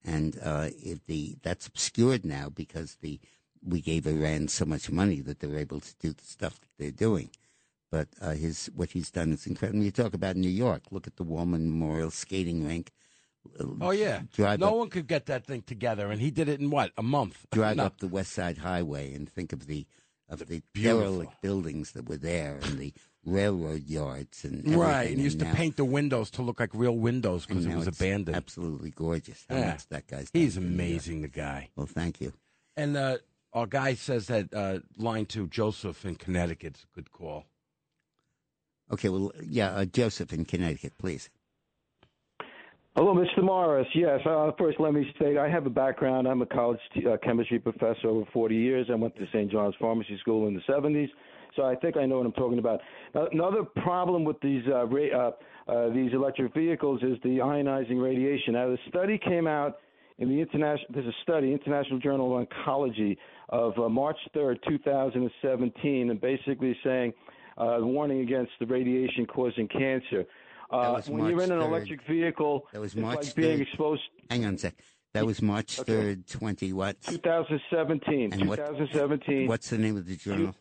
[0.05, 3.21] And uh, if the that's obscured now because the
[3.63, 6.91] we gave Iran so much money that they're able to do the stuff that they're
[6.93, 7.31] doing.
[7.91, 9.83] But uh, his what he's done is incredible.
[9.83, 10.83] You talk about New York.
[10.91, 12.93] Look at the Wollman Memorial Skating Rink.
[13.81, 16.61] Oh yeah, Drive no up- one could get that thing together, and he did it
[16.61, 17.47] in what a month.
[17.51, 17.85] drive No.
[17.87, 19.87] up the West Side Highway and think of the
[20.29, 21.01] of the beautiful.
[21.01, 22.93] derelict buildings that were there and the
[23.25, 24.79] railroad yards and everything.
[24.79, 27.67] Right, and he used to now- paint the windows to look like real windows because
[27.67, 28.37] it was abandoned.
[28.37, 29.45] Absolutely gorgeous.
[29.49, 29.71] How Yeah.
[29.71, 30.89] much that guy's He's done for New York.
[30.91, 31.71] amazing, the guy.
[31.77, 32.33] Well, thank you.
[32.77, 33.19] And uh,
[33.53, 37.47] our guy says that uh, line two, Joseph in Connecticut's a good call.
[38.91, 41.29] Okay, well, yeah, uh, Joseph in Connecticut, please.
[42.99, 43.45] Hello, Mr.
[43.45, 43.87] Morris.
[43.95, 46.27] Yes, uh, first let me state I have a background.
[46.27, 48.89] I'm a college t- uh, chemistry professor over 40 years.
[48.91, 49.53] I went to St.
[49.53, 51.07] John's Pharmacy School in the 70s,
[51.55, 52.81] so I think I know what I'm talking about.
[53.15, 55.31] Now, another problem with these uh, ra-
[55.69, 58.55] uh, uh, these electric vehicles is the ionizing radiation.
[58.55, 59.79] Now, the study came out
[60.19, 60.89] in the international.
[60.93, 63.17] There's a study, International Journal of Oncology,
[63.51, 67.13] of uh, March 3rd, 2017, and basically saying
[67.57, 70.25] warning against the radiation causing cancer.
[70.71, 71.67] Uh, when you're in an 3rd.
[71.69, 74.03] electric vehicle, That was it's March like being exposed.
[74.31, 74.75] Hang on a sec.
[75.15, 75.93] That was March Okay.
[76.17, 77.01] 3rd, 20 what?
[77.03, 78.33] 2017.
[78.35, 79.47] And what- 2017.
[79.49, 80.55] What's the name of the journal?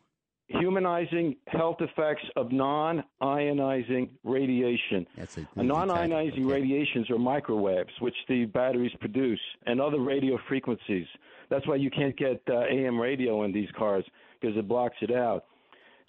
[0.50, 5.06] Humanizing health effects of non-ionizing radiation.
[5.18, 6.32] That's a Non-ionizing.
[6.32, 6.42] Okay.
[6.44, 11.06] radiations are microwaves, which the batteries produce, and other radio frequencies.
[11.50, 14.06] That's why you can't get uh, AM radio in these cars
[14.40, 15.46] because it blocks it out.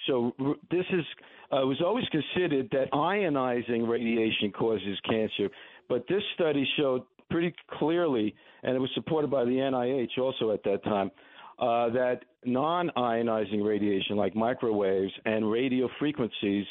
[0.06, 0.32] So
[0.70, 1.04] this is
[1.52, 5.48] uh, it was always considered that ionizing radiation causes cancer,
[5.88, 10.62] but this study showed pretty clearly, and it was supported by the NIH also at
[10.64, 11.10] that time,
[11.58, 16.64] uh, that non-ionizing radiation like microwaves and radio frequencies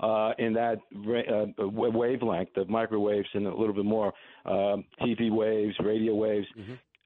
[0.00, 4.12] uh, in that ra- uh, wavelength of microwaves and a little bit more
[4.44, 6.46] um, TV waves, radio waves,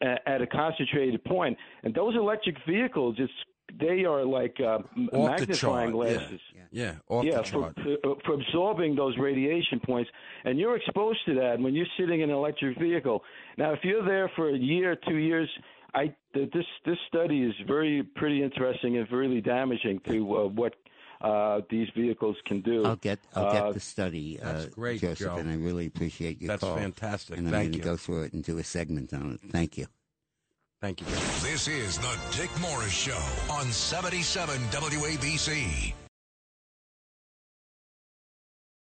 [0.02, 1.56] a- at a concentrated point.
[1.84, 3.32] And those electric vehicles, it's
[3.78, 6.40] they are like uh, m- Off the magnifying chart, glasses.
[6.54, 7.78] Yeah, yeah off yeah, the for, chart.
[8.02, 10.10] for, for absorbing those radiation points,
[10.44, 13.22] and you're exposed to that when you're sitting in an electric vehicle.
[13.58, 15.48] Now, if you're there for a year, two years,
[15.94, 20.74] I this this study is very pretty interesting and really damaging to uh, what
[21.20, 22.84] uh, these vehicles can do.
[22.84, 25.36] I'll get I'll Uh, get the study, uh, That's great, Joseph, Joe.
[25.36, 26.76] and I really appreciate your That's call.
[26.76, 27.36] fantastic.
[27.38, 29.50] And I'm Thank going to go through it and do a segment on it.
[29.52, 29.86] Thank you.
[30.80, 31.06] Thank you.
[31.42, 35.92] This is the Dick Morris Show on 77 WABC.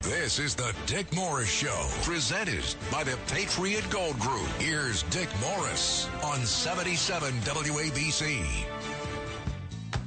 [0.01, 4.45] This is the Dick Morris Show, presented by the Patriot Gold Group.
[4.59, 8.45] Here's Dick Morris on 77 WABC.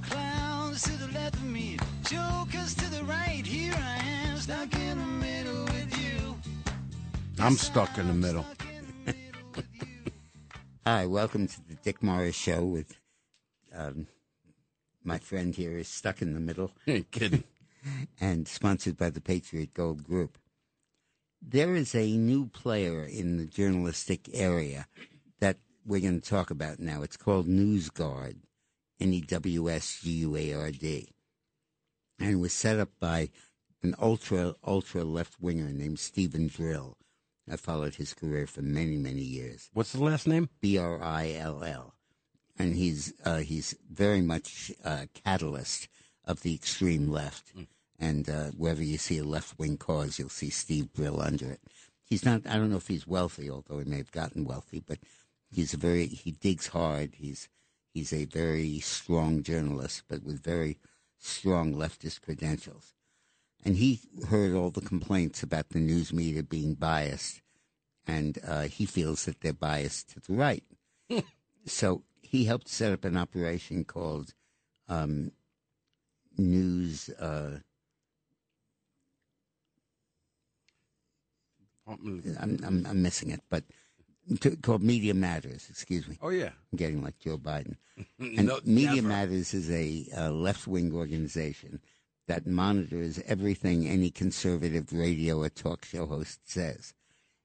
[0.03, 3.47] Clowns to the left of me, jokers to the right.
[3.47, 6.37] Here I am, stuck in the middle with you.
[7.39, 8.45] I'm stuck in the middle.
[10.87, 12.99] Hi, welcome to the Dick Morris Show with
[13.75, 14.09] um,
[15.03, 16.71] my friend here is stuck in the middle.
[17.11, 17.45] kidding.
[18.21, 20.37] and sponsored by the Patriot Gold Group.
[21.41, 24.87] There is a new player in the journalistic area
[25.41, 25.57] that
[25.87, 27.01] we're going to talk about now.
[27.01, 28.37] It's called NewsGuard,
[29.01, 31.15] N E W S G U A R D.
[32.21, 33.31] And it was set up by
[33.83, 36.99] an ultra, ultra left winger named Steven Brill.
[37.51, 39.71] I followed his career for many, many years.
[39.73, 40.49] What's the last name?
[40.61, 41.95] B R I L L,
[42.59, 45.89] and he's uh, he's very much a catalyst
[46.25, 47.53] of the extreme left.
[47.99, 51.61] And uh, wherever you see a left wing cause, you'll see Steve Brill under it.
[52.05, 52.47] He's not.
[52.47, 54.99] I don't know if he's wealthy, although he may have gotten wealthy, but
[55.51, 57.15] he's a very he digs hard.
[57.17, 57.49] He's
[57.93, 60.79] he's a very strong journalist, but with very
[61.19, 62.95] strong leftist credentials.
[63.65, 67.43] And he heard all the complaints about the news media being biased,
[68.07, 70.65] and uh, he feels that they're biased to the right.
[71.67, 74.33] so he helped set up an operation called
[74.89, 75.33] um,
[76.37, 77.09] News.
[77.11, 77.59] Uh,
[81.87, 83.65] I'm, I'm, I'm missing it, but
[84.41, 85.67] to, called Media Matters.
[85.71, 86.19] Excuse me.
[86.21, 86.51] Oh yeah.
[86.73, 87.77] I'm getting like Joe Biden.
[88.21, 89.09] And No, Media never.
[89.09, 91.81] Matters is a, uh left wing organization
[92.29, 96.95] that monitors everything any conservative radio or talk show host says.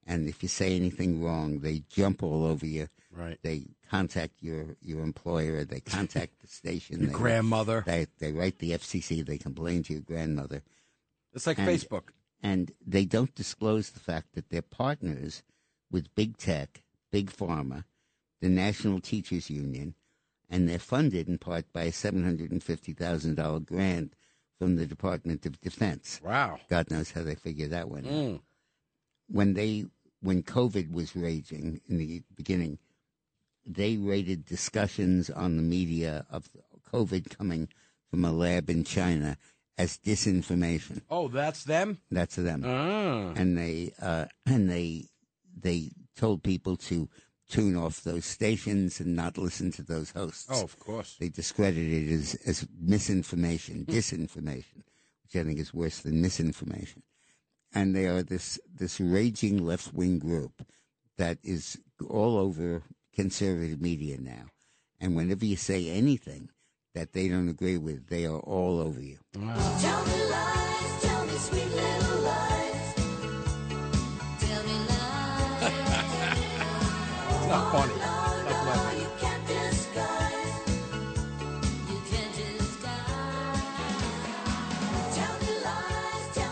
[0.05, 2.87] And if you say anything wrong, they jump all over you.
[3.09, 3.39] Right.
[3.41, 5.63] They contact your, your employer.
[5.63, 6.99] They contact the station.
[6.99, 7.83] Your they, grandmother.
[7.85, 9.25] They, they write the FCC.
[9.25, 10.61] They complain to your grandmother.
[11.33, 12.09] It's like And- Facebook.
[12.45, 15.43] And they don't disclose the fact that they're partners
[15.89, 17.85] with big tech, big pharma,
[18.41, 19.95] the National Teachers Union,
[20.49, 24.13] and they're funded in part by a $750,000 grant
[24.59, 26.19] from the Department of Defense.
[26.23, 26.59] Wow.
[26.69, 28.11] God knows how they figured that one out.
[28.11, 28.41] Mm.
[29.27, 29.85] When they
[30.21, 32.79] when COVID was raging in the beginning,
[33.65, 36.49] they rated discussions on the media of
[36.91, 37.67] COVID coming
[38.09, 39.37] from a lab in China
[39.77, 41.01] as disinformation.
[41.09, 41.99] Oh, that's them.
[42.11, 42.63] That's them.
[42.65, 43.33] Ah.
[43.35, 45.05] And they uh, and they
[45.59, 47.09] they told people to
[47.53, 50.47] tune off those stations and not listen to those hosts.
[50.49, 51.17] Oh, of course.
[51.19, 53.91] They discredit it as, as misinformation, hmm.
[53.91, 54.81] disinformation,
[55.23, 57.03] which I think is worse than misinformation.
[57.75, 60.65] And they are this, this raging left wing group
[61.17, 61.77] that is
[62.09, 62.81] all over
[63.13, 64.45] conservative media now.
[64.99, 66.49] And whenever you say anything
[66.95, 69.19] that they don't agree with, they are all over you.
[69.33, 70.03] Tell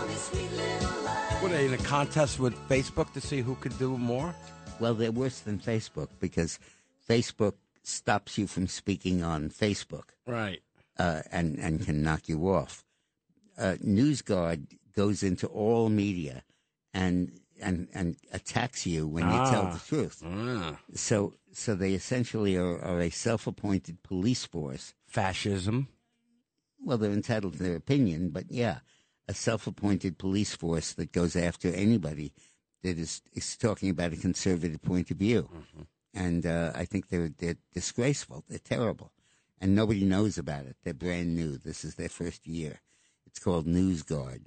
[0.08, 1.42] me sweet little lies.
[1.42, 4.34] What are they in a contest with Facebook to see who could do more?
[4.80, 6.58] Well, they're worse than Facebook because
[7.08, 7.54] Facebook
[7.84, 10.06] stops you from speaking on Facebook.
[10.26, 10.62] Right.
[10.98, 12.84] uh, and and can knock you off.
[13.58, 16.44] Uh, NewsGuard goes into all media
[16.94, 17.32] and
[17.62, 19.72] and and attacks you when you tell Ah.
[19.74, 20.22] the truth.
[20.26, 20.80] Ah.
[20.96, 24.94] So so they essentially are, are a self-appointed police force.
[25.08, 25.88] Fascism.
[26.84, 28.80] Well, they're entitled to their opinion, but yeah,
[29.28, 32.34] a self-appointed police force that goes after anybody
[32.84, 35.48] that is is talking about a conservative point of view.
[36.14, 38.44] And uh, I think they're they're disgraceful.
[38.50, 39.12] They're terrible,
[39.62, 40.76] and nobody knows about it.
[40.84, 41.58] They're brand new.
[41.58, 42.82] This is their first year.
[43.28, 44.42] It's called NewsGuard.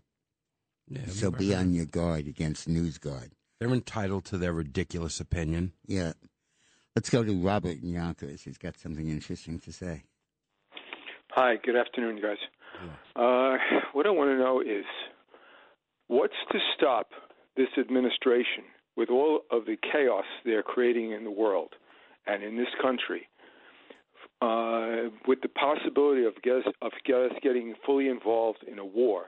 [0.88, 1.60] Yeah, so be heard.
[1.60, 3.30] on your guard against NewsGuard.
[3.58, 5.72] They're entitled to their ridiculous opinion.
[5.86, 6.12] Yeah.
[6.94, 8.42] Let's go to Robert in Yonkers.
[8.42, 10.04] He's got something interesting to say.
[11.30, 12.38] Hi, good afternoon, guys.
[13.16, 13.56] Uh,
[13.92, 14.84] what I want to know is
[16.06, 17.10] what's to stop
[17.56, 18.64] this administration
[18.96, 21.70] with all of the chaos they're creating in the world
[22.26, 23.28] and in this country,
[24.40, 29.26] uh, with the possibility of us, of us getting fully involved in a war,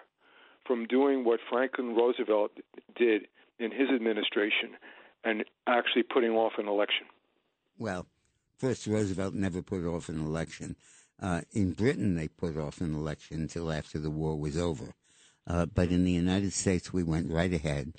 [0.66, 2.52] from doing what Franklin Roosevelt
[2.97, 3.28] did
[3.59, 4.76] in his administration
[5.24, 7.06] and actually putting off an election?
[7.78, 8.06] Well,
[8.59, 10.76] first, Roosevelt never put off an election.
[11.20, 14.94] Uh, in Britain, they put off an election until after the war was over.
[15.47, 17.94] Uh, but in the United States, we went right ahead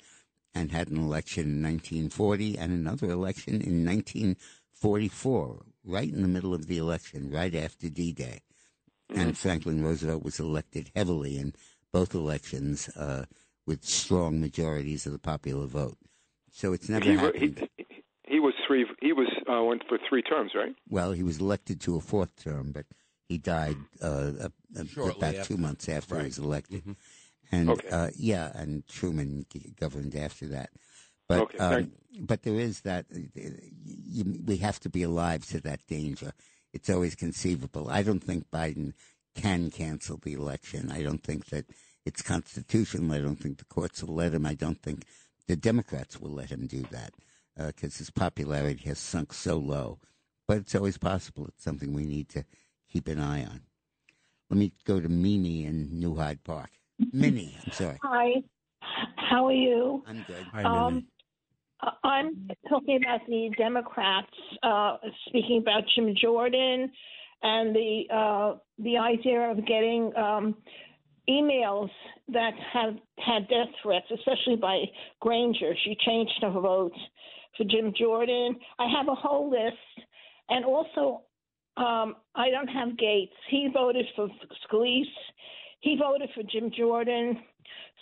[0.54, 6.54] and had an election in 1940 and another election in 1944, right in the middle
[6.54, 8.40] of the election, right after D Day.
[9.14, 11.54] And Franklin Roosevelt was elected heavily in
[11.92, 13.24] both elections uh,
[13.66, 15.98] with strong majorities of the popular vote.
[16.50, 17.68] So it's never he, happened.
[17.76, 17.86] he,
[18.26, 18.86] he was three.
[19.00, 20.74] He was uh, went for three terms, right?
[20.88, 22.86] Well, he was elected to a fourth term, but
[23.28, 24.32] he died uh,
[24.76, 25.44] about after.
[25.44, 26.80] two months after he was elected.
[26.80, 26.92] Mm-hmm.
[27.50, 27.88] And Okay.
[27.90, 29.46] uh, yeah, and Truman
[29.78, 30.70] governed after that.
[31.28, 33.18] But Okay, um, but there is that uh,
[33.84, 36.32] you, we have to be alive to that danger.
[36.72, 37.88] It's always conceivable.
[37.90, 38.92] I don't think Biden
[39.40, 40.90] can cancel the election.
[40.90, 41.66] I don't think that
[42.04, 43.12] it's constitutional.
[43.12, 44.44] I don't think the courts will let him.
[44.46, 45.04] I don't think
[45.46, 47.12] the Democrats will let him do that
[47.56, 49.98] because his popularity has sunk so low.
[50.46, 51.46] But it's always possible.
[51.46, 52.44] It's something we need to
[52.90, 53.62] keep an eye on.
[54.50, 56.70] Let me go to Mimi in New Hyde Park.
[57.12, 57.98] Minnie, I'm sorry.
[58.02, 58.42] Hi,
[59.16, 60.02] how are you?
[60.06, 60.46] I'm good.
[60.64, 61.06] Um,
[61.80, 64.32] I- I'm talking about the Democrats
[64.62, 64.96] uh,
[65.26, 66.90] speaking about Jim Jordan
[67.42, 70.54] and the uh, the idea of getting um,
[71.28, 71.90] emails
[72.28, 74.84] that have had death threats, especially by
[75.20, 75.74] Granger.
[75.84, 76.92] She changed her vote
[77.56, 78.56] for Jim Jordan.
[78.78, 79.76] I have a whole list,
[80.48, 81.22] and also
[81.76, 83.30] um, I don't have Gaetz.
[83.50, 84.28] He voted for
[84.66, 85.04] Scalise.
[85.80, 87.38] He voted for Jim Jordan.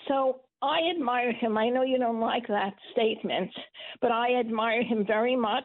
[0.09, 1.59] So I admire him.
[1.59, 3.51] I know you don't like that statement,
[4.01, 5.65] but I admire him very much.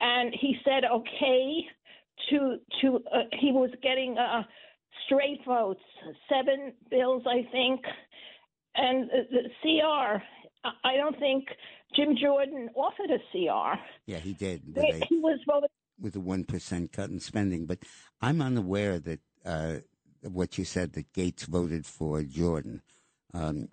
[0.00, 1.66] And he said okay
[2.30, 4.42] to to uh, he was getting uh,
[5.06, 5.80] straight votes,
[6.28, 7.80] seven bills I think,
[8.74, 10.22] and the, the CR.
[10.84, 11.46] I- don't think
[11.96, 13.80] Jim Jordan offered a CR.
[14.06, 14.62] Yeah, he did.
[14.74, 15.70] They- a, He was voted.
[15.98, 17.64] with a 1% cut in spending.
[17.64, 17.78] But
[18.20, 19.76] I'm unaware that uh,
[20.22, 22.82] what you said that Gaetz voted for Jordan.
[23.32, 23.68] Um,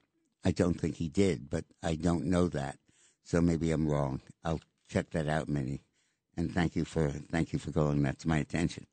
[0.46, 2.78] I don't think he did, but I don't know that.
[3.26, 4.22] So maybe I'm wrong.
[4.46, 5.82] I'll check that out, Minnie.
[6.38, 8.86] And thank you for thank you for calling that to my attention.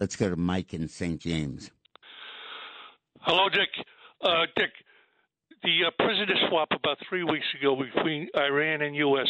[0.00, 1.20] Let's go to Mike in St.
[1.20, 1.70] James.
[3.20, 3.68] Hello, Dick.
[4.20, 4.70] Uh, Dick,
[5.62, 9.28] the uh, prisoner swap about three weeks ago between Iran and U.S.,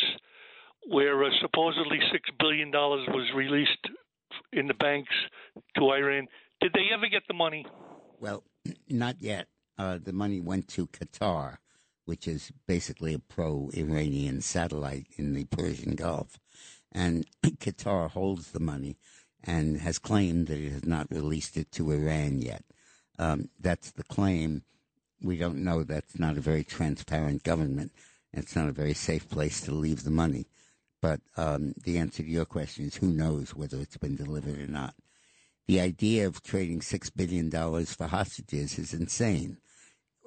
[0.88, 3.88] where uh, supposedly six billion dollars was released
[4.52, 5.12] in the banks
[5.76, 6.26] to Iran.
[6.60, 7.66] Did they ever get the money?
[8.20, 8.44] Well,
[8.88, 9.48] not yet.
[9.78, 11.58] Uh, the money went to Qatar,
[12.04, 16.38] which is basically a pro-Iranian satellite in the Persian Gulf,
[16.92, 18.96] and Qatar holds the money
[19.44, 22.64] and has claimed that it has not released it to Iran yet.
[23.18, 24.62] Um, that's the claim.
[25.22, 25.82] We don't know.
[25.82, 27.92] That's not a very transparent government.
[28.32, 30.46] It's not a very safe place to leave the money.
[31.00, 34.66] But um, the answer to your question is who knows whether it's been delivered or
[34.66, 34.94] not.
[35.66, 37.50] The idea of trading $6 billion
[37.86, 39.58] for hostages is insane.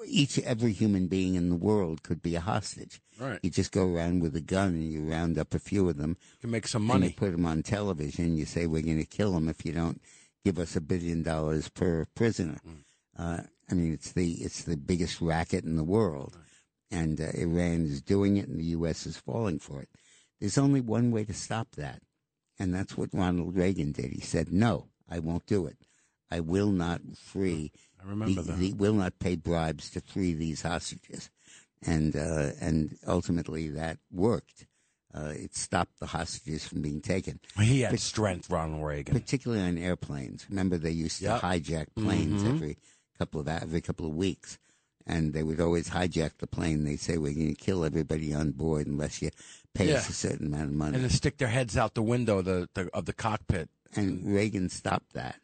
[0.08, 3.02] Each, every human being in the world could be a hostage.
[3.20, 3.40] Right.
[3.44, 6.18] You just go around with a gun and you round up a few of them.
[6.34, 7.08] You can make some And money.
[7.08, 8.38] you put them on television.
[8.38, 10.02] You say, we're going to kill them if you don't
[10.44, 12.58] give us a billion dollars per prisoner.
[13.18, 16.38] Uh, I mean, it's the it's the biggest racket in the world,
[16.90, 19.06] and uh, Iran is doing it, and the U.S.
[19.06, 19.90] is falling for it.
[20.40, 22.02] There's only one way to stop that,
[22.60, 24.12] and that's what Ronald Reagan did.
[24.12, 25.78] He said, "No, I won't do it.
[26.30, 27.72] I will not free.
[28.04, 28.78] I remember the, that.
[28.78, 31.30] will not pay bribes to free these hostages,"
[31.86, 34.68] and uh, and ultimately that worked.
[35.14, 37.38] Uh, it stopped the hostages from being taken.
[37.60, 39.14] He had But- strength, Ronald Reagan.
[39.14, 40.46] particularly on airplanes.
[40.50, 42.50] Remember, they used to hijack planes Mhm.
[42.56, 42.78] every
[43.20, 44.58] couple of every couple of weeks,
[45.06, 46.86] and they would always hijack the plane.
[46.86, 49.32] They say we're going to kill everybody on board unless you
[49.74, 50.98] pay us a certain amount of money.
[50.98, 53.70] and to stick their heads out the window of the, the of the cockpit.
[53.94, 55.42] and Reagan stopped that,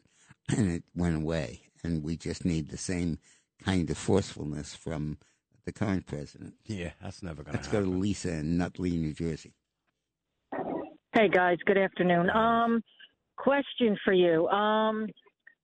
[0.48, 1.60] and it went away.
[1.84, 3.18] And we just need the same
[3.64, 5.18] kind of forcefulness from
[5.64, 6.54] the current president.
[6.64, 9.54] Yeah, that's never going to Let's go to Lisa in Nutley, New Jersey.
[11.12, 12.30] Hey guys, good afternoon.
[12.30, 12.82] Um,
[13.36, 14.46] question for you.
[14.48, 15.08] Um,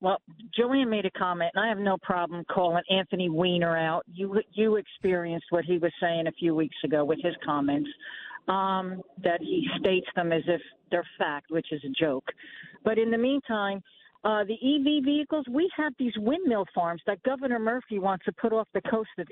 [0.00, 0.18] well,
[0.54, 4.02] Joanne made a comment, and I have no problem calling Anthony Weiner out.
[4.06, 7.88] You you experienced what he was saying a few weeks ago with his comments.
[8.46, 10.60] Um, that he states them as if
[10.90, 12.24] they're fact, which is a joke.
[12.84, 13.82] But in the meantime,
[14.24, 18.52] uh, the EV vehicles, we have these windmill farms that Governor Murphy wants to put
[18.52, 19.26] off the coast of,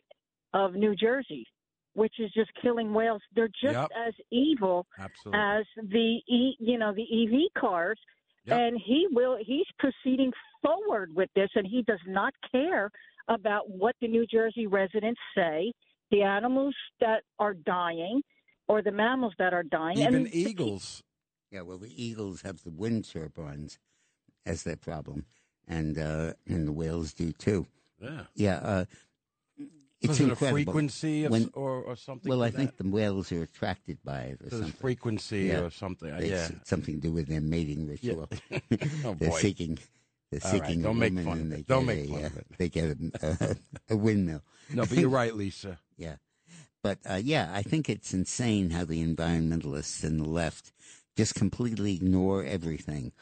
[0.52, 1.46] of New Jersey,
[1.94, 3.22] which is just killing whales.
[3.34, 3.88] They're just Yep.
[4.06, 5.40] as evil Absolutely.
[5.40, 7.98] as the e, you know the EV cars,
[8.46, 10.32] and he will he's proceeding
[10.62, 12.90] forward with this, and he does not care
[13.28, 15.72] about what the New Jersey residents say,
[16.10, 18.20] the animals that are dying,
[18.68, 21.02] or the mammals that are dying, Even and eagles.
[21.50, 23.78] Yeah, well, the eagles have the wind turbines
[24.46, 25.26] as their problem,
[25.68, 27.66] and uh, and the whales do too.
[28.00, 28.22] Yeah.
[28.34, 28.56] Yeah.
[28.56, 28.84] Uh,
[30.00, 30.56] it's Was it a incredible.
[30.64, 32.82] frequency of- When- or- or something Well, to I think that?
[32.82, 34.72] the whales are attracted by it, or There's something.
[34.80, 36.48] frequency or something, uh, It's, yeah.
[36.56, 38.28] it's something to do with their mating ritual.
[39.04, 39.38] Oh, they're boy.
[39.40, 39.78] seeking.
[40.32, 41.66] They're All right, seeking a don't make woman fun and of they it.
[41.68, 42.46] Don't get make a, fun uh, of it.
[42.58, 43.56] They get a,
[43.88, 44.42] a, a windmill.
[44.74, 45.78] No, but you're right, Lisa.
[45.96, 46.16] Yeah.
[46.82, 50.72] But uh, yeah, I think it's insane how the environmentalists and the left
[51.16, 53.14] just completely ignore everything ex-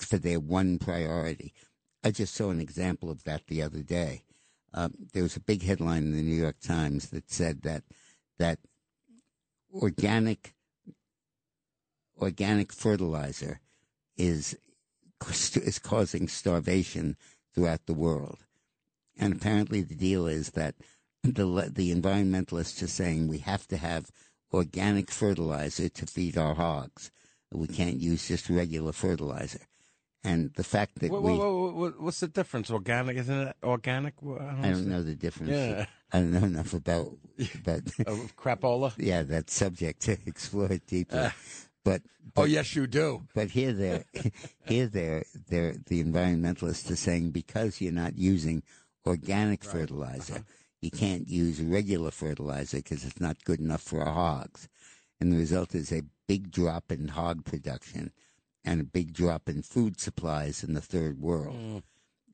[0.00, 1.52] for their one priority.
[2.02, 4.24] I just saw an example of that the other day.
[4.72, 7.84] Um, there was a big headline in the New York Times that said that
[8.38, 8.58] that
[9.72, 10.54] organic
[12.20, 13.60] organic fertilizer
[14.16, 14.56] is
[15.54, 17.16] is causing starvation
[17.54, 18.38] throughout the world.
[19.16, 20.74] And apparently, the deal is that
[21.22, 24.10] the the environmentalists are saying we have to have
[24.52, 27.10] organic fertilizer to feed our hogs.
[27.52, 29.60] We can't use just regular fertilizer.
[30.26, 32.70] And the fact that we wha- wha- wha- what's the difference?
[32.70, 34.22] Organic, isn't it organic?
[34.22, 35.52] Wha- I don't know the difference.
[35.52, 35.86] Yeah.
[36.12, 37.08] I don't know enough about
[37.60, 38.92] about Of crapola.
[38.96, 41.18] yeah, that subject to explore it deeply.
[41.18, 41.30] Uh,
[41.84, 42.00] but,
[42.36, 43.26] oh, yes, you do.
[43.34, 44.04] But here they're
[44.66, 48.62] here they're they're the environmentalists are saying because you're not using
[49.06, 50.42] organic fertilizer, Uh-huh.
[50.80, 54.68] you can't use regular fertilizer because it's not good enough for our hogs,
[55.20, 58.12] and the result is a big drop in hog production
[58.64, 61.56] and a big drop in food supplies in the third world.
[61.56, 61.82] Mm.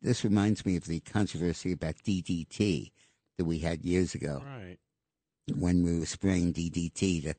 [0.02, 2.90] This reminds me of the controversy about DDT
[3.36, 4.78] that we had years ago Right.
[5.54, 7.34] when we were spraying DDT to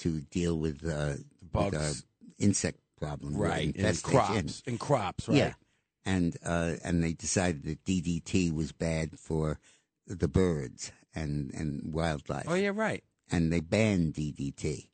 [0.00, 1.14] to deal with uh,
[1.52, 1.92] with our
[2.38, 5.36] insect problem, Right, in crops- in crops, right.
[5.38, 5.52] Yeah,
[6.04, 9.58] and uh, and they decided that DDT was bad for
[10.06, 12.44] the birds and and wildlife.
[12.48, 13.02] Oh, yeah, right.
[13.30, 14.88] And they banned DDT,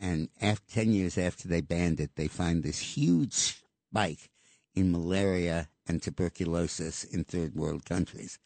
[0.00, 4.30] and after ten years after they banned it, they find this huge spike
[4.74, 8.38] in malaria and tuberculosis in third world countries,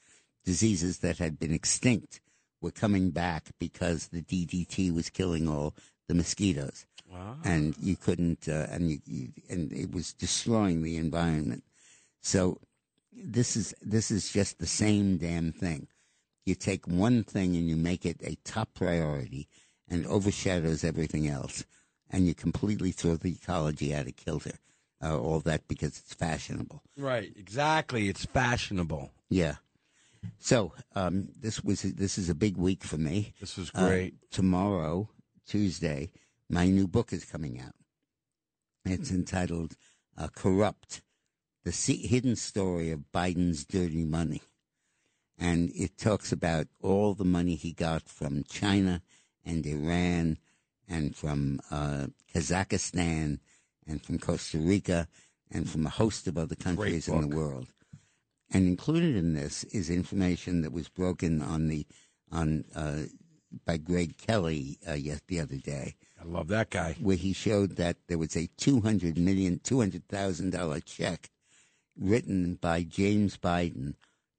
[0.44, 2.20] diseases that had been extinct
[2.60, 5.74] were coming back because the DDT was killing all
[6.08, 6.86] the mosquitoes.
[7.10, 7.36] Wow.
[7.44, 11.62] And you couldn't, uh, and you, you, and it was destroying the environment.
[12.22, 12.58] So
[13.12, 15.86] this is this is just the same damn thing.
[16.46, 19.48] You take one thing and you make it a top priority,
[19.88, 21.64] and overshadows everything else,
[22.10, 24.58] and you completely throw the ecology out of kilter.
[25.02, 26.82] Uh, all that because it's fashionable.
[26.96, 27.30] Right.
[27.36, 28.08] Exactly.
[28.08, 29.10] It's fashionable.
[29.28, 29.56] Yeah.
[30.38, 33.34] So um, this was this is a big week for me.
[33.40, 34.14] This was Uh, great.
[34.30, 35.10] tomorrow,
[35.46, 36.10] Tuesday,
[36.48, 37.74] my new book is coming out.
[38.86, 39.76] It's entitled
[40.16, 41.02] uh, "Corrupt:
[41.64, 44.40] The Se- Hidden Story of Biden's Dirty Money,"
[45.38, 49.02] and it talks about all the money he got from China
[49.44, 50.38] and Iran
[50.88, 53.38] and from uh, Kazakhstan
[53.86, 55.08] and from Costa Rica
[55.50, 57.68] and from a host of other countries in the world.
[58.50, 61.86] And included in this is information that was broken on the
[62.30, 63.02] on uh,
[63.64, 65.94] by Greg Kelly uh, yes, the other day.
[66.20, 66.96] I love that guy.
[67.00, 71.30] Where he showed that there was a two hundred million, two hundred thousand dollar check
[71.98, 73.94] written by James Biden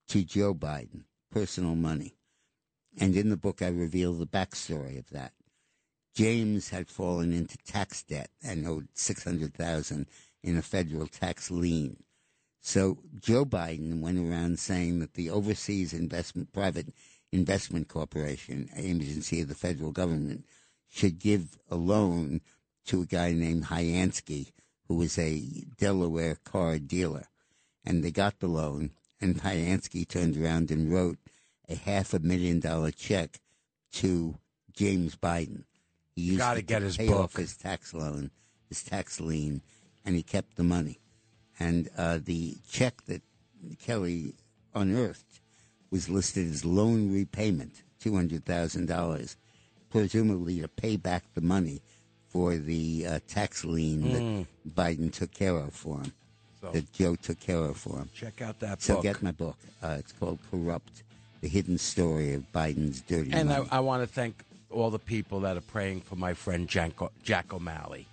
[0.09, 2.14] to Joe Biden, personal money.
[2.97, 5.33] And in the book, I reveal the backstory of that.
[6.15, 10.07] James had fallen into tax debt and owed six hundred thousand
[10.41, 11.97] in a federal tax lien.
[12.61, 16.93] So Joe Biden went around saying that the Overseas Investment Private
[17.31, 20.45] Investment Corporation, an agency of the federal government,
[20.89, 22.39] should give a loan
[22.85, 24.51] to a guy named Hyansky,
[24.87, 25.41] who was a
[25.77, 27.27] Delaware car dealer.
[27.83, 31.17] And they got the loan, and Hyansky turned around and wrote
[31.69, 33.39] a half a million dollar check
[33.93, 34.35] to
[34.73, 35.63] James Biden.
[36.15, 37.19] He used Gotta to get his pay book.
[37.19, 38.31] off his tax loan,
[38.69, 39.61] his tax lien,
[40.05, 40.99] and he kept the money.
[41.59, 43.21] And uh, the check that
[43.79, 44.33] Kelly
[44.73, 45.39] unearthed
[45.91, 49.37] was listed as loan repayment, two hundred thousand dollars,
[49.89, 51.81] presumably to pay back the money
[52.27, 54.45] for the uh, tax lien Mm.
[54.65, 56.11] that Biden took care of for him,
[56.61, 58.09] So- that Joe took care of for him.
[58.13, 59.03] Check out that So book.
[59.03, 59.57] get my book.
[59.81, 61.03] Uh, it's called Corrupt:
[61.41, 63.69] The Hidden Story of Biden's Dirty And I, Money.
[63.71, 66.93] I want to thank all the people that are praying for my friend Jack,
[67.23, 68.07] Jack O'Malley.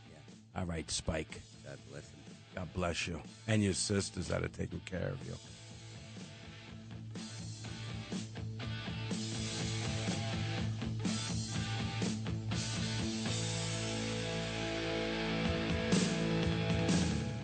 [0.56, 1.40] All right, Spike.
[1.64, 2.18] God bless him.
[2.54, 3.20] God bless you.
[3.48, 5.34] And your sisters that are taking care of you.